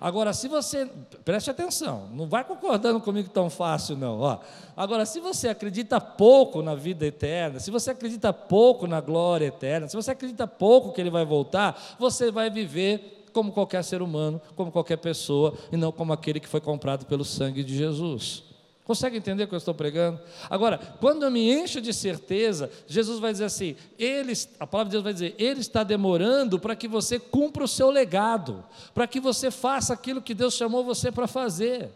Agora, 0.00 0.32
se 0.32 0.46
você, 0.46 0.90
preste 1.24 1.50
atenção, 1.50 2.08
não 2.12 2.26
vai 2.26 2.44
concordando 2.44 3.00
comigo 3.00 3.30
tão 3.30 3.48
fácil, 3.48 3.96
não. 3.96 4.20
Ó. 4.20 4.38
Agora, 4.76 5.06
se 5.06 5.20
você 5.20 5.48
acredita 5.48 6.00
pouco 6.00 6.60
na 6.60 6.74
vida 6.74 7.06
eterna, 7.06 7.58
se 7.58 7.70
você 7.70 7.92
acredita 7.92 8.32
pouco 8.32 8.86
na 8.86 9.00
glória 9.00 9.46
eterna, 9.46 9.88
se 9.88 9.96
você 9.96 10.10
acredita 10.10 10.46
pouco 10.46 10.92
que 10.92 11.00
ele 11.00 11.08
vai 11.08 11.24
voltar, 11.24 11.96
você 11.98 12.30
vai 12.30 12.50
viver 12.50 13.24
como 13.32 13.52
qualquer 13.52 13.82
ser 13.84 14.02
humano, 14.02 14.40
como 14.54 14.70
qualquer 14.70 14.96
pessoa, 14.96 15.54
e 15.72 15.76
não 15.76 15.92
como 15.92 16.12
aquele 16.12 16.40
que 16.40 16.48
foi 16.48 16.60
comprado 16.60 17.06
pelo 17.06 17.24
sangue 17.24 17.64
de 17.64 17.76
Jesus. 17.76 18.45
Consegue 18.86 19.16
entender 19.16 19.42
o 19.42 19.48
que 19.48 19.54
eu 19.54 19.58
estou 19.58 19.74
pregando? 19.74 20.20
Agora, 20.48 20.78
quando 21.00 21.24
eu 21.24 21.30
me 21.30 21.52
encho 21.52 21.80
de 21.80 21.92
certeza, 21.92 22.70
Jesus 22.86 23.18
vai 23.18 23.32
dizer 23.32 23.46
assim: 23.46 23.74
ele, 23.98 24.32
a 24.60 24.66
palavra 24.66 24.90
de 24.90 24.92
Deus 24.92 25.02
vai 25.02 25.12
dizer, 25.12 25.34
Ele 25.38 25.58
está 25.58 25.82
demorando 25.82 26.56
para 26.56 26.76
que 26.76 26.86
você 26.86 27.18
cumpra 27.18 27.64
o 27.64 27.68
seu 27.68 27.90
legado, 27.90 28.62
para 28.94 29.08
que 29.08 29.18
você 29.18 29.50
faça 29.50 29.92
aquilo 29.92 30.22
que 30.22 30.32
Deus 30.32 30.54
chamou 30.54 30.84
você 30.84 31.10
para 31.10 31.26
fazer, 31.26 31.90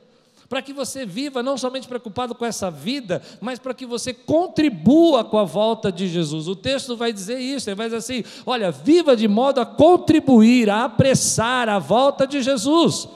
para 0.49 0.61
que 0.61 0.73
você 0.73 1.07
viva 1.07 1.45
não 1.45 1.57
somente 1.57 1.87
preocupado 1.87 2.35
com 2.35 2.45
essa 2.45 2.73
vida, 2.73 3.23
mas 3.41 3.61
para 3.61 3.73
que 3.73 3.87
você 3.87 4.13
contribua 4.13 5.23
com 5.23 5.39
a 5.39 5.45
volta 5.45 5.93
de 5.93 6.09
Jesus. 6.09 6.49
O 6.49 6.57
texto 6.57 6.97
vai 6.97 7.13
dizer 7.13 7.39
isso, 7.39 7.71
ele 7.71 7.77
vai 7.77 7.87
dizer 7.87 7.99
assim: 7.99 8.25
olha, 8.45 8.73
viva 8.73 9.15
de 9.15 9.29
modo 9.29 9.61
a 9.61 9.65
contribuir, 9.65 10.69
a 10.69 10.87
apressar 10.87 11.69
a 11.69 11.79
volta 11.79 12.27
de 12.27 12.43
Jesus. 12.43 13.09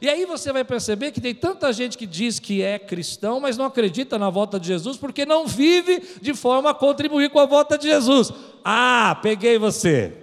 E 0.00 0.08
aí 0.08 0.24
você 0.24 0.52
vai 0.52 0.64
perceber 0.64 1.10
que 1.10 1.20
tem 1.20 1.34
tanta 1.34 1.72
gente 1.72 1.98
que 1.98 2.06
diz 2.06 2.38
que 2.38 2.62
é 2.62 2.78
cristão, 2.78 3.38
mas 3.38 3.58
não 3.58 3.66
acredita 3.66 4.18
na 4.18 4.30
volta 4.30 4.58
de 4.58 4.66
Jesus, 4.66 4.96
porque 4.96 5.26
não 5.26 5.46
vive 5.46 6.02
de 6.22 6.32
forma 6.32 6.70
a 6.70 6.74
contribuir 6.74 7.28
com 7.30 7.38
a 7.38 7.46
volta 7.46 7.76
de 7.76 7.88
Jesus. 7.88 8.32
Ah, 8.64 9.18
peguei 9.22 9.58
você. 9.58 10.19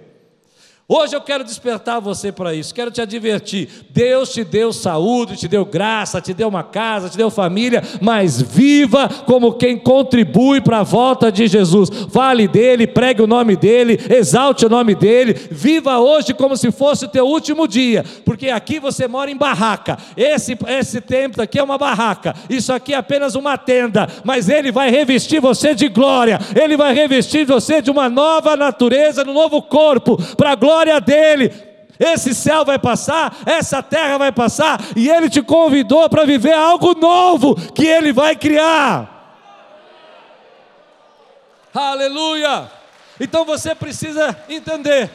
Hoje 0.90 1.14
eu 1.14 1.20
quero 1.20 1.44
despertar 1.44 2.00
você 2.00 2.32
para 2.32 2.54
isso, 2.54 2.74
quero 2.74 2.90
te 2.90 3.02
advertir. 3.02 3.68
Deus 3.90 4.32
te 4.32 4.42
deu 4.42 4.72
saúde, 4.72 5.36
te 5.36 5.46
deu 5.46 5.62
graça, 5.66 6.18
te 6.18 6.32
deu 6.32 6.48
uma 6.48 6.62
casa, 6.62 7.10
te 7.10 7.16
deu 7.18 7.28
família, 7.28 7.82
mas 8.00 8.40
viva 8.40 9.06
como 9.26 9.52
quem 9.52 9.76
contribui 9.76 10.62
para 10.62 10.78
a 10.78 10.82
volta 10.82 11.30
de 11.30 11.46
Jesus. 11.46 11.90
Fale 12.10 12.48
dele, 12.48 12.86
pregue 12.86 13.20
o 13.20 13.26
nome 13.26 13.54
dele, 13.54 14.00
exalte 14.08 14.64
o 14.64 14.70
nome 14.70 14.94
dele. 14.94 15.34
Viva 15.50 15.98
hoje 15.98 16.32
como 16.32 16.56
se 16.56 16.72
fosse 16.72 17.04
o 17.04 17.08
teu 17.08 17.26
último 17.26 17.68
dia, 17.68 18.02
porque 18.24 18.48
aqui 18.48 18.80
você 18.80 19.06
mora 19.06 19.30
em 19.30 19.36
barraca. 19.36 19.98
Esse, 20.16 20.56
esse 20.68 21.02
templo 21.02 21.42
aqui 21.42 21.58
é 21.58 21.62
uma 21.62 21.76
barraca, 21.76 22.34
isso 22.48 22.72
aqui 22.72 22.94
é 22.94 22.96
apenas 22.96 23.34
uma 23.34 23.58
tenda, 23.58 24.08
mas 24.24 24.48
ele 24.48 24.72
vai 24.72 24.90
revestir 24.90 25.38
você 25.38 25.74
de 25.74 25.86
glória, 25.90 26.38
ele 26.58 26.78
vai 26.78 26.94
revestir 26.94 27.44
você 27.44 27.82
de 27.82 27.90
uma 27.90 28.08
nova 28.08 28.56
natureza, 28.56 29.22
de 29.22 29.28
um 29.28 29.34
novo 29.34 29.60
corpo, 29.60 30.16
para 30.34 30.52
a 30.52 30.54
glória 30.54 30.77
glória 30.78 31.00
dele. 31.00 31.52
Esse 31.98 32.32
céu 32.32 32.64
vai 32.64 32.78
passar, 32.78 33.38
essa 33.44 33.82
terra 33.82 34.18
vai 34.18 34.30
passar, 34.30 34.78
e 34.94 35.10
ele 35.10 35.28
te 35.28 35.42
convidou 35.42 36.08
para 36.08 36.24
viver 36.24 36.52
algo 36.52 36.94
novo 36.94 37.56
que 37.72 37.84
ele 37.84 38.12
vai 38.12 38.36
criar. 38.36 39.16
Aleluia! 41.74 42.70
Então 43.18 43.44
você 43.44 43.74
precisa 43.74 44.36
entender 44.48 45.10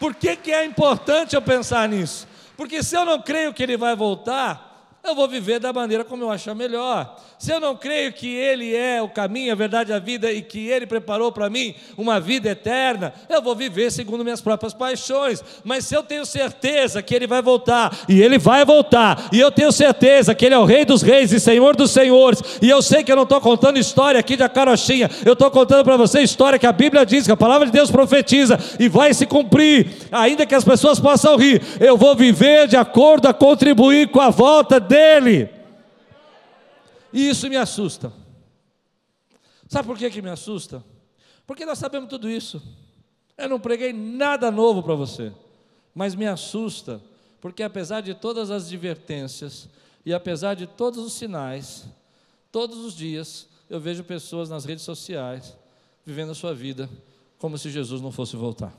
por 0.00 0.14
que, 0.14 0.34
que 0.34 0.52
é 0.52 0.64
importante 0.64 1.36
eu 1.36 1.42
pensar 1.42 1.88
nisso. 1.88 2.26
Porque 2.56 2.82
se 2.82 2.96
eu 2.96 3.04
não 3.04 3.22
creio 3.22 3.54
que 3.54 3.62
ele 3.62 3.76
vai 3.76 3.94
voltar, 3.94 4.69
eu 5.02 5.14
vou 5.14 5.26
viver 5.26 5.58
da 5.58 5.72
maneira 5.72 6.04
como 6.04 6.24
eu 6.24 6.30
achar 6.30 6.54
melhor. 6.54 7.16
Se 7.38 7.50
eu 7.50 7.58
não 7.58 7.74
creio 7.74 8.12
que 8.12 8.28
Ele 8.28 8.76
é 8.76 9.00
o 9.00 9.08
caminho, 9.08 9.50
a 9.50 9.56
verdade, 9.56 9.92
a 9.94 9.98
vida 9.98 10.30
e 10.30 10.42
que 10.42 10.68
Ele 10.68 10.86
preparou 10.86 11.32
para 11.32 11.48
mim 11.48 11.74
uma 11.96 12.20
vida 12.20 12.50
eterna, 12.50 13.14
eu 13.28 13.40
vou 13.40 13.56
viver 13.56 13.90
segundo 13.90 14.22
minhas 14.22 14.42
próprias 14.42 14.74
paixões. 14.74 15.42
Mas 15.64 15.86
se 15.86 15.94
eu 15.94 16.02
tenho 16.02 16.26
certeza 16.26 17.02
que 17.02 17.14
Ele 17.14 17.26
vai 17.26 17.40
voltar, 17.40 17.96
e 18.08 18.20
Ele 18.20 18.38
vai 18.38 18.62
voltar, 18.64 19.28
e 19.32 19.40
eu 19.40 19.50
tenho 19.50 19.72
certeza 19.72 20.34
que 20.34 20.44
Ele 20.44 20.54
é 20.54 20.58
o 20.58 20.66
Rei 20.66 20.84
dos 20.84 21.00
Reis 21.00 21.32
e 21.32 21.40
Senhor 21.40 21.74
dos 21.74 21.92
Senhores, 21.92 22.42
e 22.60 22.68
eu 22.68 22.82
sei 22.82 23.02
que 23.02 23.10
eu 23.10 23.16
não 23.16 23.22
estou 23.22 23.40
contando 23.40 23.78
história 23.78 24.20
aqui 24.20 24.36
de 24.36 24.46
carochinha, 24.50 25.10
eu 25.24 25.32
estou 25.32 25.50
contando 25.50 25.82
para 25.82 25.96
você 25.96 26.20
história 26.20 26.58
que 26.58 26.66
a 26.66 26.72
Bíblia 26.72 27.06
diz, 27.06 27.24
que 27.24 27.32
a 27.32 27.36
palavra 27.36 27.66
de 27.66 27.72
Deus 27.72 27.90
profetiza, 27.90 28.58
e 28.78 28.86
vai 28.86 29.14
se 29.14 29.24
cumprir, 29.24 29.88
ainda 30.12 30.44
que 30.44 30.54
as 30.54 30.64
pessoas 30.64 31.00
possam 31.00 31.36
rir, 31.36 31.62
eu 31.80 31.96
vou 31.96 32.14
viver 32.14 32.68
de 32.68 32.76
acordo 32.76 33.28
a 33.28 33.32
contribuir 33.32 34.08
com 34.08 34.20
a 34.20 34.28
volta 34.28 34.89
dele. 34.90 35.48
E 37.12 37.28
isso 37.28 37.48
me 37.48 37.56
assusta. 37.56 38.12
Sabe 39.68 39.86
por 39.86 39.96
que, 39.96 40.10
que 40.10 40.20
me 40.20 40.30
assusta? 40.30 40.84
Porque 41.46 41.64
nós 41.64 41.78
sabemos 41.78 42.10
tudo 42.10 42.28
isso. 42.28 42.60
Eu 43.38 43.48
não 43.48 43.60
preguei 43.60 43.92
nada 43.92 44.50
novo 44.50 44.82
para 44.82 44.94
você, 44.94 45.32
mas 45.94 46.14
me 46.14 46.26
assusta, 46.26 47.00
porque 47.40 47.62
apesar 47.62 48.00
de 48.00 48.14
todas 48.14 48.50
as 48.50 48.66
advertências 48.66 49.68
e 50.04 50.12
apesar 50.12 50.54
de 50.54 50.66
todos 50.66 51.04
os 51.04 51.12
sinais, 51.12 51.86
todos 52.50 52.78
os 52.78 52.94
dias 52.94 53.48
eu 53.68 53.80
vejo 53.80 54.02
pessoas 54.02 54.50
nas 54.50 54.64
redes 54.64 54.84
sociais 54.84 55.56
vivendo 56.04 56.32
a 56.32 56.34
sua 56.34 56.52
vida 56.52 56.90
como 57.38 57.56
se 57.56 57.70
Jesus 57.70 58.02
não 58.02 58.10
fosse 58.12 58.36
voltar. 58.36 58.76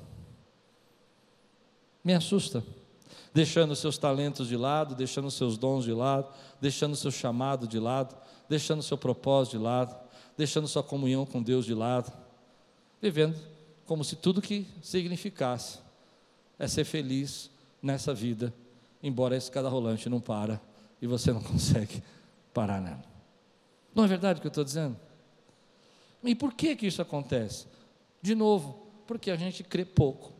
Me 2.03 2.13
assusta 2.13 2.63
deixando 3.33 3.75
seus 3.75 3.97
talentos 3.97 4.47
de 4.47 4.57
lado, 4.57 4.95
deixando 4.95 5.31
seus 5.31 5.57
dons 5.57 5.85
de 5.85 5.93
lado, 5.93 6.31
deixando 6.59 6.95
seu 6.95 7.11
chamado 7.11 7.67
de 7.67 7.79
lado, 7.79 8.15
deixando 8.49 8.83
seu 8.83 8.97
propósito 8.97 9.57
de 9.57 9.63
lado, 9.63 9.95
deixando 10.37 10.67
sua 10.67 10.83
comunhão 10.83 11.25
com 11.25 11.41
Deus 11.41 11.65
de 11.65 11.73
lado, 11.73 12.11
vivendo 13.01 13.35
como 13.85 14.03
se 14.03 14.15
tudo 14.15 14.41
que 14.41 14.67
significasse 14.81 15.79
é 16.59 16.67
ser 16.67 16.83
feliz 16.83 17.49
nessa 17.81 18.13
vida, 18.13 18.53
embora 19.01 19.35
a 19.35 19.37
escada 19.37 19.69
rolante 19.69 20.09
não 20.09 20.19
para 20.19 20.61
e 21.01 21.07
você 21.07 21.31
não 21.31 21.41
consegue 21.43 22.03
parar 22.53 22.81
nela. 22.81 23.03
Não 23.93 24.03
é 24.03 24.07
verdade 24.07 24.39
o 24.39 24.41
que 24.41 24.47
eu 24.47 24.51
estou 24.51 24.63
dizendo? 24.63 24.97
E 26.23 26.35
por 26.35 26.53
que 26.53 26.75
que 26.75 26.87
isso 26.87 27.01
acontece? 27.01 27.65
De 28.21 28.35
novo, 28.35 28.87
porque 29.07 29.31
a 29.31 29.35
gente 29.35 29.63
crê 29.63 29.83
pouco 29.83 30.31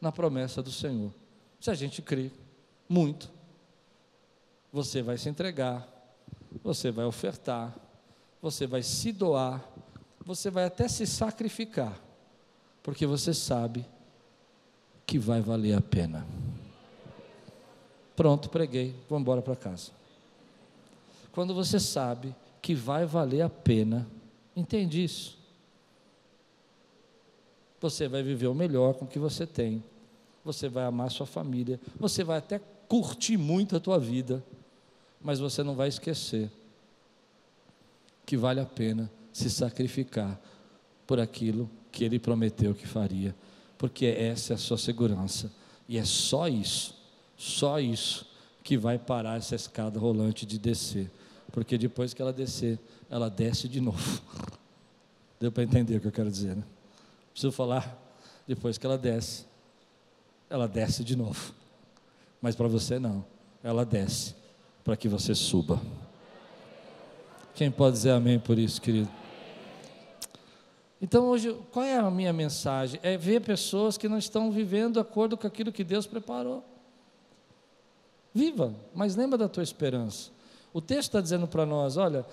na 0.00 0.10
promessa 0.10 0.62
do 0.62 0.70
Senhor. 0.70 1.12
Se 1.60 1.70
a 1.70 1.74
gente 1.74 2.00
crê 2.00 2.30
muito, 2.88 3.30
você 4.72 5.02
vai 5.02 5.18
se 5.18 5.28
entregar, 5.28 5.86
você 6.62 6.90
vai 6.90 7.04
ofertar, 7.04 7.74
você 8.40 8.66
vai 8.66 8.82
se 8.82 9.12
doar, 9.12 9.64
você 10.24 10.50
vai 10.50 10.64
até 10.64 10.86
se 10.86 11.06
sacrificar, 11.06 11.98
porque 12.82 13.06
você 13.06 13.34
sabe 13.34 13.84
que 15.06 15.18
vai 15.18 15.40
valer 15.40 15.74
a 15.74 15.80
pena. 15.80 16.26
Pronto, 18.14 18.48
preguei, 18.48 18.94
vamos 19.08 19.22
embora 19.22 19.42
para 19.42 19.56
casa. 19.56 19.90
Quando 21.32 21.54
você 21.54 21.80
sabe 21.80 22.34
que 22.60 22.74
vai 22.74 23.04
valer 23.04 23.42
a 23.42 23.48
pena, 23.48 24.06
entende 24.54 25.02
isso? 25.02 25.38
Você 27.80 28.08
vai 28.08 28.22
viver 28.22 28.48
o 28.48 28.54
melhor 28.54 28.94
com 28.94 29.04
o 29.04 29.08
que 29.08 29.18
você 29.18 29.46
tem 29.46 29.82
você 30.48 30.66
vai 30.66 30.84
amar 30.84 31.10
sua 31.10 31.26
família, 31.26 31.78
você 32.00 32.24
vai 32.24 32.38
até 32.38 32.58
curtir 32.88 33.36
muito 33.36 33.76
a 33.76 33.80
tua 33.80 33.98
vida, 33.98 34.42
mas 35.20 35.38
você 35.38 35.62
não 35.62 35.74
vai 35.74 35.88
esquecer 35.88 36.50
que 38.24 38.34
vale 38.34 38.58
a 38.58 38.64
pena 38.64 39.10
se 39.30 39.50
sacrificar 39.50 40.40
por 41.06 41.20
aquilo 41.20 41.68
que 41.92 42.02
ele 42.02 42.18
prometeu 42.18 42.74
que 42.74 42.86
faria, 42.86 43.36
porque 43.76 44.06
essa 44.06 44.54
é 44.54 44.56
a 44.56 44.58
sua 44.58 44.78
segurança, 44.78 45.52
e 45.86 45.98
é 45.98 46.04
só 46.04 46.48
isso, 46.48 46.94
só 47.36 47.78
isso 47.78 48.26
que 48.64 48.78
vai 48.78 48.98
parar 48.98 49.36
essa 49.36 49.54
escada 49.54 50.00
rolante 50.00 50.46
de 50.46 50.58
descer, 50.58 51.10
porque 51.52 51.76
depois 51.76 52.14
que 52.14 52.22
ela 52.22 52.32
descer, 52.32 52.78
ela 53.10 53.28
desce 53.28 53.68
de 53.68 53.82
novo. 53.82 54.22
Deu 55.38 55.52
para 55.52 55.62
entender 55.62 55.96
o 55.96 56.00
que 56.00 56.06
eu 56.06 56.12
quero 56.12 56.30
dizer, 56.30 56.56
né? 56.56 56.64
Preciso 57.32 57.52
falar? 57.52 57.96
Depois 58.46 58.78
que 58.78 58.86
ela 58.86 58.98
desce, 58.98 59.44
ela 60.50 60.66
desce 60.66 61.04
de 61.04 61.16
novo. 61.16 61.52
Mas 62.40 62.54
para 62.54 62.68
você 62.68 62.98
não, 62.98 63.24
ela 63.62 63.84
desce 63.84 64.34
para 64.84 64.96
que 64.96 65.08
você 65.08 65.34
suba. 65.34 65.80
Quem 67.54 67.70
pode 67.70 67.96
dizer 67.96 68.12
amém 68.12 68.38
por 68.38 68.58
isso, 68.58 68.80
querido? 68.80 69.08
Então 71.00 71.26
hoje, 71.26 71.54
qual 71.70 71.84
é 71.84 71.96
a 71.96 72.10
minha 72.10 72.32
mensagem? 72.32 72.98
É 73.02 73.16
ver 73.16 73.40
pessoas 73.40 73.96
que 73.96 74.08
não 74.08 74.18
estão 74.18 74.50
vivendo 74.50 74.94
de 74.94 75.00
acordo 75.00 75.36
com 75.36 75.46
aquilo 75.46 75.72
que 75.72 75.84
Deus 75.84 76.06
preparou. 76.06 76.64
Viva, 78.32 78.74
mas 78.94 79.16
lembra 79.16 79.38
da 79.38 79.48
tua 79.48 79.62
esperança. 79.62 80.30
O 80.72 80.80
texto 80.80 81.08
está 81.08 81.20
dizendo 81.20 81.46
para 81.46 81.64
nós: 81.66 81.96
olha, 81.96 82.24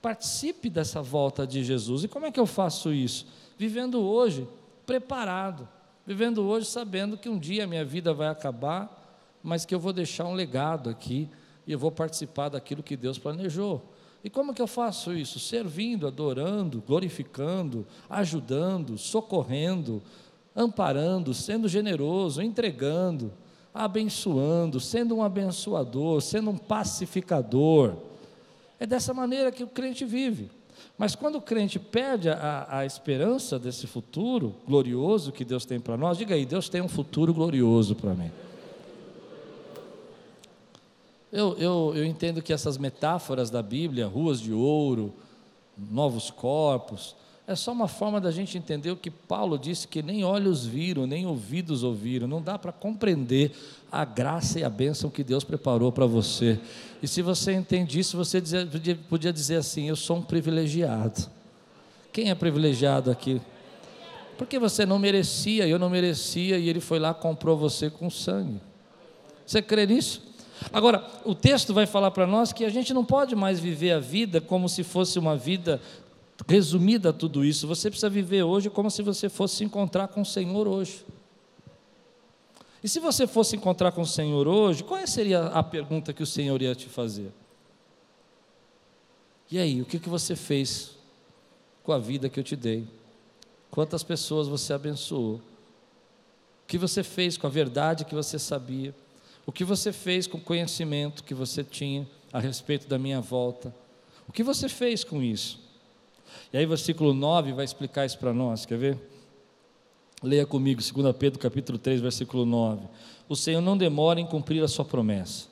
participe 0.00 0.68
dessa 0.68 1.00
volta 1.00 1.46
de 1.46 1.62
Jesus. 1.62 2.04
E 2.04 2.08
como 2.08 2.26
é 2.26 2.30
que 2.30 2.40
eu 2.40 2.46
faço 2.46 2.92
isso? 2.92 3.26
Vivendo 3.56 4.00
hoje 4.00 4.48
preparado 4.84 5.68
vivendo 6.06 6.42
hoje 6.42 6.66
sabendo 6.66 7.16
que 7.16 7.28
um 7.28 7.38
dia 7.38 7.64
a 7.64 7.66
minha 7.66 7.84
vida 7.84 8.12
vai 8.12 8.28
acabar, 8.28 9.00
mas 9.42 9.64
que 9.64 9.74
eu 9.74 9.80
vou 9.80 9.92
deixar 9.92 10.26
um 10.26 10.34
legado 10.34 10.90
aqui 10.90 11.28
e 11.66 11.72
eu 11.72 11.78
vou 11.78 11.90
participar 11.90 12.48
daquilo 12.48 12.82
que 12.82 12.96
Deus 12.96 13.18
planejou. 13.18 13.82
E 14.24 14.30
como 14.30 14.54
que 14.54 14.62
eu 14.62 14.66
faço 14.66 15.12
isso? 15.12 15.40
Servindo, 15.40 16.06
adorando, 16.06 16.82
glorificando, 16.86 17.86
ajudando, 18.08 18.96
socorrendo, 18.96 20.02
amparando, 20.54 21.34
sendo 21.34 21.68
generoso, 21.68 22.40
entregando, 22.40 23.32
abençoando, 23.74 24.78
sendo 24.78 25.16
um 25.16 25.22
abençoador, 25.24 26.20
sendo 26.20 26.50
um 26.50 26.58
pacificador. 26.58 27.96
É 28.78 28.86
dessa 28.86 29.12
maneira 29.12 29.50
que 29.50 29.64
o 29.64 29.68
crente 29.68 30.04
vive. 30.04 30.50
Mas 30.96 31.14
quando 31.14 31.36
o 31.36 31.40
crente 31.40 31.78
perde 31.78 32.28
a, 32.28 32.66
a 32.68 32.86
esperança 32.86 33.58
desse 33.58 33.86
futuro 33.86 34.54
glorioso 34.66 35.32
que 35.32 35.44
Deus 35.44 35.64
tem 35.64 35.80
para 35.80 35.96
nós, 35.96 36.18
diga 36.18 36.34
aí, 36.34 36.46
Deus 36.46 36.68
tem 36.68 36.80
um 36.80 36.88
futuro 36.88 37.32
glorioso 37.34 37.94
para 37.94 38.14
mim. 38.14 38.30
Eu, 41.32 41.56
eu, 41.58 41.92
eu 41.96 42.04
entendo 42.04 42.42
que 42.42 42.52
essas 42.52 42.76
metáforas 42.76 43.50
da 43.50 43.62
Bíblia, 43.62 44.06
ruas 44.06 44.38
de 44.38 44.52
ouro, 44.52 45.14
novos 45.76 46.30
corpos, 46.30 47.16
é 47.46 47.56
só 47.56 47.72
uma 47.72 47.88
forma 47.88 48.20
da 48.20 48.30
gente 48.30 48.56
entender 48.56 48.90
o 48.90 48.96
que 48.96 49.10
Paulo 49.10 49.58
disse 49.58 49.88
que 49.88 50.00
nem 50.02 50.24
olhos 50.24 50.64
viram, 50.64 51.06
nem 51.06 51.26
ouvidos 51.26 51.82
ouviram. 51.82 52.28
Não 52.28 52.40
dá 52.40 52.56
para 52.56 52.70
compreender 52.70 53.52
a 53.90 54.04
graça 54.04 54.60
e 54.60 54.64
a 54.64 54.70
bênção 54.70 55.10
que 55.10 55.24
Deus 55.24 55.42
preparou 55.42 55.90
para 55.90 56.06
você. 56.06 56.58
E 57.02 57.08
se 57.08 57.20
você 57.20 57.52
entende 57.52 57.98
isso, 57.98 58.16
você 58.16 58.40
podia 59.08 59.32
dizer 59.32 59.56
assim: 59.56 59.88
Eu 59.88 59.96
sou 59.96 60.18
um 60.18 60.22
privilegiado. 60.22 61.28
Quem 62.12 62.30
é 62.30 62.34
privilegiado 62.34 63.10
aqui? 63.10 63.40
Porque 64.38 64.58
você 64.58 64.86
não 64.86 64.98
merecia, 64.98 65.66
eu 65.66 65.78
não 65.78 65.90
merecia, 65.90 66.58
e 66.58 66.68
ele 66.68 66.80
foi 66.80 66.98
lá 66.98 67.12
comprou 67.12 67.56
você 67.56 67.90
com 67.90 68.08
sangue. 68.08 68.60
Você 69.44 69.60
crê 69.60 69.86
nisso? 69.86 70.22
Agora, 70.72 71.04
o 71.24 71.34
texto 71.34 71.74
vai 71.74 71.86
falar 71.86 72.10
para 72.10 72.26
nós 72.26 72.52
que 72.52 72.64
a 72.64 72.68
gente 72.68 72.94
não 72.94 73.04
pode 73.04 73.34
mais 73.34 73.58
viver 73.58 73.92
a 73.92 73.98
vida 73.98 74.40
como 74.40 74.68
se 74.68 74.84
fosse 74.84 75.18
uma 75.18 75.36
vida 75.36 75.80
resumida 76.48 77.12
tudo 77.12 77.44
isso, 77.44 77.66
você 77.66 77.88
precisa 77.90 78.10
viver 78.10 78.42
hoje 78.42 78.70
como 78.70 78.90
se 78.90 79.02
você 79.02 79.28
fosse 79.28 79.56
se 79.56 79.64
encontrar 79.64 80.08
com 80.08 80.22
o 80.22 80.26
Senhor 80.26 80.66
hoje. 80.66 81.04
E 82.82 82.88
se 82.88 82.98
você 82.98 83.26
fosse 83.26 83.54
encontrar 83.54 83.92
com 83.92 84.02
o 84.02 84.06
Senhor 84.06 84.48
hoje, 84.48 84.82
qual 84.82 85.06
seria 85.06 85.44
a 85.46 85.62
pergunta 85.62 86.12
que 86.12 86.22
o 86.22 86.26
Senhor 86.26 86.60
ia 86.60 86.74
te 86.74 86.88
fazer? 86.88 87.30
E 89.50 89.58
aí, 89.58 89.80
o 89.80 89.84
que 89.84 89.98
você 90.08 90.34
fez 90.34 90.92
com 91.84 91.92
a 91.92 91.98
vida 91.98 92.28
que 92.28 92.40
eu 92.40 92.44
te 92.44 92.56
dei? 92.56 92.86
Quantas 93.70 94.02
pessoas 94.02 94.48
você 94.48 94.72
abençoou? 94.72 95.36
O 95.36 95.40
que 96.66 96.78
você 96.78 97.02
fez 97.02 97.36
com 97.36 97.46
a 97.46 97.50
verdade 97.50 98.04
que 98.04 98.14
você 98.14 98.38
sabia? 98.38 98.94
O 99.46 99.52
que 99.52 99.64
você 99.64 99.92
fez 99.92 100.26
com 100.26 100.38
o 100.38 100.40
conhecimento 100.40 101.22
que 101.22 101.34
você 101.34 101.62
tinha 101.62 102.08
a 102.32 102.40
respeito 102.40 102.88
da 102.88 102.98
minha 102.98 103.20
volta? 103.20 103.74
O 104.26 104.32
que 104.32 104.42
você 104.42 104.68
fez 104.68 105.04
com 105.04 105.22
isso? 105.22 105.60
E 106.52 106.56
aí, 106.56 106.66
versículo 106.66 107.14
9 107.14 107.52
vai 107.52 107.64
explicar 107.64 108.06
isso 108.06 108.18
para 108.18 108.32
nós, 108.32 108.66
quer 108.66 108.78
ver? 108.78 108.98
Leia 110.22 110.46
comigo, 110.46 110.80
2 110.80 111.16
Pedro 111.16 111.38
capítulo 111.38 111.78
3, 111.78 112.00
versículo 112.00 112.46
9. 112.46 112.86
O 113.28 113.34
Senhor 113.34 113.60
não 113.60 113.76
demora 113.76 114.20
em 114.20 114.26
cumprir 114.26 114.62
a 114.62 114.68
sua 114.68 114.84
promessa, 114.84 115.48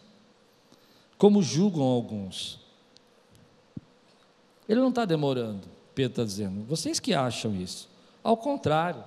como 1.18 1.42
julgam 1.42 1.82
alguns. 1.82 2.60
Ele 4.68 4.80
não 4.80 4.90
está 4.90 5.04
demorando, 5.04 5.66
Pedro 5.94 6.12
está 6.12 6.24
dizendo. 6.24 6.64
Vocês 6.66 7.00
que 7.00 7.12
acham 7.12 7.54
isso. 7.56 7.88
Ao 8.22 8.36
contrário, 8.36 9.02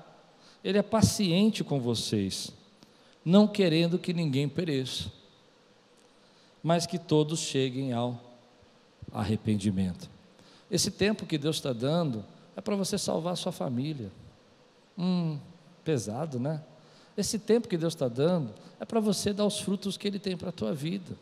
ele 0.63 0.77
é 0.77 0.81
paciente 0.81 1.63
com 1.63 1.79
vocês, 1.79 2.51
não 3.23 3.47
querendo 3.47 3.97
que 3.97 4.13
ninguém 4.13 4.49
pereça, 4.49 5.11
mas 6.61 6.85
que 6.85 6.97
todos 6.97 7.39
cheguem 7.39 7.93
ao 7.93 8.19
arrependimento. 9.11 10.09
Esse 10.73 10.89
tempo 10.89 11.27
que 11.27 11.37
Deus 11.37 11.57
está 11.57 11.71
dando 11.71 12.25
é 12.55 12.61
para 12.61 12.75
você 12.75 12.97
salvar 12.97 13.33
a 13.33 13.35
sua 13.35 13.51
família. 13.51 14.11
Hum, 14.97 15.37
pesado, 15.85 16.39
né? 16.39 16.63
Esse 17.15 17.37
tempo 17.37 17.67
que 17.67 17.77
Deus 17.77 17.93
está 17.93 18.07
dando 18.07 18.51
é 18.79 18.85
para 18.85 18.99
você 18.99 19.31
dar 19.31 19.45
os 19.45 19.59
frutos 19.59 19.97
que 19.97 20.07
Ele 20.07 20.17
tem 20.17 20.35
para 20.35 20.49
a 20.49 20.51
tua 20.51 20.73
vida. 20.73 21.15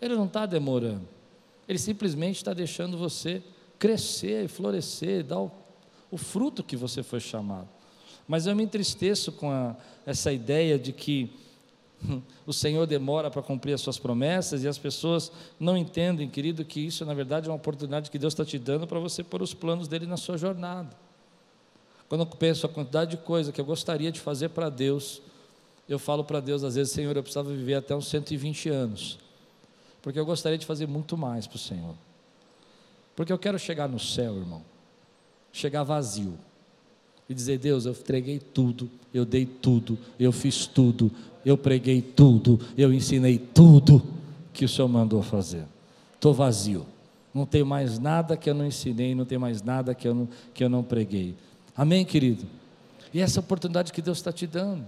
Ele 0.00 0.14
não 0.14 0.24
está 0.24 0.46
demorando. 0.46 1.06
Ele 1.68 1.78
simplesmente 1.78 2.36
está 2.36 2.54
deixando 2.54 2.96
você 2.96 3.42
crescer 3.78 4.46
e 4.46 4.48
florescer, 4.48 5.22
dar 5.22 5.40
o, 5.40 5.52
o, 6.10 6.16
fruto 6.16 6.64
que 6.64 6.74
você 6.74 7.02
foi 7.02 7.20
chamado. 7.20 7.68
Mas 8.26 8.46
eu 8.46 8.56
me 8.56 8.62
entristeço 8.62 9.30
com 9.30 9.50
a, 9.50 9.76
essa 10.06 10.32
ideia 10.32 10.78
de 10.78 10.94
que 10.94 11.30
o 12.46 12.52
Senhor 12.52 12.86
demora 12.86 13.30
para 13.30 13.42
cumprir 13.42 13.72
as 13.72 13.80
suas 13.80 13.98
promessas 13.98 14.62
e 14.64 14.68
as 14.68 14.78
pessoas 14.78 15.32
não 15.58 15.76
entendem, 15.76 16.28
querido, 16.28 16.64
que 16.64 16.80
isso 16.80 17.04
na 17.04 17.14
verdade 17.14 17.48
é 17.48 17.50
uma 17.50 17.56
oportunidade 17.56 18.10
que 18.10 18.18
Deus 18.18 18.32
está 18.32 18.44
te 18.44 18.58
dando 18.58 18.86
para 18.86 18.98
você 18.98 19.22
pôr 19.22 19.42
os 19.42 19.54
planos 19.54 19.88
dele 19.88 20.06
na 20.06 20.16
sua 20.16 20.36
jornada. 20.36 20.90
Quando 22.08 22.20
eu 22.20 22.26
penso 22.26 22.66
a 22.66 22.68
quantidade 22.68 23.12
de 23.12 23.16
coisa 23.16 23.50
que 23.50 23.60
eu 23.60 23.64
gostaria 23.64 24.12
de 24.12 24.20
fazer 24.20 24.50
para 24.50 24.68
Deus, 24.68 25.20
eu 25.88 25.98
falo 25.98 26.24
para 26.24 26.40
Deus 26.40 26.62
às 26.62 26.76
vezes, 26.76 26.92
Senhor, 26.92 27.16
eu 27.16 27.22
precisava 27.22 27.50
viver 27.50 27.74
até 27.74 27.94
uns 27.94 28.08
120 28.08 28.68
anos, 28.68 29.18
porque 30.02 30.18
eu 30.18 30.26
gostaria 30.26 30.58
de 30.58 30.66
fazer 30.66 30.86
muito 30.86 31.16
mais 31.16 31.46
para 31.46 31.56
o 31.56 31.58
Senhor. 31.58 31.94
Porque 33.16 33.32
eu 33.32 33.38
quero 33.38 33.58
chegar 33.58 33.88
no 33.88 33.98
céu, 33.98 34.36
irmão, 34.36 34.62
chegar 35.52 35.82
vazio 35.82 36.38
e 37.28 37.34
dizer: 37.34 37.58
Deus, 37.58 37.86
eu 37.86 37.92
entreguei 37.92 38.38
tudo, 38.38 38.90
eu 39.12 39.24
dei 39.24 39.46
tudo, 39.46 39.98
eu 40.18 40.32
fiz 40.32 40.66
tudo, 40.66 41.10
eu 41.44 41.56
preguei 41.56 42.00
tudo, 42.00 42.60
eu 42.76 42.92
ensinei 42.92 43.38
tudo 43.38 44.02
que 44.52 44.64
o 44.64 44.68
Senhor 44.68 44.88
mandou 44.88 45.22
fazer. 45.22 45.64
Estou 46.14 46.32
vazio, 46.32 46.86
não 47.34 47.44
tenho 47.44 47.66
mais 47.66 47.98
nada 47.98 48.36
que 48.36 48.48
eu 48.48 48.54
não 48.54 48.66
ensinei, 48.66 49.14
não 49.14 49.24
tenho 49.24 49.40
mais 49.40 49.62
nada 49.62 49.94
que 49.94 50.08
eu 50.08 50.14
não, 50.14 50.28
que 50.54 50.64
eu 50.64 50.68
não 50.68 50.82
preguei. 50.82 51.34
Amém, 51.76 52.04
querido? 52.04 52.44
E 53.12 53.20
essa 53.20 53.40
oportunidade 53.40 53.92
que 53.92 54.02
Deus 54.02 54.18
está 54.18 54.32
te 54.32 54.46
dando. 54.46 54.84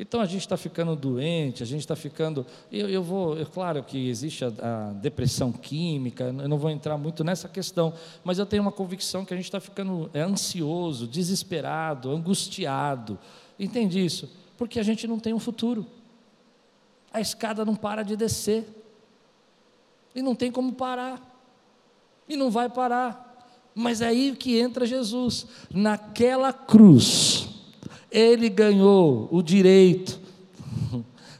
Então 0.00 0.18
a 0.18 0.24
gente 0.24 0.40
está 0.40 0.56
ficando 0.56 0.96
doente, 0.96 1.62
a 1.62 1.66
gente 1.66 1.80
está 1.80 1.94
ficando. 1.94 2.46
Eu, 2.72 2.88
eu 2.88 3.02
vou, 3.02 3.38
é 3.38 3.44
claro 3.44 3.84
que 3.84 4.08
existe 4.08 4.42
a, 4.42 4.48
a, 4.48 4.92
depressão 4.94 5.52
química, 5.52 6.24
eu 6.24 6.48
não 6.48 6.56
vou 6.56 6.70
entrar 6.70 6.96
muito 6.96 7.22
nessa 7.22 7.50
questão, 7.50 7.92
mas 8.24 8.38
eu 8.38 8.46
tenho 8.46 8.62
uma 8.62 8.72
convicção 8.72 9.26
que 9.26 9.34
a 9.34 9.36
gente 9.36 9.44
está 9.44 9.60
ficando 9.60 10.10
é, 10.14 10.22
ansioso, 10.22 11.06
desesperado, 11.06 12.10
angustiado. 12.10 13.18
Entende 13.58 14.02
isso? 14.02 14.32
Porque 14.56 14.80
a 14.80 14.82
gente 14.82 15.06
não 15.06 15.18
tem 15.18 15.34
um 15.34 15.38
futuro. 15.38 15.86
A 17.12 17.20
escada 17.20 17.62
não 17.62 17.76
para 17.76 18.02
de 18.02 18.16
descer. 18.16 18.66
E 20.14 20.22
não 20.22 20.34
tem 20.34 20.50
como 20.50 20.72
parar. 20.72 21.20
E 22.26 22.36
não 22.36 22.50
vai 22.50 22.70
parar. 22.70 23.44
Mas 23.74 24.00
é 24.00 24.06
aí 24.06 24.34
que 24.34 24.58
entra 24.58 24.86
Jesus. 24.86 25.46
Naquela 25.70 26.54
cruz, 26.54 27.49
Ele 28.10 28.48
ganhou 28.48 29.28
o 29.30 29.42
direito 29.42 30.20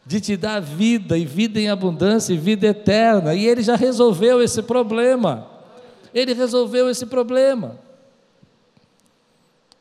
de 0.06 0.20
te 0.20 0.36
dar 0.36 0.60
vida, 0.60 1.16
e 1.16 1.24
vida 1.24 1.60
em 1.60 1.68
abundância, 1.68 2.32
e 2.32 2.36
vida 2.36 2.66
eterna. 2.66 3.34
E 3.34 3.46
Ele 3.46 3.62
já 3.62 3.76
resolveu 3.76 4.42
esse 4.42 4.62
problema. 4.62 5.48
Ele 6.12 6.34
resolveu 6.34 6.90
esse 6.90 7.06
problema. 7.06 7.78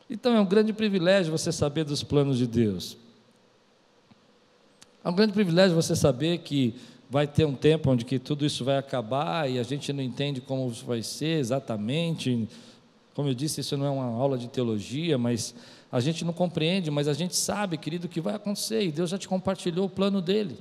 Então 0.08 0.34
é 0.34 0.40
um 0.40 0.46
grande 0.46 0.72
privilégio 0.72 1.30
você 1.30 1.52
saber 1.52 1.84
dos 1.84 2.02
planos 2.02 2.38
de 2.38 2.46
Deus. 2.46 2.96
É 5.04 5.08
um 5.08 5.14
grande 5.14 5.32
privilégio 5.32 5.74
você 5.74 5.96
saber 5.96 6.38
que 6.38 6.74
vai 7.08 7.26
ter 7.26 7.44
um 7.44 7.54
tempo 7.54 7.90
onde 7.90 8.04
que 8.04 8.18
tudo 8.18 8.46
isso 8.46 8.64
vai 8.64 8.78
acabar 8.78 9.50
e 9.50 9.58
a 9.58 9.62
gente 9.62 9.92
não 9.92 10.02
entende 10.02 10.40
como 10.40 10.68
vai 10.70 11.02
ser 11.02 11.38
exatamente. 11.38 12.48
Como 13.14 13.28
eu 13.28 13.34
disse, 13.34 13.60
isso 13.60 13.76
não 13.76 13.86
é 13.86 13.90
uma 13.90 14.04
aula 14.04 14.38
de 14.38 14.46
teologia, 14.48 15.18
mas 15.18 15.54
a 15.92 15.98
gente 15.98 16.24
não 16.24 16.32
compreende, 16.32 16.90
mas 16.90 17.08
a 17.08 17.12
gente 17.12 17.34
sabe, 17.34 17.76
querido, 17.76 18.08
que 18.08 18.20
vai 18.20 18.34
acontecer 18.34 18.82
e 18.82 18.92
Deus 18.92 19.10
já 19.10 19.18
te 19.18 19.26
compartilhou 19.26 19.86
o 19.86 19.90
plano 19.90 20.22
dele. 20.22 20.56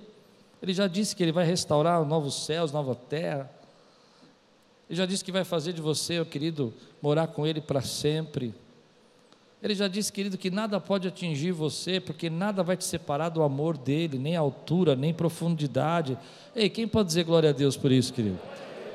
Ele 0.61 0.73
já 0.73 0.87
disse 0.87 1.15
que 1.15 1.21
ele 1.21 1.31
vai 1.31 1.45
restaurar 1.45 2.03
novos 2.03 2.45
céus, 2.45 2.71
nova 2.71 2.95
terra. 2.95 3.49
Ele 4.89 4.97
já 4.97 5.05
disse 5.05 5.23
que 5.23 5.31
vai 5.31 5.43
fazer 5.43 5.71
de 5.71 5.81
você, 5.81 6.23
querido, 6.25 6.73
morar 7.01 7.27
com 7.27 7.45
ele 7.45 7.61
para 7.61 7.81
sempre. 7.81 8.53
Ele 9.61 9.75
já 9.75 9.87
disse, 9.87 10.11
querido, 10.11 10.37
que 10.37 10.49
nada 10.49 10.79
pode 10.79 11.07
atingir 11.07 11.51
você, 11.51 11.99
porque 11.99 12.29
nada 12.29 12.63
vai 12.63 12.75
te 12.75 12.85
separar 12.85 13.29
do 13.29 13.43
amor 13.43 13.77
dele, 13.77 14.17
nem 14.17 14.35
altura, 14.35 14.95
nem 14.95 15.13
profundidade. 15.13 16.17
Ei, 16.55 16.69
quem 16.69 16.87
pode 16.87 17.09
dizer 17.09 17.23
glória 17.23 17.51
a 17.51 17.53
Deus 17.53 17.77
por 17.77 17.91
isso, 17.91 18.13
querido? 18.13 18.39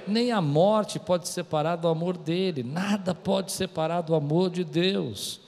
Nem 0.06 0.32
a 0.32 0.40
morte 0.40 0.98
pode 0.98 1.28
separar 1.28 1.76
do 1.76 1.86
amor 1.86 2.16
dele, 2.16 2.62
nada 2.62 3.14
pode 3.14 3.52
separar 3.52 4.00
do 4.00 4.14
amor 4.14 4.50
de 4.50 4.64
Deus. 4.64 5.43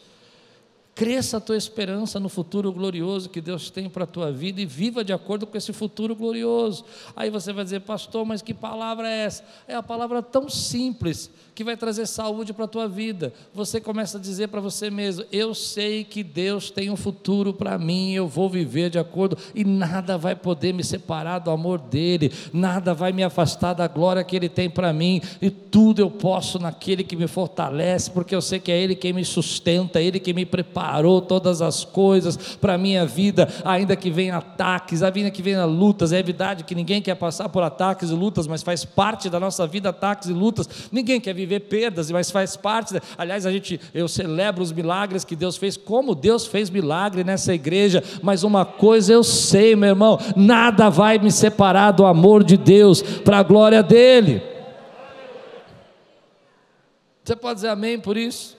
Cresça 0.96 1.36
a 1.36 1.40
tua 1.40 1.58
esperança 1.58 2.18
no 2.18 2.30
futuro 2.30 2.72
glorioso 2.72 3.28
que 3.28 3.42
Deus 3.42 3.68
tem 3.68 3.86
para 3.86 4.04
a 4.04 4.06
tua 4.06 4.32
vida 4.32 4.62
e 4.62 4.64
viva 4.64 5.04
de 5.04 5.12
acordo 5.12 5.46
com 5.46 5.54
esse 5.54 5.70
futuro 5.70 6.16
glorioso. 6.16 6.86
Aí 7.14 7.28
você 7.28 7.52
vai 7.52 7.64
dizer, 7.64 7.80
pastor, 7.80 8.24
mas 8.24 8.40
que 8.40 8.54
palavra 8.54 9.06
é 9.06 9.24
essa? 9.24 9.44
É 9.68 9.74
a 9.74 9.82
palavra 9.82 10.22
tão 10.22 10.48
simples 10.48 11.30
que 11.56 11.64
vai 11.64 11.74
trazer 11.74 12.06
saúde 12.06 12.52
para 12.52 12.66
a 12.66 12.68
tua 12.68 12.86
vida. 12.86 13.32
Você 13.54 13.80
começa 13.80 14.18
a 14.18 14.20
dizer 14.20 14.48
para 14.48 14.60
você 14.60 14.90
mesmo: 14.90 15.24
Eu 15.32 15.54
sei 15.54 16.04
que 16.04 16.22
Deus 16.22 16.70
tem 16.70 16.90
um 16.90 16.96
futuro 16.96 17.54
para 17.54 17.78
mim, 17.78 18.12
eu 18.12 18.28
vou 18.28 18.48
viver 18.48 18.90
de 18.90 18.98
acordo, 18.98 19.38
e 19.54 19.64
nada 19.64 20.18
vai 20.18 20.36
poder 20.36 20.74
me 20.74 20.84
separar 20.84 21.38
do 21.38 21.50
amor 21.50 21.78
dEle, 21.78 22.30
nada 22.52 22.92
vai 22.92 23.10
me 23.10 23.24
afastar 23.24 23.72
da 23.72 23.88
glória 23.88 24.22
que 24.22 24.36
Ele 24.36 24.50
tem 24.50 24.68
para 24.68 24.92
mim, 24.92 25.22
e 25.40 25.48
tudo 25.48 26.00
eu 26.00 26.10
posso 26.10 26.58
naquele 26.58 27.02
que 27.02 27.16
me 27.16 27.26
fortalece, 27.26 28.10
porque 28.10 28.34
eu 28.34 28.42
sei 28.42 28.60
que 28.60 28.70
é 28.70 28.78
Ele 28.78 28.94
quem 28.94 29.14
me 29.14 29.24
sustenta, 29.24 29.98
Ele 29.98 30.20
que 30.20 30.34
me 30.34 30.44
preparou 30.86 31.20
todas 31.20 31.60
as 31.60 31.84
coisas 31.84 32.36
para 32.56 32.74
a 32.74 32.78
minha 32.78 33.04
vida, 33.04 33.48
ainda 33.64 33.96
que 33.96 34.08
venha 34.08 34.36
ataques, 34.36 35.02
ainda 35.02 35.30
que 35.30 35.42
venha 35.42 35.64
lutas. 35.64 36.12
É 36.12 36.22
verdade 36.22 36.62
que 36.62 36.74
ninguém 36.74 37.02
quer 37.02 37.16
passar 37.16 37.48
por 37.48 37.62
ataques 37.62 38.10
e 38.10 38.14
lutas, 38.14 38.46
mas 38.46 38.62
faz 38.62 38.84
parte 38.84 39.28
da 39.28 39.40
nossa 39.40 39.66
vida 39.66 39.88
ataques 39.88 40.28
e 40.28 40.32
lutas. 40.32 40.68
Ninguém 40.92 41.20
quer 41.20 41.34
viver 41.34 41.60
perdas, 41.60 42.10
mas 42.10 42.30
faz 42.30 42.56
parte. 42.56 43.00
Aliás, 43.18 43.44
a 43.44 43.50
gente, 43.50 43.80
eu 43.92 44.06
celebro 44.06 44.62
os 44.62 44.72
milagres 44.72 45.24
que 45.24 45.34
Deus 45.34 45.56
fez, 45.56 45.76
como 45.76 46.14
Deus 46.14 46.46
fez 46.46 46.70
milagre 46.70 47.24
nessa 47.24 47.52
igreja. 47.52 48.02
Mas 48.22 48.44
uma 48.44 48.64
coisa 48.64 49.12
eu 49.12 49.24
sei, 49.24 49.74
meu 49.74 49.90
irmão, 49.90 50.18
nada 50.36 50.88
vai 50.88 51.18
me 51.18 51.32
separar 51.32 51.90
do 51.90 52.06
amor 52.06 52.44
de 52.44 52.56
Deus 52.56 53.02
para 53.02 53.38
a 53.38 53.42
glória 53.42 53.82
dele. 53.82 54.40
Você 57.24 57.34
pode 57.34 57.56
dizer 57.56 57.68
amém 57.68 57.98
por 57.98 58.16
isso? 58.16 58.55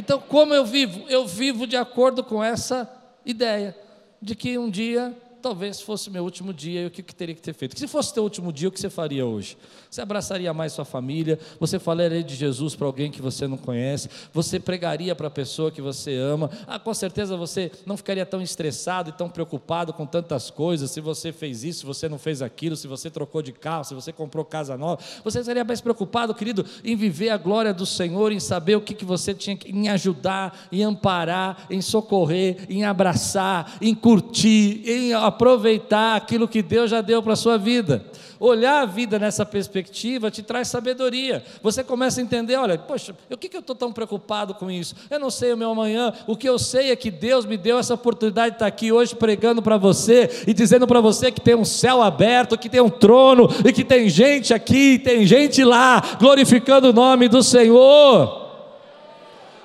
Então, 0.00 0.18
como 0.18 0.54
eu 0.54 0.64
vivo? 0.64 1.04
Eu 1.10 1.26
vivo 1.26 1.66
de 1.66 1.76
acordo 1.76 2.24
com 2.24 2.42
essa 2.42 2.90
ideia 3.22 3.76
de 4.20 4.34
que 4.34 4.56
um 4.56 4.70
dia 4.70 5.14
talvez 5.42 5.82
fosse 5.82 6.08
meu 6.08 6.24
último 6.24 6.54
dia 6.54 6.80
e 6.82 6.86
o 6.86 6.90
que, 6.90 7.02
que 7.02 7.14
teria 7.14 7.34
que 7.34 7.42
ter 7.42 7.52
feito? 7.52 7.78
se 7.78 7.86
fosse 7.86 8.14
teu 8.14 8.22
último 8.22 8.50
dia, 8.50 8.68
o 8.70 8.72
que 8.72 8.80
você 8.80 8.88
faria 8.88 9.26
hoje? 9.26 9.58
Você 9.90 10.00
abraçaria 10.00 10.54
mais 10.54 10.72
sua 10.72 10.84
família? 10.84 11.36
Você 11.58 11.76
falaria 11.76 12.22
de 12.22 12.36
Jesus 12.36 12.76
para 12.76 12.86
alguém 12.86 13.10
que 13.10 13.20
você 13.20 13.48
não 13.48 13.56
conhece? 13.56 14.08
Você 14.32 14.60
pregaria 14.60 15.16
para 15.16 15.26
a 15.26 15.30
pessoa 15.30 15.72
que 15.72 15.82
você 15.82 16.14
ama? 16.14 16.48
Ah, 16.64 16.78
com 16.78 16.94
certeza 16.94 17.36
você 17.36 17.72
não 17.84 17.96
ficaria 17.96 18.24
tão 18.24 18.40
estressado 18.40 19.10
e 19.10 19.12
tão 19.12 19.28
preocupado 19.28 19.92
com 19.92 20.06
tantas 20.06 20.48
coisas. 20.48 20.92
Se 20.92 21.00
você 21.00 21.32
fez 21.32 21.64
isso, 21.64 21.80
se 21.80 21.86
você 21.86 22.08
não 22.08 22.20
fez 22.20 22.40
aquilo, 22.40 22.76
se 22.76 22.86
você 22.86 23.10
trocou 23.10 23.42
de 23.42 23.50
carro, 23.50 23.82
se 23.82 23.92
você 23.92 24.12
comprou 24.12 24.44
casa 24.44 24.78
nova, 24.78 25.02
você 25.24 25.42
seria 25.42 25.64
mais 25.64 25.80
preocupado, 25.80 26.36
querido, 26.36 26.64
em 26.84 26.94
viver 26.94 27.30
a 27.30 27.36
glória 27.36 27.74
do 27.74 27.84
Senhor, 27.84 28.30
em 28.30 28.38
saber 28.38 28.76
o 28.76 28.80
que, 28.80 28.94
que 28.94 29.04
você 29.04 29.34
tinha 29.34 29.56
que 29.56 29.72
em 29.72 29.88
ajudar, 29.88 30.68
em 30.70 30.84
amparar, 30.84 31.66
em 31.68 31.82
socorrer, 31.82 32.64
em 32.68 32.84
abraçar, 32.84 33.76
em 33.80 33.92
curtir, 33.92 34.88
em 34.88 35.14
aproveitar 35.14 36.14
aquilo 36.14 36.46
que 36.46 36.62
Deus 36.62 36.92
já 36.92 37.00
deu 37.00 37.20
para 37.20 37.32
a 37.32 37.36
sua 37.36 37.58
vida. 37.58 38.06
Olhar 38.40 38.80
a 38.80 38.86
vida 38.86 39.18
nessa 39.18 39.44
perspectiva 39.44 40.30
te 40.30 40.42
traz 40.42 40.68
sabedoria. 40.68 41.44
Você 41.62 41.84
começa 41.84 42.20
a 42.20 42.22
entender: 42.22 42.56
olha, 42.56 42.78
poxa, 42.78 43.14
o 43.30 43.36
que, 43.36 43.50
que 43.50 43.56
eu 43.56 43.60
estou 43.60 43.76
tão 43.76 43.92
preocupado 43.92 44.54
com 44.54 44.70
isso? 44.70 44.94
Eu 45.10 45.20
não 45.20 45.30
sei 45.30 45.52
o 45.52 45.58
meu 45.58 45.70
amanhã. 45.72 46.10
O 46.26 46.34
que 46.34 46.48
eu 46.48 46.58
sei 46.58 46.90
é 46.90 46.96
que 46.96 47.10
Deus 47.10 47.44
me 47.44 47.58
deu 47.58 47.78
essa 47.78 47.92
oportunidade 47.92 48.52
de 48.52 48.56
estar 48.56 48.66
aqui 48.66 48.90
hoje 48.90 49.14
pregando 49.14 49.60
para 49.60 49.76
você 49.76 50.30
e 50.46 50.54
dizendo 50.54 50.86
para 50.86 51.02
você 51.02 51.30
que 51.30 51.38
tem 51.38 51.54
um 51.54 51.66
céu 51.66 52.00
aberto, 52.00 52.56
que 52.56 52.70
tem 52.70 52.80
um 52.80 52.88
trono 52.88 53.46
e 53.62 53.74
que 53.74 53.84
tem 53.84 54.08
gente 54.08 54.54
aqui, 54.54 54.98
tem 54.98 55.26
gente 55.26 55.62
lá, 55.62 56.02
glorificando 56.18 56.88
o 56.88 56.92
nome 56.94 57.28
do 57.28 57.42
Senhor. 57.42 58.48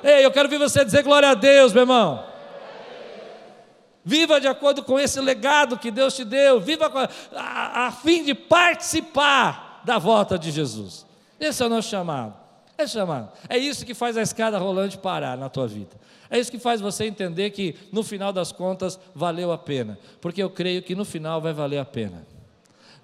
Ei, 0.03 0.25
eu 0.25 0.31
quero 0.31 0.49
ver 0.49 0.59
você 0.59 0.83
dizer 0.83 1.01
glória 1.01 1.29
a 1.29 1.33
Deus, 1.33 1.71
meu 1.71 1.83
irmão. 1.83 2.24
Viva 4.05 4.39
de 4.39 4.47
acordo 4.47 4.83
com 4.83 4.99
esse 4.99 5.19
legado 5.19 5.79
que 5.79 5.89
Deus 5.89 6.15
te 6.15 6.23
deu. 6.23 6.61
Viva 6.61 6.91
a, 7.33 7.39
a, 7.39 7.87
a 7.87 7.91
fim 7.91 8.23
de 8.23 8.35
participar 8.35 9.81
da 9.83 9.97
volta 9.97 10.37
de 10.37 10.51
Jesus. 10.51 11.07
Esse 11.39 11.63
é 11.63 11.65
o 11.65 11.69
nosso 11.69 11.89
chamado. 11.89 12.35
É 12.77 12.85
chamado. 12.85 13.31
É 13.49 13.57
isso 13.57 13.83
que 13.83 13.95
faz 13.95 14.15
a 14.15 14.21
escada 14.21 14.59
rolante 14.59 14.97
parar 14.97 15.35
na 15.35 15.49
tua 15.49 15.67
vida. 15.67 15.95
É 16.29 16.37
isso 16.37 16.51
que 16.51 16.59
faz 16.59 16.81
você 16.81 17.05
entender 17.05 17.49
que 17.49 17.75
no 17.91 18.03
final 18.03 18.31
das 18.31 18.51
contas 18.51 18.99
valeu 19.13 19.51
a 19.51 19.57
pena. 19.57 19.97
Porque 20.21 20.43
eu 20.43 20.49
creio 20.51 20.83
que 20.83 20.93
no 20.93 21.05
final 21.05 21.41
vai 21.41 21.53
valer 21.53 21.79
a 21.79 21.85
pena. 21.85 22.25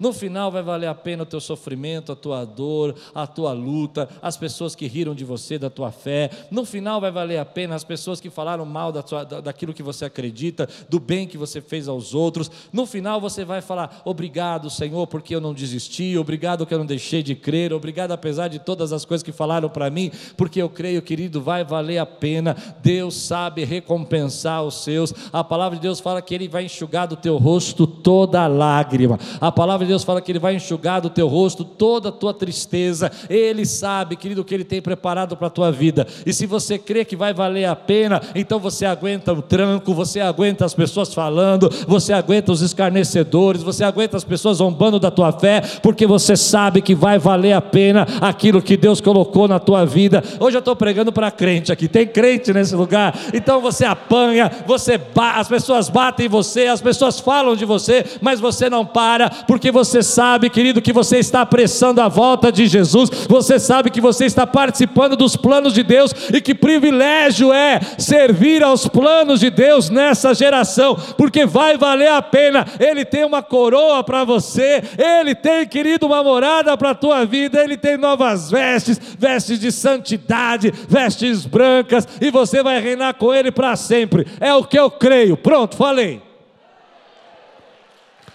No 0.02 0.12
final 0.12 0.50
vai 0.50 0.64
valer 0.64 0.88
a 0.88 0.96
pena 0.96 1.22
o 1.22 1.26
teu 1.26 1.40
sofrimento, 1.40 2.10
a 2.10 2.16
tua 2.16 2.44
dor, 2.44 2.92
a 3.14 3.24
tua 3.24 3.52
luta, 3.52 4.08
as 4.20 4.36
pessoas 4.36 4.74
que 4.74 4.88
riram 4.88 5.14
de 5.14 5.24
você, 5.24 5.60
da 5.60 5.70
tua 5.70 5.92
fé. 5.92 6.28
No 6.50 6.64
final 6.64 7.00
vai 7.00 7.12
valer 7.12 7.38
a 7.38 7.44
pena 7.44 7.76
as 7.76 7.84
pessoas 7.84 8.20
que 8.20 8.28
falaram 8.28 8.66
mal 8.66 8.90
da 8.90 9.00
tua, 9.00 9.24
daquilo 9.24 9.72
que 9.72 9.80
você 9.80 10.04
acredita, 10.04 10.68
do 10.88 10.98
bem 10.98 11.28
que 11.28 11.38
você 11.38 11.60
fez 11.60 11.86
aos 11.86 12.16
outros. 12.16 12.50
No 12.72 12.84
final 12.84 13.20
você 13.20 13.44
vai 13.44 13.60
falar: 13.60 14.02
obrigado, 14.04 14.68
Senhor, 14.70 15.06
porque 15.06 15.36
eu 15.36 15.40
não 15.40 15.54
desisti, 15.54 16.18
obrigado 16.18 16.66
que 16.66 16.74
eu 16.74 16.78
não 16.78 16.86
deixei 16.86 17.22
de 17.22 17.36
crer, 17.36 17.72
obrigado 17.72 18.10
apesar 18.10 18.48
de 18.48 18.58
todas 18.58 18.92
as 18.92 19.04
coisas 19.04 19.22
que 19.22 19.30
falaram 19.30 19.68
para 19.68 19.88
mim, 19.88 20.10
porque 20.36 20.60
eu 20.60 20.68
creio, 20.68 21.00
querido, 21.00 21.40
vai 21.40 21.62
valer 21.62 21.98
a 21.98 22.06
pena. 22.06 22.56
Deus 22.82 23.14
sabe 23.14 23.62
recompensar 23.62 24.64
os 24.64 24.82
seus. 24.82 25.14
A 25.32 25.44
palavra 25.44 25.76
de 25.76 25.82
Deus 25.82 26.00
fala 26.00 26.20
que 26.20 26.34
Ele 26.34 26.48
vai 26.48 26.64
enxugar 26.64 27.06
do 27.06 27.14
teu 27.14 27.36
rosto 27.36 27.86
toda 27.86 28.48
lágrima. 28.48 29.16
A 29.40 29.52
palavra 29.52 29.86
de 29.86 29.91
Deus 29.92 30.04
fala 30.04 30.22
que 30.22 30.32
Ele 30.32 30.38
vai 30.38 30.54
enxugar 30.54 31.02
do 31.02 31.10
teu 31.10 31.28
rosto 31.28 31.64
toda 31.64 32.08
a 32.08 32.12
tua 32.12 32.32
tristeza. 32.32 33.12
Ele 33.28 33.66
sabe, 33.66 34.16
querido, 34.16 34.40
o 34.40 34.44
que 34.44 34.54
Ele 34.54 34.64
tem 34.64 34.80
preparado 34.80 35.36
para 35.36 35.48
a 35.48 35.50
tua 35.50 35.70
vida. 35.70 36.06
E 36.24 36.32
se 36.32 36.46
você 36.46 36.78
crê 36.78 37.04
que 37.04 37.14
vai 37.14 37.34
valer 37.34 37.66
a 37.66 37.76
pena, 37.76 38.22
então 38.34 38.58
você 38.58 38.86
aguenta 38.86 39.34
o 39.34 39.42
tranco, 39.42 39.92
você 39.92 40.20
aguenta 40.20 40.64
as 40.64 40.72
pessoas 40.72 41.12
falando, 41.12 41.68
você 41.86 42.14
aguenta 42.14 42.52
os 42.52 42.62
escarnecedores, 42.62 43.62
você 43.62 43.84
aguenta 43.84 44.16
as 44.16 44.24
pessoas 44.24 44.56
zombando 44.56 44.98
da 44.98 45.10
tua 45.10 45.30
fé, 45.30 45.60
porque 45.82 46.06
você 46.06 46.38
sabe 46.38 46.80
que 46.80 46.94
vai 46.94 47.18
valer 47.18 47.52
a 47.52 47.60
pena 47.60 48.06
aquilo 48.22 48.62
que 48.62 48.78
Deus 48.78 48.98
colocou 48.98 49.46
na 49.46 49.58
tua 49.58 49.84
vida. 49.84 50.22
Hoje 50.40 50.56
eu 50.56 50.60
estou 50.60 50.74
pregando 50.74 51.12
para 51.12 51.30
crente 51.30 51.70
aqui, 51.70 51.86
tem 51.86 52.06
crente 52.06 52.50
nesse 52.52 52.74
lugar, 52.74 53.14
então 53.34 53.60
você 53.60 53.84
apanha, 53.84 54.50
você 54.66 54.98
as 55.34 55.48
pessoas 55.48 55.90
batem 55.90 56.26
em 56.26 56.28
você, 56.30 56.68
as 56.68 56.80
pessoas 56.80 57.20
falam 57.20 57.54
de 57.54 57.66
você, 57.66 58.06
mas 58.22 58.40
você 58.40 58.70
não 58.70 58.86
para, 58.86 59.28
porque 59.28 59.70
você 59.72 60.02
sabe, 60.02 60.48
querido, 60.48 60.80
que 60.80 60.92
você 60.92 61.18
está 61.18 61.40
apressando 61.40 62.00
a 62.00 62.06
volta 62.06 62.52
de 62.52 62.66
Jesus, 62.66 63.10
você 63.28 63.58
sabe 63.58 63.90
que 63.90 64.00
você 64.00 64.26
está 64.26 64.46
participando 64.46 65.16
dos 65.16 65.34
planos 65.34 65.72
de 65.72 65.82
Deus 65.82 66.14
e 66.32 66.40
que 66.40 66.54
privilégio 66.54 67.52
é 67.52 67.80
servir 67.98 68.62
aos 68.62 68.86
planos 68.86 69.40
de 69.40 69.50
Deus 69.50 69.90
nessa 69.90 70.34
geração, 70.34 70.96
porque 71.16 71.44
vai 71.44 71.76
valer 71.76 72.10
a 72.10 72.22
pena. 72.22 72.66
Ele 72.78 73.04
tem 73.04 73.24
uma 73.24 73.42
coroa 73.42 74.04
para 74.04 74.22
você, 74.22 74.82
ele 74.96 75.34
tem, 75.34 75.66
querido, 75.66 76.06
uma 76.06 76.22
morada 76.22 76.76
para 76.76 76.90
a 76.90 76.94
tua 76.94 77.24
vida, 77.24 77.62
ele 77.62 77.76
tem 77.76 77.96
novas 77.96 78.50
vestes, 78.50 79.00
vestes 79.18 79.58
de 79.58 79.72
santidade, 79.72 80.72
vestes 80.88 81.46
brancas, 81.46 82.06
e 82.20 82.30
você 82.30 82.62
vai 82.62 82.80
reinar 82.80 83.14
com 83.14 83.32
ele 83.32 83.50
para 83.50 83.74
sempre. 83.74 84.26
É 84.38 84.54
o 84.54 84.64
que 84.64 84.78
eu 84.78 84.90
creio. 84.90 85.36
Pronto, 85.36 85.76
falei. 85.76 86.20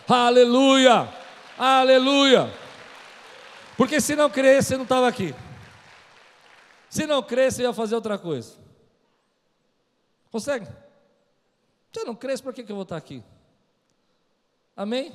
Aleluia! 0.08 1.08
Aleluia! 1.58 2.52
Porque 3.76 4.00
se 4.00 4.16
não 4.16 4.30
cresce, 4.30 4.70
você 4.70 4.78
não 4.78 4.84
estava 4.84 5.08
aqui. 5.08 5.34
Se 6.90 7.06
não 7.06 7.22
cresce, 7.22 7.62
ia 7.62 7.74
fazer 7.74 7.96
outra 7.96 8.18
coisa. 8.18 8.58
Consegue? 10.32 10.66
Se 11.92 12.00
eu 12.00 12.06
não 12.06 12.16
cresce, 12.16 12.44
por 12.44 12.54
que, 12.54 12.64
que 12.64 12.72
eu 12.72 12.76
vou 12.76 12.84
estar 12.84 12.98
aqui? 12.98 13.24
Amém? 14.76 15.12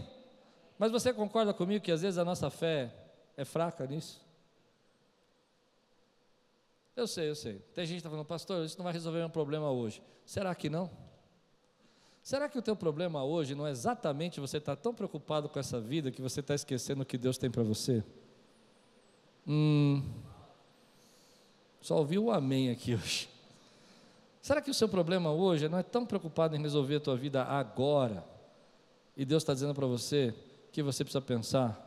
Mas 0.79 0.91
você 0.91 1.13
concorda 1.13 1.55
comigo 1.55 1.85
que 1.85 1.93
às 1.93 2.03
vezes 2.03 2.19
a 2.19 2.25
nossa 2.25 2.51
fé 2.51 2.93
é 3.37 3.45
fraca 3.45 3.87
nisso? 3.87 4.21
Eu 6.97 7.07
sei, 7.07 7.31
eu 7.31 7.35
sei. 7.35 7.61
Tem 7.75 7.87
gente 7.87 7.97
que 7.97 8.01
está 8.01 8.11
falando, 8.11 8.27
pastor, 8.27 8.65
isso 8.65 8.77
não 8.77 8.85
vai 8.85 8.93
resolver 8.93 9.21
meu 9.21 9.31
problema 9.31 9.71
hoje. 9.71 10.03
Será 10.27 10.55
que 10.55 10.69
não? 10.69 10.91
Será 12.23 12.49
que 12.49 12.57
o 12.57 12.63
teu 12.63 12.77
problema 12.77 13.25
hoje 13.25 13.55
não 13.55 13.67
é 13.67 13.71
exatamente 13.73 14.39
você 14.39 14.59
estar 14.59 14.77
tá 14.77 14.83
tão 14.83 14.95
preocupado 14.95 15.49
com 15.49 15.59
essa 15.59 15.81
vida 15.81 16.13
que 16.13 16.23
você 16.23 16.39
está 16.39 16.55
esquecendo 16.55 17.03
o 17.03 17.07
que 17.07 17.19
Deus 17.19 17.37
tem 17.37 17.51
para 17.51 17.65
você? 17.65 18.05
Hum, 19.47 20.05
só 21.81 21.99
ouvi 21.99 22.17
o 22.19 22.31
amém 22.31 22.71
aqui 22.71 22.95
hoje. 22.97 23.29
Será 24.41 24.61
que 24.61 24.71
o 24.71 24.75
seu 24.75 24.89
problema 24.89 25.33
hoje 25.33 25.69
não 25.69 25.79
é 25.79 25.83
tão 25.83 26.07
preocupado 26.07 26.55
em 26.55 26.63
resolver 26.63 26.97
a 26.97 27.01
tua 27.01 27.17
vida 27.17 27.43
agora? 27.43 28.25
E 29.17 29.25
Deus 29.25 29.43
está 29.43 29.53
dizendo 29.53 29.75
para 29.75 29.87
você 29.87 30.33
que 30.71 30.83
você 30.83 31.05
precisa 31.05 31.21
pensar 31.21 31.79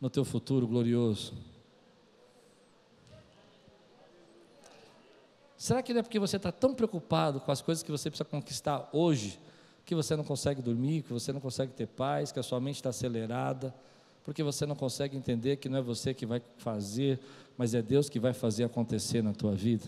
no 0.00 0.08
teu 0.08 0.24
futuro 0.24 0.66
glorioso. 0.66 1.34
Será 5.56 5.82
que 5.82 5.92
não 5.92 6.00
é 6.00 6.02
porque 6.02 6.18
você 6.18 6.38
está 6.38 6.50
tão 6.50 6.74
preocupado 6.74 7.40
com 7.40 7.52
as 7.52 7.60
coisas 7.60 7.82
que 7.82 7.90
você 7.90 8.08
precisa 8.08 8.24
conquistar 8.24 8.88
hoje 8.92 9.38
que 9.90 9.94
você 9.96 10.14
não 10.14 10.22
consegue 10.22 10.62
dormir, 10.62 11.02
que 11.02 11.12
você 11.12 11.32
não 11.32 11.40
consegue 11.40 11.72
ter 11.72 11.88
paz, 11.88 12.30
que 12.30 12.38
a 12.38 12.44
sua 12.44 12.60
mente 12.60 12.76
está 12.76 12.90
acelerada, 12.90 13.74
porque 14.22 14.40
você 14.40 14.64
não 14.64 14.76
consegue 14.76 15.16
entender 15.16 15.56
que 15.56 15.68
não 15.68 15.78
é 15.78 15.82
você 15.82 16.14
que 16.14 16.24
vai 16.24 16.40
fazer, 16.58 17.18
mas 17.58 17.74
é 17.74 17.82
Deus 17.82 18.08
que 18.08 18.20
vai 18.20 18.32
fazer 18.32 18.62
acontecer 18.62 19.20
na 19.20 19.32
tua 19.32 19.50
vida. 19.50 19.86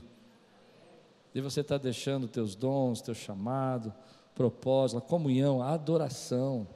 E 1.32 1.40
você 1.40 1.60
está 1.60 1.78
deixando 1.78 2.26
teus 2.26 2.56
dons, 2.56 3.00
teu 3.00 3.14
chamado, 3.14 3.94
propósito, 4.34 4.98
a 4.98 5.00
comunhão, 5.00 5.62
a 5.62 5.70
adoração 5.70 6.66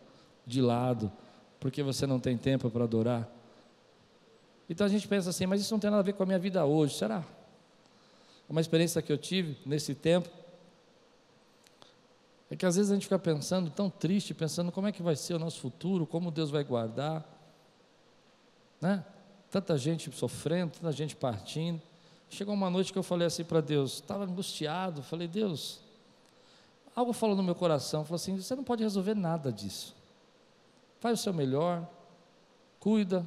de 0.46 0.62
lado, 0.62 1.10
porque 1.58 1.82
você 1.82 2.06
não 2.06 2.20
tem 2.20 2.38
tempo 2.38 2.70
para 2.70 2.84
adorar. 2.84 3.28
Então 4.70 4.86
a 4.86 4.88
gente 4.88 5.08
pensa 5.08 5.30
assim, 5.30 5.46
mas 5.46 5.60
isso 5.60 5.74
não 5.74 5.80
tem 5.80 5.90
nada 5.90 5.98
a 6.00 6.04
ver 6.04 6.12
com 6.12 6.22
a 6.22 6.26
minha 6.26 6.38
vida 6.38 6.64
hoje, 6.64 6.94
será? 6.94 7.24
Uma 8.48 8.60
experiência 8.60 9.02
que 9.02 9.12
eu 9.12 9.18
tive 9.18 9.58
nesse 9.66 9.96
tempo, 9.96 10.28
é 12.50 12.56
que 12.56 12.64
às 12.64 12.76
vezes 12.76 12.90
a 12.90 12.94
gente 12.94 13.04
fica 13.04 13.18
pensando, 13.18 13.70
tão 13.70 13.90
triste, 13.90 14.32
pensando 14.32 14.70
como 14.70 14.86
é 14.86 14.92
que 14.92 15.02
vai 15.02 15.16
ser 15.16 15.34
o 15.34 15.38
nosso 15.38 15.60
futuro, 15.60 16.06
como 16.06 16.30
Deus 16.30 16.50
vai 16.50 16.62
guardar. 16.62 17.24
Né? 18.80 19.04
Tanta 19.50 19.76
gente 19.76 20.10
sofrendo, 20.12 20.72
tanta 20.72 20.92
gente 20.92 21.16
partindo. 21.16 21.82
Chegou 22.28 22.54
uma 22.54 22.70
noite 22.70 22.92
que 22.92 22.98
eu 22.98 23.02
falei 23.02 23.26
assim 23.26 23.44
para 23.44 23.60
Deus, 23.60 23.94
estava 23.94 24.24
angustiado, 24.24 25.02
falei, 25.02 25.26
Deus, 25.26 25.80
algo 26.94 27.12
falou 27.12 27.36
no 27.36 27.42
meu 27.42 27.54
coração, 27.54 28.04
falou 28.04 28.16
assim, 28.16 28.36
você 28.36 28.54
não 28.54 28.64
pode 28.64 28.82
resolver 28.82 29.14
nada 29.14 29.52
disso. 29.52 29.94
Faz 31.00 31.20
o 31.20 31.22
seu 31.22 31.32
melhor, 31.32 31.88
cuida, 32.80 33.24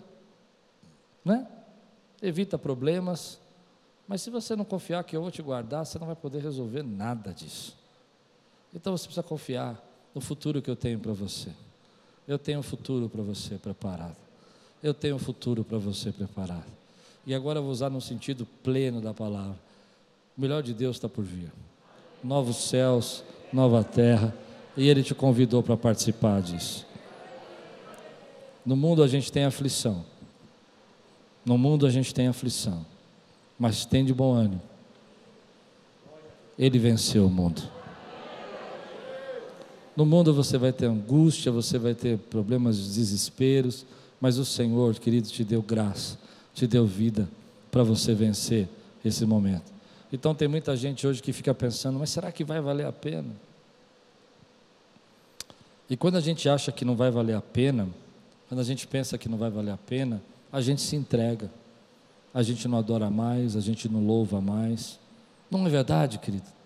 né? 1.24 1.48
evita 2.22 2.58
problemas, 2.58 3.40
mas 4.08 4.22
se 4.22 4.30
você 4.30 4.56
não 4.56 4.66
confiar 4.66 5.04
que 5.04 5.16
eu 5.16 5.22
vou 5.22 5.32
te 5.32 5.42
guardar, 5.42 5.86
você 5.86 5.98
não 5.98 6.08
vai 6.08 6.16
poder 6.16 6.42
resolver 6.42 6.84
nada 6.84 7.34
disso. 7.34 7.79
Então 8.74 8.96
você 8.96 9.06
precisa 9.06 9.24
confiar 9.24 9.82
no 10.14 10.22
futuro 10.22 10.62
que 10.62 10.70
eu 10.70 10.76
tenho 10.76 11.00
para 11.00 11.14
você. 11.14 11.50
Eu 12.28 12.38
tenho 12.38 12.60
um 12.60 12.64
futuro 12.64 13.10
para 13.10 13.22
você 13.22 13.56
preparado. 13.56 14.16
Eu 14.82 14.94
tenho 14.94 15.16
um 15.16 15.20
futuro 15.20 15.64
para 15.64 15.78
você 15.78 16.12
preparado. 16.12 16.72
E 17.26 17.34
agora 17.34 17.60
eu 17.60 17.64
vou 17.64 17.72
usar 17.72 17.90
no 17.90 18.00
sentido 18.00 18.48
pleno 18.64 19.02
da 19.02 19.14
palavra. 19.14 19.58
O 20.38 20.42
melhor 20.42 20.64
de 20.64 20.74
Deus 20.74 20.98
está 20.98 21.10
por 21.10 21.24
vir. 21.24 21.52
Novos 22.24 22.58
céus, 22.70 23.24
nova 23.52 23.84
terra. 23.84 24.34
E 24.78 24.88
Ele 24.88 25.04
te 25.04 25.16
convidou 25.16 25.64
para 25.64 25.76
participar 25.76 26.42
disso. 26.42 26.86
No 28.66 28.76
mundo 28.76 29.02
a 29.02 29.08
gente 29.08 29.32
tem 29.32 29.46
aflição. 29.46 30.06
No 31.44 31.58
mundo 31.58 31.86
a 31.86 31.90
gente 31.90 32.14
tem 32.14 32.28
aflição. 32.28 32.86
Mas 33.58 33.86
tem 33.86 34.06
de 34.06 34.14
bom 34.14 34.34
ânimo. 34.34 34.62
Ele 36.58 36.78
venceu 36.78 37.26
o 37.26 37.30
mundo. 37.30 37.79
No 40.00 40.06
mundo 40.06 40.34
você 40.34 40.58
vai 40.58 40.72
ter 40.72 40.86
angústia, 40.86 41.52
você 41.52 41.78
vai 41.78 41.94
ter 41.94 42.18
problemas, 42.18 42.78
desesperos, 42.96 43.86
mas 44.22 44.38
o 44.38 44.46
Senhor, 44.46 44.98
querido, 44.98 45.28
te 45.28 45.44
deu 45.44 45.62
graça, 45.62 46.18
te 46.54 46.66
deu 46.66 46.86
vida 46.86 47.28
para 47.70 47.84
você 47.84 48.14
vencer 48.14 48.70
esse 49.04 49.26
momento. 49.26 49.74
Então 50.10 50.34
tem 50.34 50.48
muita 50.48 50.74
gente 50.78 51.06
hoje 51.06 51.22
que 51.22 51.34
fica 51.34 51.54
pensando, 51.54 52.00
mas 52.00 52.12
será 52.12 52.32
que 52.32 52.46
vai 52.46 52.62
valer 52.62 52.86
a 52.86 52.94
pena? 52.94 53.28
E 55.90 55.98
quando 55.98 56.16
a 56.16 56.22
gente 56.22 56.48
acha 56.48 56.72
que 56.72 56.86
não 56.86 56.96
vai 56.96 57.12
valer 57.12 57.36
a 57.36 57.42
pena, 57.42 57.86
quando 58.48 58.62
a 58.62 58.64
gente 58.64 58.88
pensa 58.88 59.18
que 59.18 59.28
não 59.28 59.38
vai 59.38 59.50
valer 59.50 59.72
a 59.72 59.78
pena, 59.78 60.22
a 60.50 60.62
gente 60.62 60.82
se 60.82 60.96
entrega. 60.96 61.52
A 62.34 62.42
gente 62.42 62.70
não 62.70 62.78
adora 62.78 63.10
mais, 63.10 63.58
a 63.58 63.60
gente 63.60 63.90
não 63.90 64.02
louva 64.02 64.40
mais. 64.40 64.98
Não 65.52 65.68
é 65.68 65.70
verdade, 65.70 66.20
querido? 66.20 66.59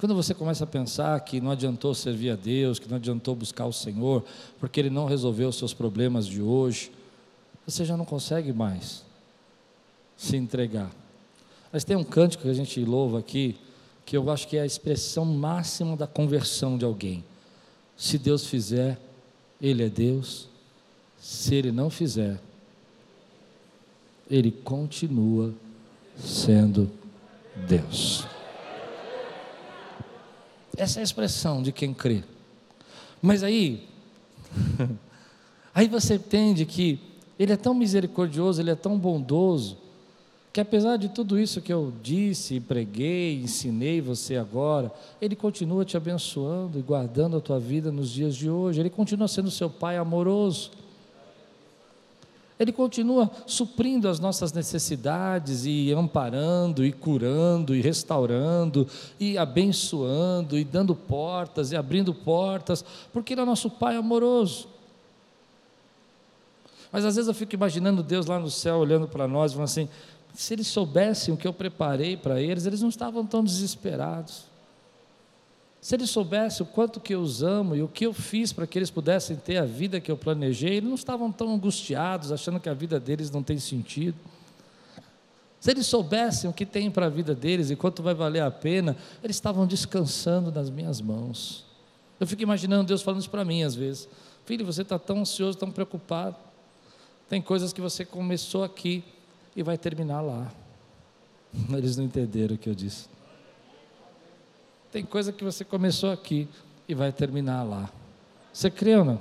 Quando 0.00 0.14
você 0.14 0.32
começa 0.32 0.64
a 0.64 0.66
pensar 0.66 1.20
que 1.20 1.42
não 1.42 1.50
adiantou 1.50 1.94
servir 1.94 2.30
a 2.30 2.34
Deus, 2.34 2.78
que 2.78 2.88
não 2.88 2.96
adiantou 2.96 3.34
buscar 3.36 3.66
o 3.66 3.72
Senhor, 3.72 4.24
porque 4.58 4.80
Ele 4.80 4.88
não 4.88 5.04
resolveu 5.04 5.50
os 5.50 5.56
seus 5.56 5.74
problemas 5.74 6.26
de 6.26 6.40
hoje, 6.40 6.90
você 7.66 7.84
já 7.84 7.98
não 7.98 8.06
consegue 8.06 8.50
mais 8.50 9.04
se 10.16 10.38
entregar. 10.38 10.90
Mas 11.70 11.84
tem 11.84 11.98
um 11.98 12.02
cântico 12.02 12.44
que 12.44 12.48
a 12.48 12.54
gente 12.54 12.82
louva 12.82 13.18
aqui, 13.18 13.58
que 14.06 14.16
eu 14.16 14.30
acho 14.30 14.48
que 14.48 14.56
é 14.56 14.62
a 14.62 14.66
expressão 14.66 15.26
máxima 15.26 15.94
da 15.98 16.06
conversão 16.06 16.78
de 16.78 16.84
alguém. 16.86 17.22
Se 17.94 18.16
Deus 18.16 18.46
fizer, 18.46 18.98
Ele 19.60 19.82
é 19.82 19.90
Deus. 19.90 20.48
Se 21.18 21.54
Ele 21.54 21.70
não 21.70 21.90
fizer, 21.90 22.40
Ele 24.30 24.50
continua 24.50 25.52
sendo 26.16 26.90
Deus. 27.68 28.24
Essa 30.80 30.98
é 30.98 31.02
a 31.02 31.04
expressão 31.04 31.62
de 31.62 31.72
quem 31.72 31.92
crê. 31.92 32.24
Mas 33.22 33.42
aí, 33.42 33.86
Aí 35.74 35.88
você 35.88 36.14
entende 36.14 36.64
que 36.64 36.98
Ele 37.38 37.52
é 37.52 37.56
tão 37.56 37.74
misericordioso, 37.74 38.60
Ele 38.60 38.70
é 38.70 38.74
tão 38.74 38.98
bondoso, 38.98 39.76
que 40.52 40.60
apesar 40.60 40.96
de 40.96 41.08
tudo 41.08 41.38
isso 41.38 41.60
que 41.60 41.72
eu 41.72 41.92
disse, 42.02 42.58
preguei, 42.58 43.40
ensinei 43.40 44.00
você 44.00 44.36
agora, 44.36 44.92
Ele 45.20 45.36
continua 45.36 45.84
te 45.84 45.96
abençoando 45.96 46.78
e 46.78 46.82
guardando 46.82 47.36
a 47.36 47.40
tua 47.40 47.58
vida 47.60 47.92
nos 47.92 48.10
dias 48.10 48.34
de 48.34 48.50
hoje, 48.50 48.80
Ele 48.80 48.90
continua 48.90 49.28
sendo 49.28 49.50
seu 49.50 49.70
Pai 49.70 49.96
amoroso. 49.96 50.72
Ele 52.60 52.72
continua 52.72 53.30
suprindo 53.46 54.06
as 54.06 54.20
nossas 54.20 54.52
necessidades 54.52 55.64
e 55.64 55.90
amparando 55.94 56.84
e 56.84 56.92
curando 56.92 57.74
e 57.74 57.80
restaurando 57.80 58.86
e 59.18 59.38
abençoando 59.38 60.58
e 60.58 60.62
dando 60.62 60.94
portas 60.94 61.72
e 61.72 61.76
abrindo 61.76 62.12
portas, 62.12 62.84
porque 63.14 63.32
Ele 63.32 63.40
é 63.40 63.44
nosso 63.46 63.70
Pai 63.70 63.96
amoroso. 63.96 64.68
Mas 66.92 67.02
às 67.06 67.16
vezes 67.16 67.28
eu 67.28 67.34
fico 67.34 67.54
imaginando 67.54 68.02
Deus 68.02 68.26
lá 68.26 68.38
no 68.38 68.50
céu 68.50 68.76
olhando 68.76 69.08
para 69.08 69.26
nós 69.26 69.52
e 69.52 69.54
falando 69.54 69.70
assim: 69.70 69.88
se 70.34 70.52
eles 70.52 70.66
soubessem 70.66 71.32
o 71.32 71.38
que 71.38 71.48
eu 71.48 71.54
preparei 71.54 72.14
para 72.14 72.42
eles, 72.42 72.66
eles 72.66 72.82
não 72.82 72.90
estavam 72.90 73.24
tão 73.24 73.42
desesperados. 73.42 74.49
Se 75.80 75.94
eles 75.94 76.10
soubessem 76.10 76.64
o 76.64 76.68
quanto 76.68 77.00
que 77.00 77.14
eu 77.14 77.20
os 77.20 77.42
amo 77.42 77.74
e 77.74 77.82
o 77.82 77.88
que 77.88 78.04
eu 78.04 78.12
fiz 78.12 78.52
para 78.52 78.66
que 78.66 78.78
eles 78.78 78.90
pudessem 78.90 79.36
ter 79.36 79.56
a 79.56 79.64
vida 79.64 79.98
que 79.98 80.10
eu 80.10 80.16
planejei, 80.16 80.76
eles 80.76 80.88
não 80.88 80.94
estavam 80.94 81.32
tão 81.32 81.54
angustiados, 81.54 82.30
achando 82.30 82.60
que 82.60 82.68
a 82.68 82.74
vida 82.74 83.00
deles 83.00 83.30
não 83.30 83.42
tem 83.42 83.58
sentido. 83.58 84.16
Se 85.58 85.70
eles 85.70 85.86
soubessem 85.86 86.48
o 86.48 86.52
que 86.52 86.66
tem 86.66 86.90
para 86.90 87.06
a 87.06 87.08
vida 87.08 87.34
deles 87.34 87.70
e 87.70 87.76
quanto 87.76 88.02
vai 88.02 88.14
valer 88.14 88.42
a 88.42 88.50
pena, 88.50 88.96
eles 89.22 89.36
estavam 89.36 89.66
descansando 89.66 90.52
nas 90.52 90.68
minhas 90.68 91.00
mãos. 91.00 91.64
Eu 92.18 92.26
fico 92.26 92.42
imaginando 92.42 92.84
Deus 92.84 93.00
falando 93.00 93.20
isso 93.20 93.30
para 93.30 93.44
mim 93.44 93.62
às 93.62 93.74
vezes: 93.74 94.08
Filho, 94.44 94.66
você 94.66 94.82
está 94.82 94.98
tão 94.98 95.20
ansioso, 95.20 95.56
tão 95.56 95.70
preocupado. 95.70 96.36
Tem 97.28 97.40
coisas 97.40 97.72
que 97.72 97.80
você 97.80 98.04
começou 98.04 98.64
aqui 98.64 99.04
e 99.54 99.62
vai 99.62 99.78
terminar 99.78 100.20
lá. 100.20 100.52
Eles 101.72 101.96
não 101.96 102.04
entenderam 102.04 102.54
o 102.56 102.58
que 102.58 102.68
eu 102.68 102.74
disse. 102.74 103.08
Tem 104.92 105.04
coisa 105.04 105.32
que 105.32 105.44
você 105.44 105.64
começou 105.64 106.10
aqui 106.10 106.48
e 106.88 106.94
vai 106.94 107.12
terminar 107.12 107.62
lá. 107.62 107.88
Você 108.52 108.70
crê 108.70 108.96
ou 108.96 109.04
não? 109.04 109.20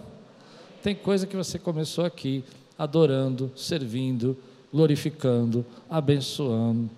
Tem 0.81 0.95
coisa 0.95 1.27
que 1.27 1.35
você 1.35 1.59
começou 1.59 2.05
aqui, 2.05 2.43
adorando, 2.77 3.51
servindo, 3.55 4.35
glorificando, 4.73 5.65
abençoando, 5.89 6.89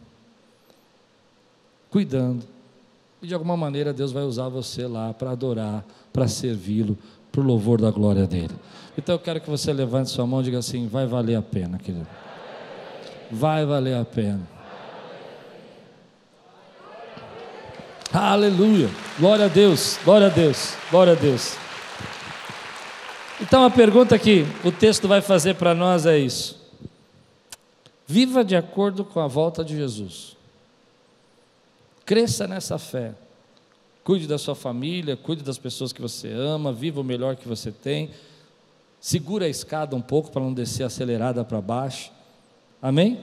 cuidando. 1.89 2.45
E 3.21 3.27
de 3.27 3.33
alguma 3.33 3.57
maneira 3.57 3.91
Deus 3.91 4.11
vai 4.11 4.23
usar 4.23 4.47
você 4.49 4.87
lá 4.87 5.13
para 5.13 5.31
adorar, 5.31 5.85
para 6.13 6.27
servi-lo, 6.27 6.97
para 7.31 7.41
o 7.41 7.43
louvor 7.43 7.81
da 7.81 7.91
glória 7.91 8.25
dele. 8.25 8.55
Então 8.97 9.15
eu 9.15 9.19
quero 9.19 9.41
que 9.41 9.49
você 9.49 9.73
levante 9.73 10.09
sua 10.09 10.25
mão 10.25 10.41
e 10.41 10.45
diga 10.45 10.59
assim: 10.59 10.87
vai 10.87 11.05
valer 11.05 11.35
a 11.35 11.41
pena, 11.41 11.77
querido. 11.77 12.07
Vai 13.29 13.65
valer 13.65 13.95
a 13.95 14.05
pena. 14.05 14.41
Aleluia. 18.13 18.89
Glória 19.17 19.45
a 19.45 19.47
Deus. 19.47 19.97
Glória 20.03 20.27
a 20.27 20.29
Deus. 20.29 20.73
Glória 20.89 21.13
a 21.13 21.15
Deus. 21.15 21.55
Então 23.39 23.63
a 23.63 23.71
pergunta 23.71 24.19
que 24.19 24.45
o 24.65 24.71
texto 24.71 25.07
vai 25.07 25.21
fazer 25.21 25.55
para 25.55 25.73
nós 25.73 26.05
é 26.05 26.17
isso. 26.17 26.59
Viva 28.05 28.43
de 28.43 28.53
acordo 28.53 29.05
com 29.05 29.21
a 29.21 29.27
volta 29.27 29.63
de 29.63 29.77
Jesus. 29.77 30.35
Cresça 32.05 32.45
nessa 32.47 32.77
fé. 32.77 33.13
Cuide 34.03 34.27
da 34.27 34.37
sua 34.37 34.55
família, 34.55 35.15
cuide 35.15 35.41
das 35.41 35.57
pessoas 35.57 35.93
que 35.93 36.01
você 36.01 36.29
ama, 36.33 36.73
viva 36.73 36.99
o 36.99 37.05
melhor 37.05 37.37
que 37.37 37.47
você 37.47 37.71
tem. 37.71 38.09
Segura 38.99 39.45
a 39.45 39.49
escada 39.49 39.95
um 39.95 40.01
pouco 40.01 40.29
para 40.31 40.41
não 40.41 40.53
descer 40.53 40.83
acelerada 40.83 41.45
para 41.45 41.61
baixo. 41.61 42.11
Amém? 42.81 43.21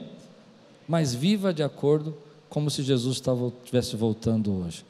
Mas 0.87 1.13
viva 1.13 1.53
de 1.53 1.61
acordo 1.61 2.17
como 2.49 2.69
se 2.69 2.83
Jesus 2.83 3.21
estivesse 3.63 3.95
voltando 3.95 4.51
hoje. 4.53 4.83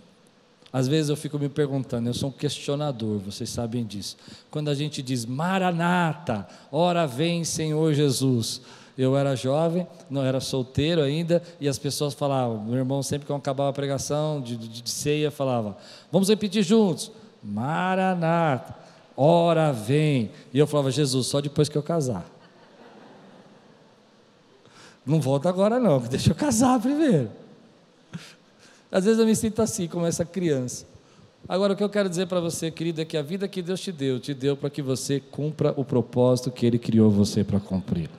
Às 0.72 0.88
vezes 0.88 1.10
eu 1.10 1.18
fico 1.18 1.39
me 1.39 1.49
perguntando, 1.49 2.10
eu 2.10 2.14
sou 2.14 2.30
um 2.30 2.32
questionador, 2.32 3.18
vocês 3.20 3.49
sabem 3.49 3.84
disso. 3.84 4.16
Quando 4.51 4.70
a 4.70 4.76
gente 4.76 5.01
diz 5.01 5.26
Maranata, 5.26 6.47
ora 6.72 7.07
vem 7.07 7.43
Senhor 7.43 7.93
Jesus. 7.93 8.62
Eu 8.95 9.18
era 9.18 9.36
jovem, 9.36 9.88
não 10.10 10.24
era 10.24 10.39
solteiro 10.39 11.01
ainda, 11.01 11.41
e 11.60 11.68
as 11.68 11.80
pessoas 11.80 12.14
falavam, 12.14 12.64
meu 12.66 12.76
irmão 12.76 13.01
sempre 13.01 13.26
que 13.26 13.32
eu 13.32 13.36
acabava 13.36 13.70
a 13.70 13.74
pregação 13.74 14.41
de, 14.41 14.57
de, 14.57 14.82
de 14.82 14.89
ceia, 14.89 15.32
falava, 15.32 15.78
vamos 16.12 16.30
repetir 16.30 16.64
juntos, 16.64 17.12
Maranata, 17.41 18.76
ora 19.16 19.72
vem. 19.72 20.32
E 20.53 20.60
eu 20.60 20.68
falava, 20.68 20.91
Jesus, 20.91 21.28
só 21.28 21.39
depois 21.39 21.70
que 21.70 21.78
eu 21.78 21.84
casar. 21.84 22.26
Não 25.05 25.20
volta 25.20 25.49
agora 25.49 25.80
não, 25.80 25.97
deixa 25.99 26.32
eu 26.32 26.36
casar 26.36 26.80
primeiro. 26.80 27.32
Às 28.91 29.05
vezes 29.05 29.20
eu 29.20 29.26
me 29.26 29.36
sinto 29.36 29.62
assim, 29.62 29.88
como 29.88 30.05
essa 30.05 30.26
criança. 30.26 30.86
Agora, 31.47 31.74
o 31.74 31.76
que 31.76 31.84
eu 31.84 31.89
quero 31.89 32.10
dizer 32.10 32.28
para 32.28 32.39
você, 32.39 32.70
querido, 32.70 33.01
é 33.01 33.05
que 33.05 33.18
a 33.18 33.22
vida 33.22 33.47
que 33.47 33.62
Deus 33.62 33.80
te 33.80 33.91
deu, 33.91 34.20
te 34.20 34.34
deu 34.34 34.57
para 34.57 34.70
que 34.70 34.82
você 34.82 35.20
cumpra 35.20 35.74
o 35.78 35.86
propósito 35.86 36.51
que 36.51 36.66
Ele 36.66 36.78
criou 36.78 37.10
você 37.10 37.43
para 37.43 37.60
cumprir. 37.60 38.10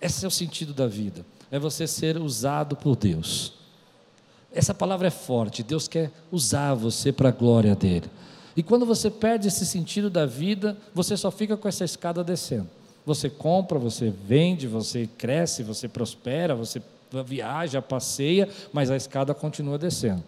Esse 0.00 0.24
é 0.24 0.28
o 0.28 0.30
sentido 0.30 0.72
da 0.72 0.86
vida, 0.86 1.24
é 1.50 1.58
você 1.58 1.86
ser 1.86 2.16
usado 2.18 2.76
por 2.76 2.96
Deus. 2.96 3.54
Essa 4.52 4.72
palavra 4.72 5.08
é 5.08 5.10
forte, 5.10 5.62
Deus 5.62 5.86
quer 5.86 6.10
usar 6.32 6.74
você 6.74 7.12
para 7.12 7.28
a 7.28 7.32
glória 7.32 7.74
dEle. 7.74 8.10
E 8.56 8.62
quando 8.62 8.86
você 8.86 9.10
perde 9.10 9.48
esse 9.48 9.66
sentido 9.66 10.08
da 10.08 10.24
vida, 10.24 10.76
você 10.94 11.16
só 11.16 11.30
fica 11.30 11.56
com 11.56 11.68
essa 11.68 11.84
escada 11.84 12.24
descendo. 12.24 12.68
Você 13.04 13.28
compra, 13.28 13.78
você 13.78 14.10
vende, 14.10 14.66
você 14.66 15.08
cresce, 15.18 15.62
você 15.62 15.86
prospera, 15.86 16.54
você 16.54 16.80
viaja, 17.24 17.80
passeia, 17.80 18.48
mas 18.72 18.90
a 18.90 18.96
escada 18.96 19.34
continua 19.34 19.78
descendo. 19.78 20.22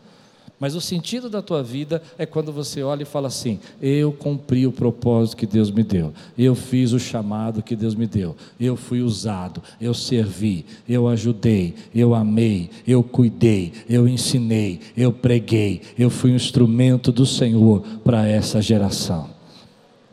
Mas 0.61 0.75
o 0.75 0.81
sentido 0.81 1.31
da 1.31 1.41
tua 1.41 1.63
vida 1.63 2.03
é 2.19 2.27
quando 2.27 2.53
você 2.53 2.83
olha 2.83 3.03
e 3.03 3.07
fala 3.07 3.29
assim: 3.29 3.61
eu 3.81 4.13
cumpri 4.13 4.67
o 4.67 4.73
propósito 4.73 5.37
que 5.37 5.47
Deus 5.47 5.71
me 5.71 5.85
deu, 5.85 6.13
eu 6.37 6.55
fiz 6.55 6.93
o 6.93 6.99
chamado 6.99 7.63
que 7.63 7.77
Deus 7.77 7.95
me 7.95 8.07
deu, 8.07 8.35
eu 8.59 8.77
fui 8.77 9.01
usado, 9.01 9.63
eu 9.81 9.95
servi, 9.95 10.67
eu 10.89 11.07
ajudei, 11.07 11.75
eu 11.95 12.15
amei, 12.15 12.71
eu 12.87 13.03
cuidei, 13.05 13.73
eu 13.89 14.09
ensinei, 14.09 14.81
eu 14.97 15.13
preguei, 15.13 15.83
eu 15.97 16.11
fui 16.11 16.33
um 16.33 16.37
instrumento 16.37 17.13
do 17.13 17.25
Senhor 17.25 17.83
para 18.03 18.27
essa 18.27 18.61
geração. 18.61 19.31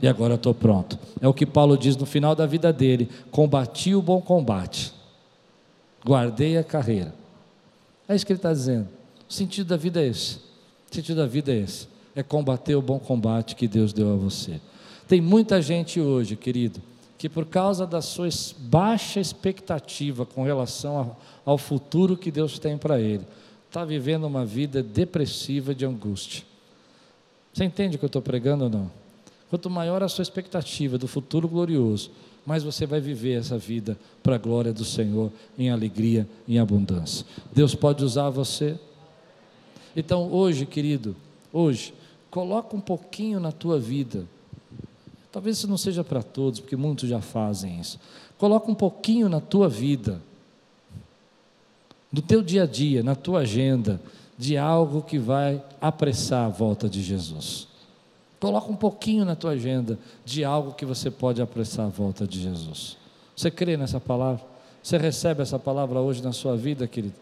E 0.02 0.08
agora 0.08 0.36
estou 0.36 0.54
pronto. 0.54 1.00
É 1.20 1.28
o 1.28 1.34
que 1.34 1.46
Paulo 1.46 1.76
diz 1.76 1.98
no 1.98 2.06
final 2.06 2.36
da 2.36 2.46
vida 2.46 2.72
dele: 2.72 3.10
combati 3.32 3.96
o 3.96 4.02
bom 4.02 4.22
combate 4.22 4.95
guardei 6.06 6.58
a 6.58 6.64
carreira. 6.64 7.14
É 8.08 8.16
isso 8.16 8.26
que 8.26 8.32
ele 8.32 8.38
está 8.38 8.54
dizendo. 8.54 8.88
O 9.28 9.34
sentido 9.34 9.68
da 9.68 9.78
vida 9.78 10.02
é 10.02 10.08
esse. 10.08 10.36
O 10.92 10.96
sentido 10.96 11.18
da 11.18 11.26
vida 11.26 11.52
é 11.52 11.58
esse. 11.58 11.88
É 12.16 12.22
combater 12.22 12.76
o 12.76 12.82
bom 12.82 13.00
combate 13.00 13.56
que 13.56 13.68
Deus 13.68 13.92
deu 13.92 14.14
a 14.14 14.16
você. 14.16 14.62
Tem 15.08 15.20
muita 15.20 15.62
gente 15.62 16.00
hoje, 16.00 16.36
querido, 16.36 16.80
que 17.18 17.28
por 17.28 17.46
causa 17.46 17.88
da 17.88 18.02
sua 18.02 18.30
baixa 18.60 19.20
expectativa 19.20 20.26
com 20.26 20.44
relação 20.44 21.18
ao 21.44 21.58
futuro 21.58 22.16
que 22.16 22.30
Deus 22.32 22.60
tem 22.60 22.78
para 22.78 23.00
ele, 23.00 23.26
está 23.68 23.84
vivendo 23.84 24.26
uma 24.26 24.46
vida 24.46 24.84
depressiva 24.84 25.74
de 25.74 25.86
angústia. 25.86 26.44
Você 27.52 27.64
entende 27.64 27.96
o 27.96 28.00
que 28.00 28.06
eu 28.06 28.08
estou 28.08 28.22
pregando 28.22 28.66
ou 28.66 28.70
não? 28.70 28.92
Quanto 29.50 29.70
maior 29.70 30.04
a 30.04 30.10
sua 30.10 30.24
expectativa 30.24 30.98
do 30.98 31.08
futuro 31.08 31.48
glorioso, 31.48 32.12
mas 32.46 32.64
você 32.64 32.86
vai 32.86 33.02
viver 33.02 33.40
essa 33.40 33.58
vida 33.58 33.98
para 34.22 34.36
a 34.36 34.40
glória 34.40 34.72
do 34.72 34.86
Senhor, 34.86 35.32
em 35.58 35.70
alegria, 35.70 36.28
em 36.48 36.60
abundância. 36.60 37.26
Deus 37.54 37.74
pode 37.74 38.04
usar 38.04 38.30
você. 38.30 38.78
Então, 39.96 40.32
hoje, 40.32 40.66
querido, 40.66 41.16
hoje, 41.52 41.94
coloca 42.30 42.76
um 42.76 42.82
pouquinho 42.82 43.40
na 43.40 43.52
tua 43.52 43.80
vida. 43.80 44.28
Talvez 45.32 45.58
isso 45.58 45.68
não 45.68 45.78
seja 45.78 46.04
para 46.04 46.22
todos, 46.22 46.60
porque 46.60 46.76
muitos 46.76 47.10
já 47.10 47.20
fazem 47.20 47.80
isso. 47.80 48.00
Coloca 48.38 48.70
um 48.70 48.76
pouquinho 48.76 49.28
na 49.28 49.42
tua 49.42 49.68
vida, 49.68 50.22
no 52.12 52.22
teu 52.22 52.42
dia 52.44 52.64
a 52.64 52.68
dia, 52.68 53.02
na 53.02 53.16
tua 53.16 53.40
agenda, 53.40 54.00
de 54.38 54.58
algo 54.58 55.02
que 55.02 55.18
vai 55.18 55.64
apressar 55.82 56.46
a 56.46 56.50
volta 56.50 56.88
de 56.88 57.02
Jesus. 57.02 57.68
Coloca 58.40 58.72
um 58.72 58.76
pouquinho 58.76 59.26
na 59.26 59.36
tua 59.36 59.52
agenda 59.52 59.98
de 60.24 60.44
algo 60.44 60.74
que 60.74 60.86
você 60.86 61.10
pode 61.10 61.42
apressar 61.42 61.86
a 61.86 61.90
volta 61.90 62.28
de 62.28 62.42
Jesus. 62.42 62.98
Você 63.36 63.50
crê 63.50 63.76
nessa 63.78 64.00
palavra? 64.00 64.44
Você 64.82 64.98
recebe 64.98 65.42
essa 65.42 65.58
palavra 65.58 66.00
hoje 66.00 66.22
na 66.22 66.32
sua 66.32 66.56
vida, 66.56 66.88
querido? 66.88 67.16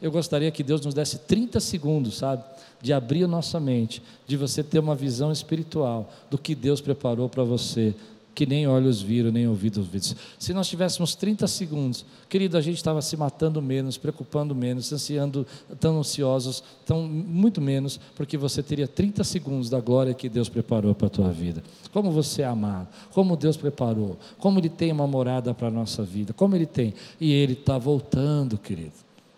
Eu 0.00 0.12
gostaria 0.12 0.50
que 0.50 0.62
Deus 0.62 0.84
nos 0.84 0.94
desse 0.94 1.18
30 1.18 1.58
segundos, 1.58 2.18
sabe? 2.18 2.44
De 2.80 2.92
abrir 2.92 3.24
a 3.24 3.28
nossa 3.28 3.58
mente, 3.58 4.00
de 4.26 4.36
você 4.36 4.62
ter 4.62 4.78
uma 4.78 4.94
visão 4.94 5.32
espiritual 5.32 6.08
do 6.30 6.38
que 6.38 6.54
Deus 6.54 6.80
preparou 6.80 7.28
para 7.28 7.42
você 7.42 7.94
que 8.38 8.46
nem 8.46 8.68
olhos 8.68 9.02
viram, 9.02 9.32
nem 9.32 9.48
ouvidos 9.48 9.78
ouvidos. 9.78 10.14
Se 10.38 10.54
nós 10.54 10.68
tivéssemos 10.68 11.16
30 11.16 11.44
segundos, 11.48 12.06
querido, 12.28 12.56
a 12.56 12.60
gente 12.60 12.76
estava 12.76 13.02
se 13.02 13.16
matando 13.16 13.60
menos, 13.60 13.98
preocupando 13.98 14.54
menos, 14.54 14.92
ansiando, 14.92 15.44
tão 15.80 15.98
ansiosos, 15.98 16.62
tão 16.86 17.02
muito 17.02 17.60
menos, 17.60 17.98
porque 18.14 18.38
você 18.38 18.62
teria 18.62 18.86
30 18.86 19.24
segundos 19.24 19.68
da 19.68 19.80
glória 19.80 20.14
que 20.14 20.28
Deus 20.28 20.48
preparou 20.48 20.94
para 20.94 21.08
a 21.08 21.10
tua 21.10 21.32
vida. 21.32 21.64
Como 21.92 22.12
você 22.12 22.42
é 22.42 22.44
amado, 22.44 22.86
como 23.10 23.36
Deus 23.36 23.56
preparou, 23.56 24.16
como 24.38 24.60
Ele 24.60 24.68
tem 24.68 24.92
uma 24.92 25.08
morada 25.08 25.52
para 25.52 25.66
a 25.66 25.72
nossa 25.72 26.04
vida, 26.04 26.32
como 26.32 26.54
Ele 26.54 26.66
tem. 26.66 26.94
E 27.20 27.32
Ele 27.32 27.54
está 27.54 27.76
voltando, 27.76 28.56
querido. 28.56 28.92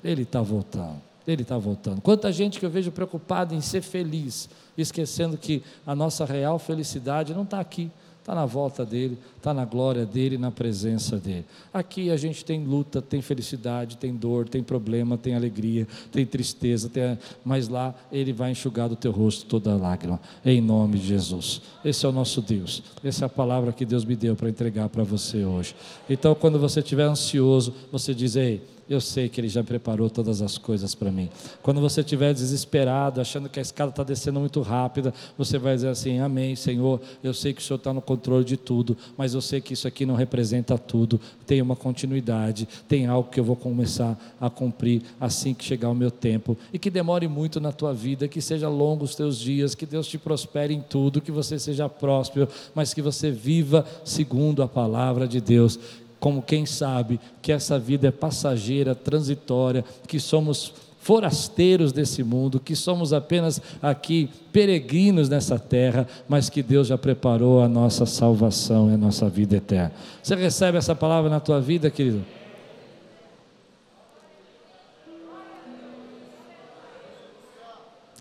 Ele 0.05 0.25
está 0.25 0.43
voltando. 0.43 1.01
Ele 1.27 1.41
está 1.41 1.57
voltando. 1.57 2.03
Quanta 2.03 2.31
gente 2.31 2.61
que 2.61 2.67
eu 2.67 2.71
vejo 2.71 2.93
preocupada 2.93 3.55
em 3.55 3.63
ser 3.63 3.81
feliz, 3.81 4.51
esquecendo 4.77 5.39
que 5.39 5.63
a 5.87 5.95
nossa 5.95 6.27
real 6.27 6.59
felicidade 6.59 7.33
não 7.33 7.45
está 7.45 7.61
aqui, 7.61 7.91
está 8.31 8.35
na 8.35 8.47
volta 8.47 8.87
dele, 8.87 9.18
está 9.37 9.53
na 9.53 9.64
glória 9.64 10.07
dele, 10.07 10.39
na 10.39 10.53
presença 10.53 11.18
dele. 11.18 11.45
Aqui 11.74 12.11
a 12.11 12.16
gente 12.16 12.45
tem 12.45 12.64
luta, 12.64 13.03
tem 13.03 13.20
felicidade, 13.20 13.97
tem 13.97 14.14
dor, 14.14 14.49
tem 14.49 14.62
problema, 14.62 15.18
tem 15.18 15.35
alegria, 15.35 15.87
tem 16.12 16.24
tristeza, 16.24 16.89
tem... 16.89 17.18
mas 17.45 17.68
lá 17.68 17.93
ele 18.12 18.33
vai 18.33 18.53
enxugar 18.53 18.89
do 18.89 18.95
teu 18.95 19.11
rosto 19.11 19.47
toda 19.47 19.74
lágrima, 19.76 20.20
em 20.45 20.61
nome 20.61 20.99
de 20.99 21.09
Jesus. 21.09 21.61
Esse 21.85 22.07
é 22.07 22.09
o 22.09 22.12
nosso 22.12 22.41
Deus, 22.41 22.85
essa 23.03 23.24
é 23.24 23.26
a 23.26 23.28
palavra 23.28 23.72
que 23.72 23.85
Deus 23.85 24.05
me 24.05 24.14
deu 24.14 24.37
para 24.37 24.49
entregar 24.49 24.89
para 24.89 25.03
você 25.03 25.45
hoje. 25.45 25.74
Então, 26.09 26.33
quando 26.35 26.59
você 26.59 26.78
estiver 26.78 27.05
ansioso, 27.05 27.74
você 27.91 28.14
diz: 28.14 28.37
Ei 28.37 28.62
eu 28.91 29.01
sei 29.01 29.28
que 29.28 29.41
Ele 29.41 29.49
já 29.49 29.62
preparou 29.62 30.11
todas 30.11 30.43
as 30.43 30.59
coisas 30.59 30.97
para 30.97 31.12
mim. 31.12 31.30
Quando 31.62 31.80
você 31.80 32.01
estiver 32.01 32.34
desesperado, 32.34 33.20
achando 33.20 33.49
que 33.49 33.61
a 33.61 33.62
escada 33.62 33.91
está 33.91 34.03
descendo 34.03 34.41
muito 34.41 34.61
rápida, 34.62 35.14
você 35.38 35.59
vai 35.59 35.76
dizer 35.76 35.88
assim: 35.88 36.18
Amém, 36.18 36.57
Senhor. 36.57 37.01
Eu 37.22 37.32
sei 37.32 37.53
que 37.55 37.61
o 37.61 37.64
Senhor 37.64 37.76
está 37.76 37.93
no 37.93 38.03
controle 38.03 38.45
de 38.45 38.57
tudo, 38.57 38.97
mas 39.16 39.32
eu 39.32 39.41
sei 39.41 39.61
que 39.61 39.74
isso 39.74 39.86
aqui 39.86 40.05
não 40.05 40.16
representa 40.16 40.76
tudo. 40.76 41.20
Tem 41.47 41.62
uma 41.62 41.76
continuidade, 41.76 42.68
tem 42.88 43.07
algo 43.07 43.30
que 43.30 43.38
eu 43.38 43.45
vou 43.45 43.55
começar 43.55 44.18
a 44.41 44.51
cumprir 44.51 45.03
assim 45.20 45.55
que 45.55 45.64
chegar 45.64 45.88
o 45.88 45.95
meu 45.95 46.11
tempo 46.11 46.59
e 46.72 46.78
que 46.78 46.91
demore 46.91 47.28
muito 47.28 47.61
na 47.61 47.70
tua 47.70 47.95
vida, 47.95 48.26
que 48.26 48.41
seja 48.41 48.68
longo 48.68 49.05
os 49.05 49.14
teus 49.14 49.38
dias, 49.38 49.76
que 49.76 49.86
Deus 49.86 50.09
te 50.09 50.18
prospere 50.18 50.74
em 50.74 50.80
tudo, 50.80 51.20
que 51.20 51.30
você 51.30 51.61
seja 51.61 51.88
próspero, 51.88 52.49
mas 52.74 52.93
que 52.93 53.01
você 53.01 53.30
viva 53.30 53.86
segundo 54.05 54.64
a 54.64 54.68
palavra 54.68 55.28
de 55.28 55.41
Deus 55.41 55.78
como 56.21 56.43
quem 56.43 56.66
sabe 56.66 57.18
que 57.41 57.51
essa 57.51 57.79
vida 57.79 58.09
é 58.09 58.11
passageira, 58.11 58.95
transitória, 58.95 59.85
que 60.07 60.21
somos 60.21 60.73
forasteiros 61.01 61.93
desse 61.93 62.23
mundo, 62.23 62.61
que 62.61 62.77
somos 62.77 63.14
apenas 63.14 63.61
aqui 63.81 64.29
peregrinos 64.53 65.31
nessa 65.31 65.59
terra, 65.59 66.07
mas 66.29 66.51
que 66.51 66.62
Deus 66.62 66.87
já 66.89 66.99
preparou 66.99 67.62
a 67.62 67.68
nossa 67.68 68.05
salvação 68.05 68.91
e 68.91 68.95
a 68.95 68.99
nossa 68.99 69.29
vida 69.29 69.57
eterna. 69.57 69.93
Você 70.23 70.35
recebe 70.37 70.77
essa 70.77 70.95
palavra 70.95 71.31
na 71.31 71.41
tua 71.41 71.59
vida, 71.59 71.91
querido? 71.91 72.23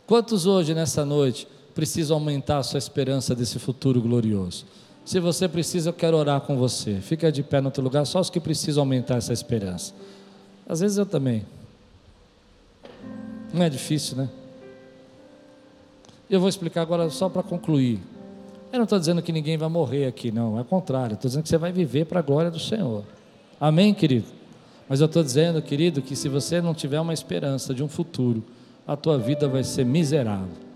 Quantos 0.08 0.46
hoje, 0.48 0.74
nessa 0.74 1.06
noite, 1.06 1.48
precisam 1.76 2.18
aumentar 2.18 2.60
a 2.60 2.64
sua 2.64 2.80
esperança 2.80 3.36
desse 3.36 3.60
futuro 3.60 4.02
glorioso? 4.02 4.66
Se 5.10 5.20
você 5.20 5.48
precisa, 5.48 5.90
eu 5.90 5.94
quero 5.94 6.16
orar 6.16 6.40
com 6.42 6.56
você. 6.56 7.02
Fica 7.02 7.32
de 7.32 7.42
pé 7.42 7.60
no 7.60 7.72
teu 7.72 7.84
lugar, 7.84 8.06
só 8.06 8.20
os 8.20 8.30
que 8.30 8.40
precisam 8.40 8.84
aumentar 8.84 9.16
essa 9.16 9.34
esperança. 9.34 9.92
Às 10.68 10.82
vezes 10.82 11.00
eu 11.00 11.06
também. 11.08 11.48
Não 13.52 13.64
é 13.64 13.70
difícil, 13.72 14.18
né? 14.18 14.30
Eu 16.30 16.40
vou 16.40 16.48
explicar 16.48 16.84
agora 16.84 17.10
só 17.10 17.28
para 17.28 17.42
concluir. 17.42 18.00
Eu 18.72 18.78
não 18.78 18.84
estou 18.84 19.00
dizendo 19.00 19.20
que 19.24 19.32
ninguém 19.32 19.58
vai 19.58 19.68
morrer 19.68 20.06
aqui, 20.06 20.32
não. 20.32 20.60
É 20.60 20.62
o 20.62 20.66
contrário. 20.66 21.16
Estou 21.16 21.28
dizendo 21.28 21.42
que 21.42 21.50
você 21.50 21.58
vai 21.58 21.72
viver 21.72 22.06
para 22.06 22.20
a 22.20 22.22
glória 22.22 22.52
do 22.52 22.60
Senhor. 22.60 23.04
Amém, 23.60 23.96
querido? 23.96 24.28
Mas 24.88 25.00
eu 25.00 25.08
estou 25.08 25.24
dizendo, 25.24 25.60
querido, 25.60 26.04
que 26.04 26.16
se 26.16 26.30
você 26.30 26.62
não 26.62 26.76
tiver 26.76 27.00
uma 27.00 27.16
esperança 27.16 27.74
de 27.74 27.82
um 27.82 27.88
futuro, 27.88 28.44
a 28.86 28.96
tua 28.96 29.18
vida 29.18 29.48
vai 29.48 29.64
ser 29.64 29.86
miserável. 29.86 30.69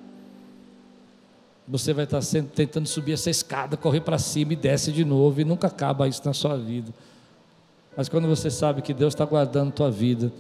Você 1.68 1.94
vai 1.94 2.04
estar 2.04 2.22
sendo, 2.22 2.50
tentando 2.50 2.88
subir 2.88 3.14
essa 3.14 3.30
escada, 3.30 3.78
correr 3.78 4.02
para 4.02 4.18
cima 4.18 4.54
e 4.54 4.56
desce 4.56 4.92
de 4.92 5.06
novo, 5.06 5.40
e 5.40 5.46
nunca 5.46 5.68
acaba 5.68 6.08
isso 6.08 6.22
na 6.26 6.34
sua 6.34 6.58
vida. 6.58 6.94
Mas 7.96 8.10
quando 8.10 8.28
você 8.28 8.50
sabe 8.50 8.82
que 8.82 8.94
Deus 8.94 9.14
está 9.14 9.24
guardando 9.24 9.70
a 9.70 9.72
tua 9.72 9.92
vida, 9.92 10.32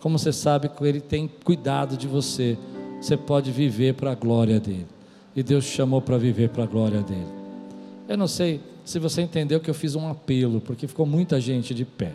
como 0.00 0.18
você 0.18 0.32
sabe 0.32 0.68
que 0.68 0.84
Ele 0.84 1.00
tem 1.00 1.30
cuidado 1.44 1.96
de 1.96 2.06
você, 2.08 2.56
você 3.00 3.16
pode 3.16 3.50
viver 3.50 3.94
para 3.94 4.12
a 4.12 4.14
glória 4.14 4.58
dEle. 4.58 4.86
E 5.34 5.42
Deus 5.42 5.64
te 5.64 5.72
chamou 5.72 6.00
para 6.00 6.16
viver 6.18 6.50
para 6.50 6.64
a 6.64 6.66
glória 6.66 7.02
dEle. 7.02 7.26
Eu 8.08 8.16
não 8.16 8.28
sei 8.28 8.60
se 8.84 8.98
você 8.98 9.22
entendeu 9.22 9.60
que 9.60 9.70
eu 9.70 9.74
fiz 9.74 9.94
um 9.94 10.08
apelo, 10.08 10.60
porque 10.60 10.86
ficou 10.86 11.06
muita 11.06 11.40
gente 11.40 11.74
de 11.74 11.84
pé. 11.84 12.12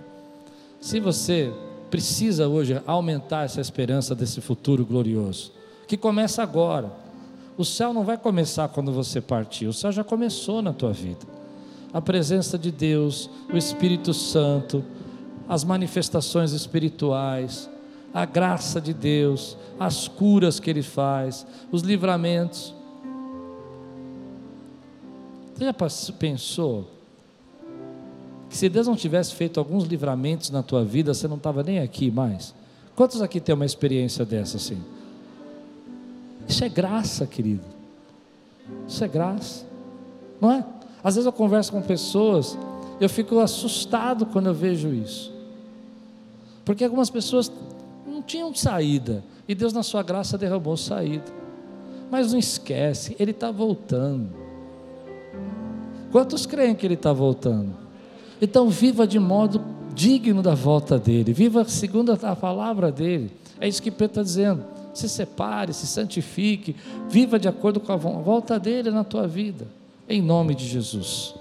Se 0.80 1.00
você 1.00 1.52
precisa 1.90 2.48
hoje 2.48 2.82
aumentar 2.86 3.46
essa 3.46 3.62
esperança 3.62 4.14
desse 4.14 4.42
futuro 4.42 4.86
glorioso, 4.86 5.52
que 5.88 5.98
começa 5.98 6.44
agora 6.44 6.92
o 7.58 7.66
céu 7.66 7.92
não 7.92 8.04
vai 8.04 8.18
começar 8.18 8.68
quando 8.68 8.92
você 8.92 9.20
partir, 9.20 9.66
o 9.66 9.74
céu 9.74 9.92
já 9.92 10.04
começou 10.04 10.62
na 10.62 10.72
tua 10.72 10.94
vida. 10.94 11.26
A 11.92 12.00
presença 12.00 12.58
de 12.58 12.72
Deus, 12.72 13.30
o 13.52 13.58
Espírito 13.58 14.14
Santo, 14.14 14.84
as 15.50 15.64
manifestações 15.64 16.52
espirituais, 16.52 17.70
a 18.14 18.26
graça 18.26 18.80
de 18.80 18.94
Deus, 18.94 19.58
as 19.80 20.08
curas 20.08 20.60
que 20.60 20.70
Ele 20.70 20.84
faz, 20.84 21.48
os 21.72 21.82
livramentos. 21.82 22.76
Você 25.56 25.66
já 25.66 25.74
pensou 26.20 26.88
que 28.50 28.56
se 28.56 28.70
Deus 28.70 28.88
não 28.88 28.96
tivesse 28.96 29.34
feito 29.34 29.60
alguns 29.60 29.86
livramentos 29.86 30.52
na 30.52 30.62
tua 30.62 30.86
vida, 30.86 31.14
você 31.14 31.28
não 31.28 31.38
estava 31.38 31.64
nem 31.64 31.80
aqui 31.80 32.12
mais? 32.12 32.54
Quantos 32.96 33.22
aqui 33.22 33.40
tem 33.40 33.56
uma 33.56 33.66
experiência 33.66 34.24
dessa 34.24 34.58
assim? 34.58 34.82
Isso 36.48 36.64
é 36.64 36.70
graça, 36.70 37.28
querido. 37.28 37.64
Isso 38.88 39.04
é 39.04 39.08
graça. 39.08 39.66
Não 40.40 40.52
é? 40.52 40.64
Às 41.04 41.16
vezes 41.16 41.26
eu 41.26 41.34
converso 41.34 41.72
com 41.72 41.82
pessoas, 41.82 42.58
eu 43.00 43.10
fico 43.10 43.40
assustado 43.40 44.26
quando 44.26 44.48
eu 44.48 44.54
vejo 44.54 44.94
isso. 44.94 45.34
Porque 46.64 46.84
algumas 46.84 47.10
pessoas 47.10 47.52
não 48.06 48.22
tinham 48.22 48.54
saída, 48.54 49.24
e 49.48 49.56
Deus, 49.56 49.72
na 49.72 49.84
sua 49.84 50.04
graça, 50.04 50.38
derramou 50.38 50.76
saída. 50.76 51.26
Mas 52.10 52.32
não 52.32 52.40
esquece, 52.40 53.16
Ele 53.20 53.32
está 53.32 53.52
voltando. 53.52 54.30
Quantos 56.12 56.46
creem 56.46 56.76
que 56.76 56.86
Ele 56.86 56.96
está 56.96 57.14
voltando? 57.14 57.74
Então, 58.42 58.70
viva 58.70 59.08
de 59.08 59.20
modo 59.20 59.62
digno 59.94 60.42
da 60.42 60.54
volta 60.54 60.98
dele, 61.00 61.34
viva 61.34 61.64
segundo 61.66 62.12
a 62.12 62.36
palavra 62.36 62.92
dele. 62.92 63.32
É 63.60 63.68
isso 63.68 63.82
que 63.82 63.90
Pedro 63.90 64.08
está 64.08 64.24
dizendo 64.24 64.77
se 64.98 65.10
separe, 65.10 65.74
se 65.74 65.88
santifique, 65.88 66.76
viva 67.10 67.40
de 67.40 67.48
acordo 67.48 67.80
com 67.80 67.92
a 67.92 67.96
volta 67.96 68.60
dele 68.60 68.92
na 68.92 69.04
tua 69.04 69.28
vida, 69.28 69.68
em 70.08 70.22
nome 70.22 70.56
de 70.56 70.68
Jesus. 70.68 71.36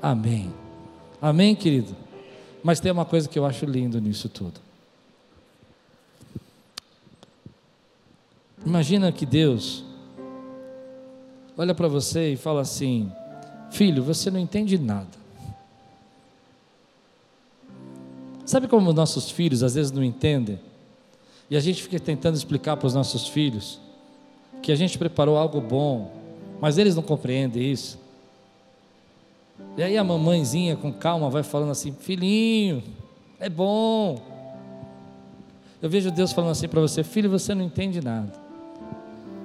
Amém. 0.00 0.52
Amém, 1.20 1.54
querido? 1.54 1.94
Mas 2.62 2.80
tem 2.80 2.90
uma 2.90 3.04
coisa 3.04 3.28
que 3.28 3.38
eu 3.38 3.46
acho 3.46 3.64
lindo 3.64 4.00
nisso 4.00 4.28
tudo. 4.28 4.60
Imagina 8.64 9.12
que 9.12 9.24
Deus 9.24 9.84
olha 11.56 11.74
para 11.74 11.86
você 11.86 12.32
e 12.32 12.36
fala 12.36 12.62
assim: 12.62 13.10
Filho, 13.70 14.02
você 14.02 14.30
não 14.30 14.40
entende 14.40 14.76
nada. 14.76 15.26
Sabe 18.44 18.68
como 18.68 18.92
nossos 18.92 19.30
filhos 19.30 19.62
às 19.62 19.74
vezes 19.74 19.92
não 19.92 20.02
entendem? 20.02 20.58
E 21.50 21.56
a 21.56 21.60
gente 21.60 21.82
fica 21.82 21.98
tentando 21.98 22.34
explicar 22.34 22.76
para 22.76 22.86
os 22.86 22.94
nossos 22.94 23.28
filhos 23.28 23.80
que 24.62 24.72
a 24.72 24.76
gente 24.76 24.98
preparou 24.98 25.36
algo 25.36 25.60
bom, 25.60 26.10
mas 26.60 26.76
eles 26.78 26.96
não 26.96 27.02
compreendem 27.02 27.70
isso. 27.70 27.98
E 29.76 29.82
aí 29.82 29.96
a 29.96 30.04
mamãezinha 30.04 30.76
com 30.76 30.92
calma 30.92 31.30
vai 31.30 31.42
falando 31.42 31.70
assim: 31.70 31.92
"Filhinho, 31.92 32.82
é 33.38 33.48
bom". 33.48 34.20
Eu 35.80 35.88
vejo 35.88 36.10
Deus 36.10 36.32
falando 36.32 36.50
assim 36.50 36.68
para 36.68 36.80
você: 36.80 37.04
"Filho, 37.04 37.30
você 37.30 37.54
não 37.54 37.64
entende 37.64 38.00
nada. 38.00 38.46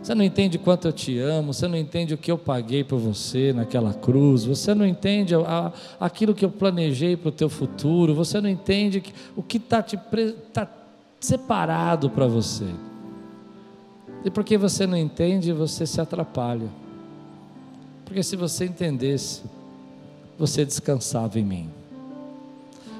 Você 0.01 0.15
não 0.15 0.25
entende 0.25 0.57
quanto 0.57 0.87
eu 0.87 0.91
te 0.91 1.19
amo, 1.19 1.53
você 1.53 1.67
não 1.67 1.77
entende 1.77 2.15
o 2.15 2.17
que 2.17 2.31
eu 2.31 2.37
paguei 2.37 2.83
por 2.83 2.97
você 2.97 3.53
naquela 3.53 3.93
cruz, 3.93 4.43
você 4.43 4.73
não 4.73 4.85
entende 4.85 5.35
a, 5.35 5.71
aquilo 5.99 6.33
que 6.33 6.43
eu 6.43 6.49
planejei 6.49 7.15
para 7.15 7.29
o 7.29 7.31
teu 7.31 7.47
futuro, 7.47 8.15
você 8.15 8.41
não 8.41 8.49
entende 8.49 8.99
que, 8.99 9.13
o 9.35 9.43
que 9.43 9.57
está 9.57 9.83
te, 9.83 9.99
tá 10.51 10.67
separado 11.21 12.09
para 12.09 12.27
você. 12.27 12.65
E 14.25 14.29
porque 14.29 14.57
você 14.57 14.85
não 14.85 14.97
entende, 14.97 15.53
você 15.53 15.85
se 15.85 16.01
atrapalha. 16.01 16.67
Porque 18.03 18.23
se 18.23 18.35
você 18.35 18.65
entendesse, 18.65 19.43
você 20.37 20.65
descansava 20.65 21.39
em 21.39 21.43
mim. 21.43 21.69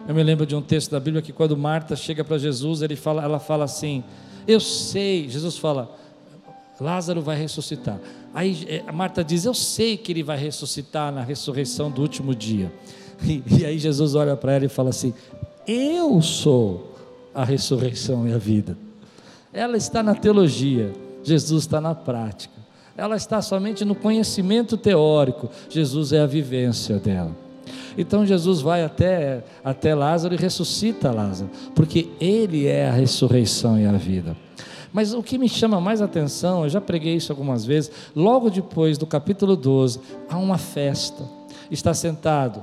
Eu 0.08 0.16
me 0.16 0.24
lembro 0.24 0.46
de 0.46 0.56
um 0.56 0.62
texto 0.62 0.92
da 0.92 1.00
Bíblia 1.00 1.22
que 1.22 1.34
quando 1.34 1.58
Marta 1.58 1.96
chega 1.96 2.24
para 2.24 2.38
Jesus, 2.38 2.82
ele 2.82 2.96
fala, 2.96 3.24
ela 3.24 3.40
fala 3.40 3.66
assim: 3.66 4.04
Eu 4.48 4.60
sei, 4.60 5.28
Jesus 5.28 5.58
fala, 5.58 5.96
Lázaro 6.80 7.22
vai 7.22 7.38
ressuscitar. 7.38 8.00
Aí 8.34 8.84
a 8.88 8.92
Marta 8.92 9.24
diz: 9.24 9.46
Eu 9.46 9.54
sei 9.54 9.98
que 9.98 10.12
ele 10.12 10.24
vai 10.24 10.38
ressuscitar 10.38 11.12
na 11.12 11.22
ressurreição 11.22 11.92
do 11.92 12.02
último 12.02 12.34
dia. 12.36 12.72
E, 13.24 13.44
e 13.60 13.66
aí 13.68 13.78
Jesus 13.78 14.16
olha 14.16 14.36
para 14.36 14.54
ela 14.54 14.66
e 14.66 14.68
fala 14.68 14.90
assim: 14.90 15.14
Eu 15.68 16.20
sou 16.24 16.92
a 17.34 17.44
ressurreição 17.44 18.28
e 18.28 18.34
a 18.34 18.38
vida. 18.38 18.78
Ela 19.54 19.78
está 19.78 20.02
na 20.02 20.16
teologia, 20.16 20.92
Jesus 21.24 21.64
está 21.64 21.82
na 21.82 21.94
prática. 21.94 22.62
Ela 22.98 23.16
está 23.16 23.42
somente 23.42 23.86
no 23.86 23.96
conhecimento 23.96 24.78
teórico, 24.78 25.50
Jesus 25.70 26.14
é 26.14 26.20
a 26.20 26.26
vivência 26.26 26.98
dela. 26.98 27.36
Então 27.98 28.26
Jesus 28.26 28.62
vai 28.62 28.84
até, 28.84 29.44
até 29.64 29.94
Lázaro 29.94 30.34
e 30.34 30.38
ressuscita 30.38 31.12
Lázaro, 31.12 31.50
porque 31.76 32.10
ele 32.20 32.68
é 32.68 32.90
a 32.90 32.94
ressurreição 32.94 33.80
e 33.80 33.86
a 33.86 33.92
vida. 33.94 34.36
Mas 34.94 35.14
o 35.14 35.24
que 35.24 35.38
me 35.38 35.48
chama 35.48 35.80
mais 35.80 36.02
atenção, 36.02 36.64
eu 36.64 36.70
já 36.70 36.82
preguei 36.82 37.16
isso 37.16 37.32
algumas 37.32 37.64
vezes, 37.66 37.92
logo 38.16 38.50
depois 38.50 38.98
do 38.98 39.06
capítulo 39.06 39.56
12, 39.56 40.00
há 40.30 40.38
uma 40.38 40.58
festa. 40.58 41.24
Está 41.70 41.94
sentado 41.94 42.62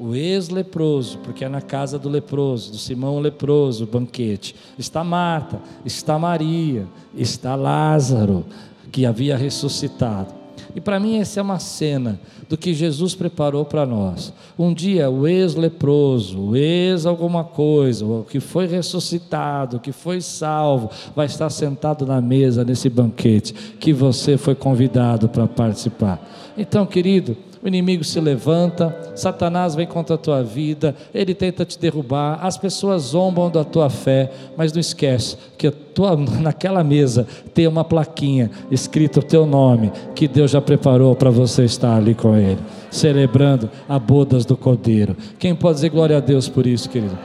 o 0.00 0.14
ex-leproso, 0.14 1.18
porque 1.18 1.44
é 1.44 1.48
na 1.48 1.60
casa 1.60 1.98
do 1.98 2.08
leproso, 2.08 2.70
do 2.70 2.78
Simão 2.78 3.20
leproso, 3.20 3.84
o 3.84 3.86
banquete. 3.86 4.56
Está 4.78 5.04
Marta, 5.04 5.60
está 5.84 6.18
Maria, 6.18 6.86
está 7.14 7.54
Lázaro, 7.54 8.46
que 8.90 9.04
havia 9.04 9.36
ressuscitado. 9.36 10.32
E 10.74 10.80
para 10.80 10.98
mim 10.98 11.18
essa 11.18 11.40
é 11.40 11.42
uma 11.42 11.58
cena 11.58 12.18
do 12.48 12.56
que 12.56 12.72
Jesus 12.72 13.14
preparou 13.14 13.62
para 13.62 13.84
nós. 13.84 14.32
Um 14.58 14.72
dia 14.72 15.10
o 15.10 15.28
ex-leproso, 15.28 16.40
o 16.40 16.56
ex 16.56 17.04
alguma 17.04 17.44
coisa, 17.44 18.06
o 18.06 18.24
que 18.24 18.40
foi 18.40 18.66
ressuscitado, 18.66 19.76
o 19.76 19.80
que 19.80 19.92
foi 19.92 20.22
salvo, 20.22 20.90
vai 21.14 21.26
estar 21.26 21.50
sentado 21.50 22.06
na 22.06 22.22
mesa 22.22 22.64
nesse 22.64 22.88
banquete 22.88 23.52
que 23.78 23.92
você 23.92 24.38
foi 24.38 24.54
convidado 24.54 25.28
para 25.28 25.46
participar. 25.46 26.26
Então, 26.56 26.86
querido, 26.86 27.36
o 27.62 27.68
inimigo 27.68 28.02
se 28.02 28.18
levanta, 28.18 29.12
Satanás 29.14 29.74
vem 29.74 29.86
contra 29.86 30.14
a 30.14 30.18
tua 30.18 30.42
vida, 30.42 30.94
ele 31.12 31.34
tenta 31.34 31.64
te 31.64 31.78
derrubar, 31.78 32.38
as 32.42 32.56
pessoas 32.56 33.02
zombam 33.02 33.50
da 33.50 33.62
tua 33.62 33.90
fé, 33.90 34.30
mas 34.56 34.72
não 34.72 34.80
esquece 34.80 35.36
que 35.58 35.70
tua, 35.70 36.16
naquela 36.40 36.82
mesa 36.82 37.26
tem 37.52 37.66
uma 37.66 37.84
plaquinha 37.84 38.50
escrito 38.70 39.20
o 39.20 39.22
teu 39.22 39.44
nome, 39.44 39.92
que 40.14 40.26
Deus 40.26 40.50
já 40.50 40.60
preparou 40.60 41.14
para 41.14 41.28
você 41.28 41.64
estar 41.64 41.96
ali 41.96 42.14
com 42.14 42.34
ele, 42.34 42.60
celebrando 42.90 43.68
a 43.86 43.98
bodas 43.98 44.46
do 44.46 44.56
Cordeiro. 44.56 45.14
Quem 45.38 45.54
pode 45.54 45.74
dizer 45.74 45.90
glória 45.90 46.16
a 46.16 46.20
Deus 46.20 46.48
por 46.48 46.66
isso, 46.66 46.88
querido? 46.88 47.18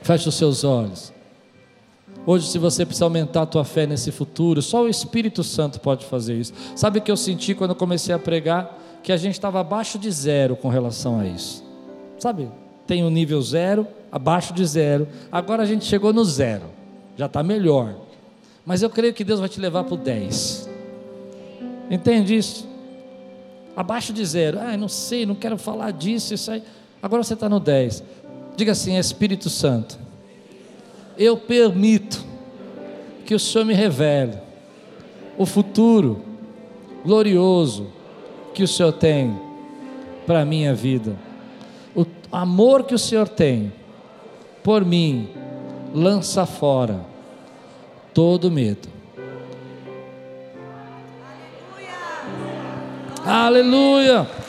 Feche 0.00 0.28
os 0.28 0.34
seus 0.34 0.64
olhos. 0.64 1.12
Hoje, 2.24 2.46
se 2.46 2.58
você 2.58 2.86
precisa 2.86 3.04
aumentar 3.04 3.42
a 3.42 3.46
tua 3.46 3.64
fé 3.64 3.84
nesse 3.84 4.10
futuro, 4.10 4.62
só 4.62 4.84
o 4.84 4.88
Espírito 4.88 5.42
Santo 5.42 5.80
pode 5.80 6.06
fazer 6.06 6.34
isso. 6.34 6.52
Sabe 6.74 6.98
o 6.98 7.02
que 7.02 7.10
eu 7.10 7.16
senti 7.16 7.52
quando 7.52 7.70
eu 7.70 7.76
comecei 7.76 8.14
a 8.14 8.18
pregar? 8.18 8.78
Que 9.02 9.12
a 9.12 9.16
gente 9.16 9.34
estava 9.34 9.60
abaixo 9.60 9.98
de 9.98 10.10
zero 10.10 10.56
com 10.56 10.68
relação 10.68 11.18
a 11.18 11.26
isso. 11.26 11.64
Sabe? 12.18 12.48
Tem 12.86 13.02
o 13.02 13.06
um 13.06 13.10
nível 13.10 13.40
zero, 13.42 13.86
abaixo 14.10 14.52
de 14.52 14.64
zero. 14.64 15.08
Agora 15.30 15.62
a 15.62 15.66
gente 15.66 15.84
chegou 15.84 16.12
no 16.12 16.24
zero. 16.24 16.64
Já 17.16 17.26
está 17.26 17.42
melhor. 17.42 17.96
Mas 18.64 18.82
eu 18.82 18.90
creio 18.90 19.12
que 19.12 19.24
Deus 19.24 19.40
vai 19.40 19.48
te 19.48 19.60
levar 19.60 19.84
para 19.84 19.94
o 19.94 19.96
10. 19.96 20.68
Entende 21.90 22.36
isso? 22.36 22.68
Abaixo 23.76 24.12
de 24.12 24.24
zero. 24.24 24.58
Ah, 24.60 24.76
não 24.76 24.88
sei, 24.88 25.26
não 25.26 25.34
quero 25.34 25.58
falar 25.58 25.90
disso, 25.90 26.32
isso 26.32 26.50
aí. 26.50 26.62
Agora 27.02 27.24
você 27.24 27.34
está 27.34 27.48
no 27.48 27.58
10. 27.58 28.04
Diga 28.56 28.72
assim: 28.72 28.96
Espírito 28.96 29.50
Santo, 29.50 29.98
eu 31.18 31.36
permito 31.36 32.24
que 33.26 33.34
o 33.34 33.38
Senhor 33.38 33.64
me 33.64 33.74
revele 33.74 34.38
o 35.36 35.44
futuro 35.44 36.22
glorioso 37.04 37.88
que 38.54 38.62
o 38.62 38.68
Senhor 38.68 38.92
tem 38.92 39.38
para 40.26 40.42
a 40.42 40.44
minha 40.44 40.74
vida, 40.74 41.16
o 41.94 42.04
amor 42.30 42.84
que 42.84 42.94
o 42.94 42.98
Senhor 42.98 43.28
tem 43.28 43.72
por 44.62 44.84
mim, 44.84 45.28
lança 45.94 46.46
fora 46.46 47.00
todo 48.14 48.50
medo. 48.50 48.88
Aleluia! 53.24 54.26
Aleluia. 54.26 54.41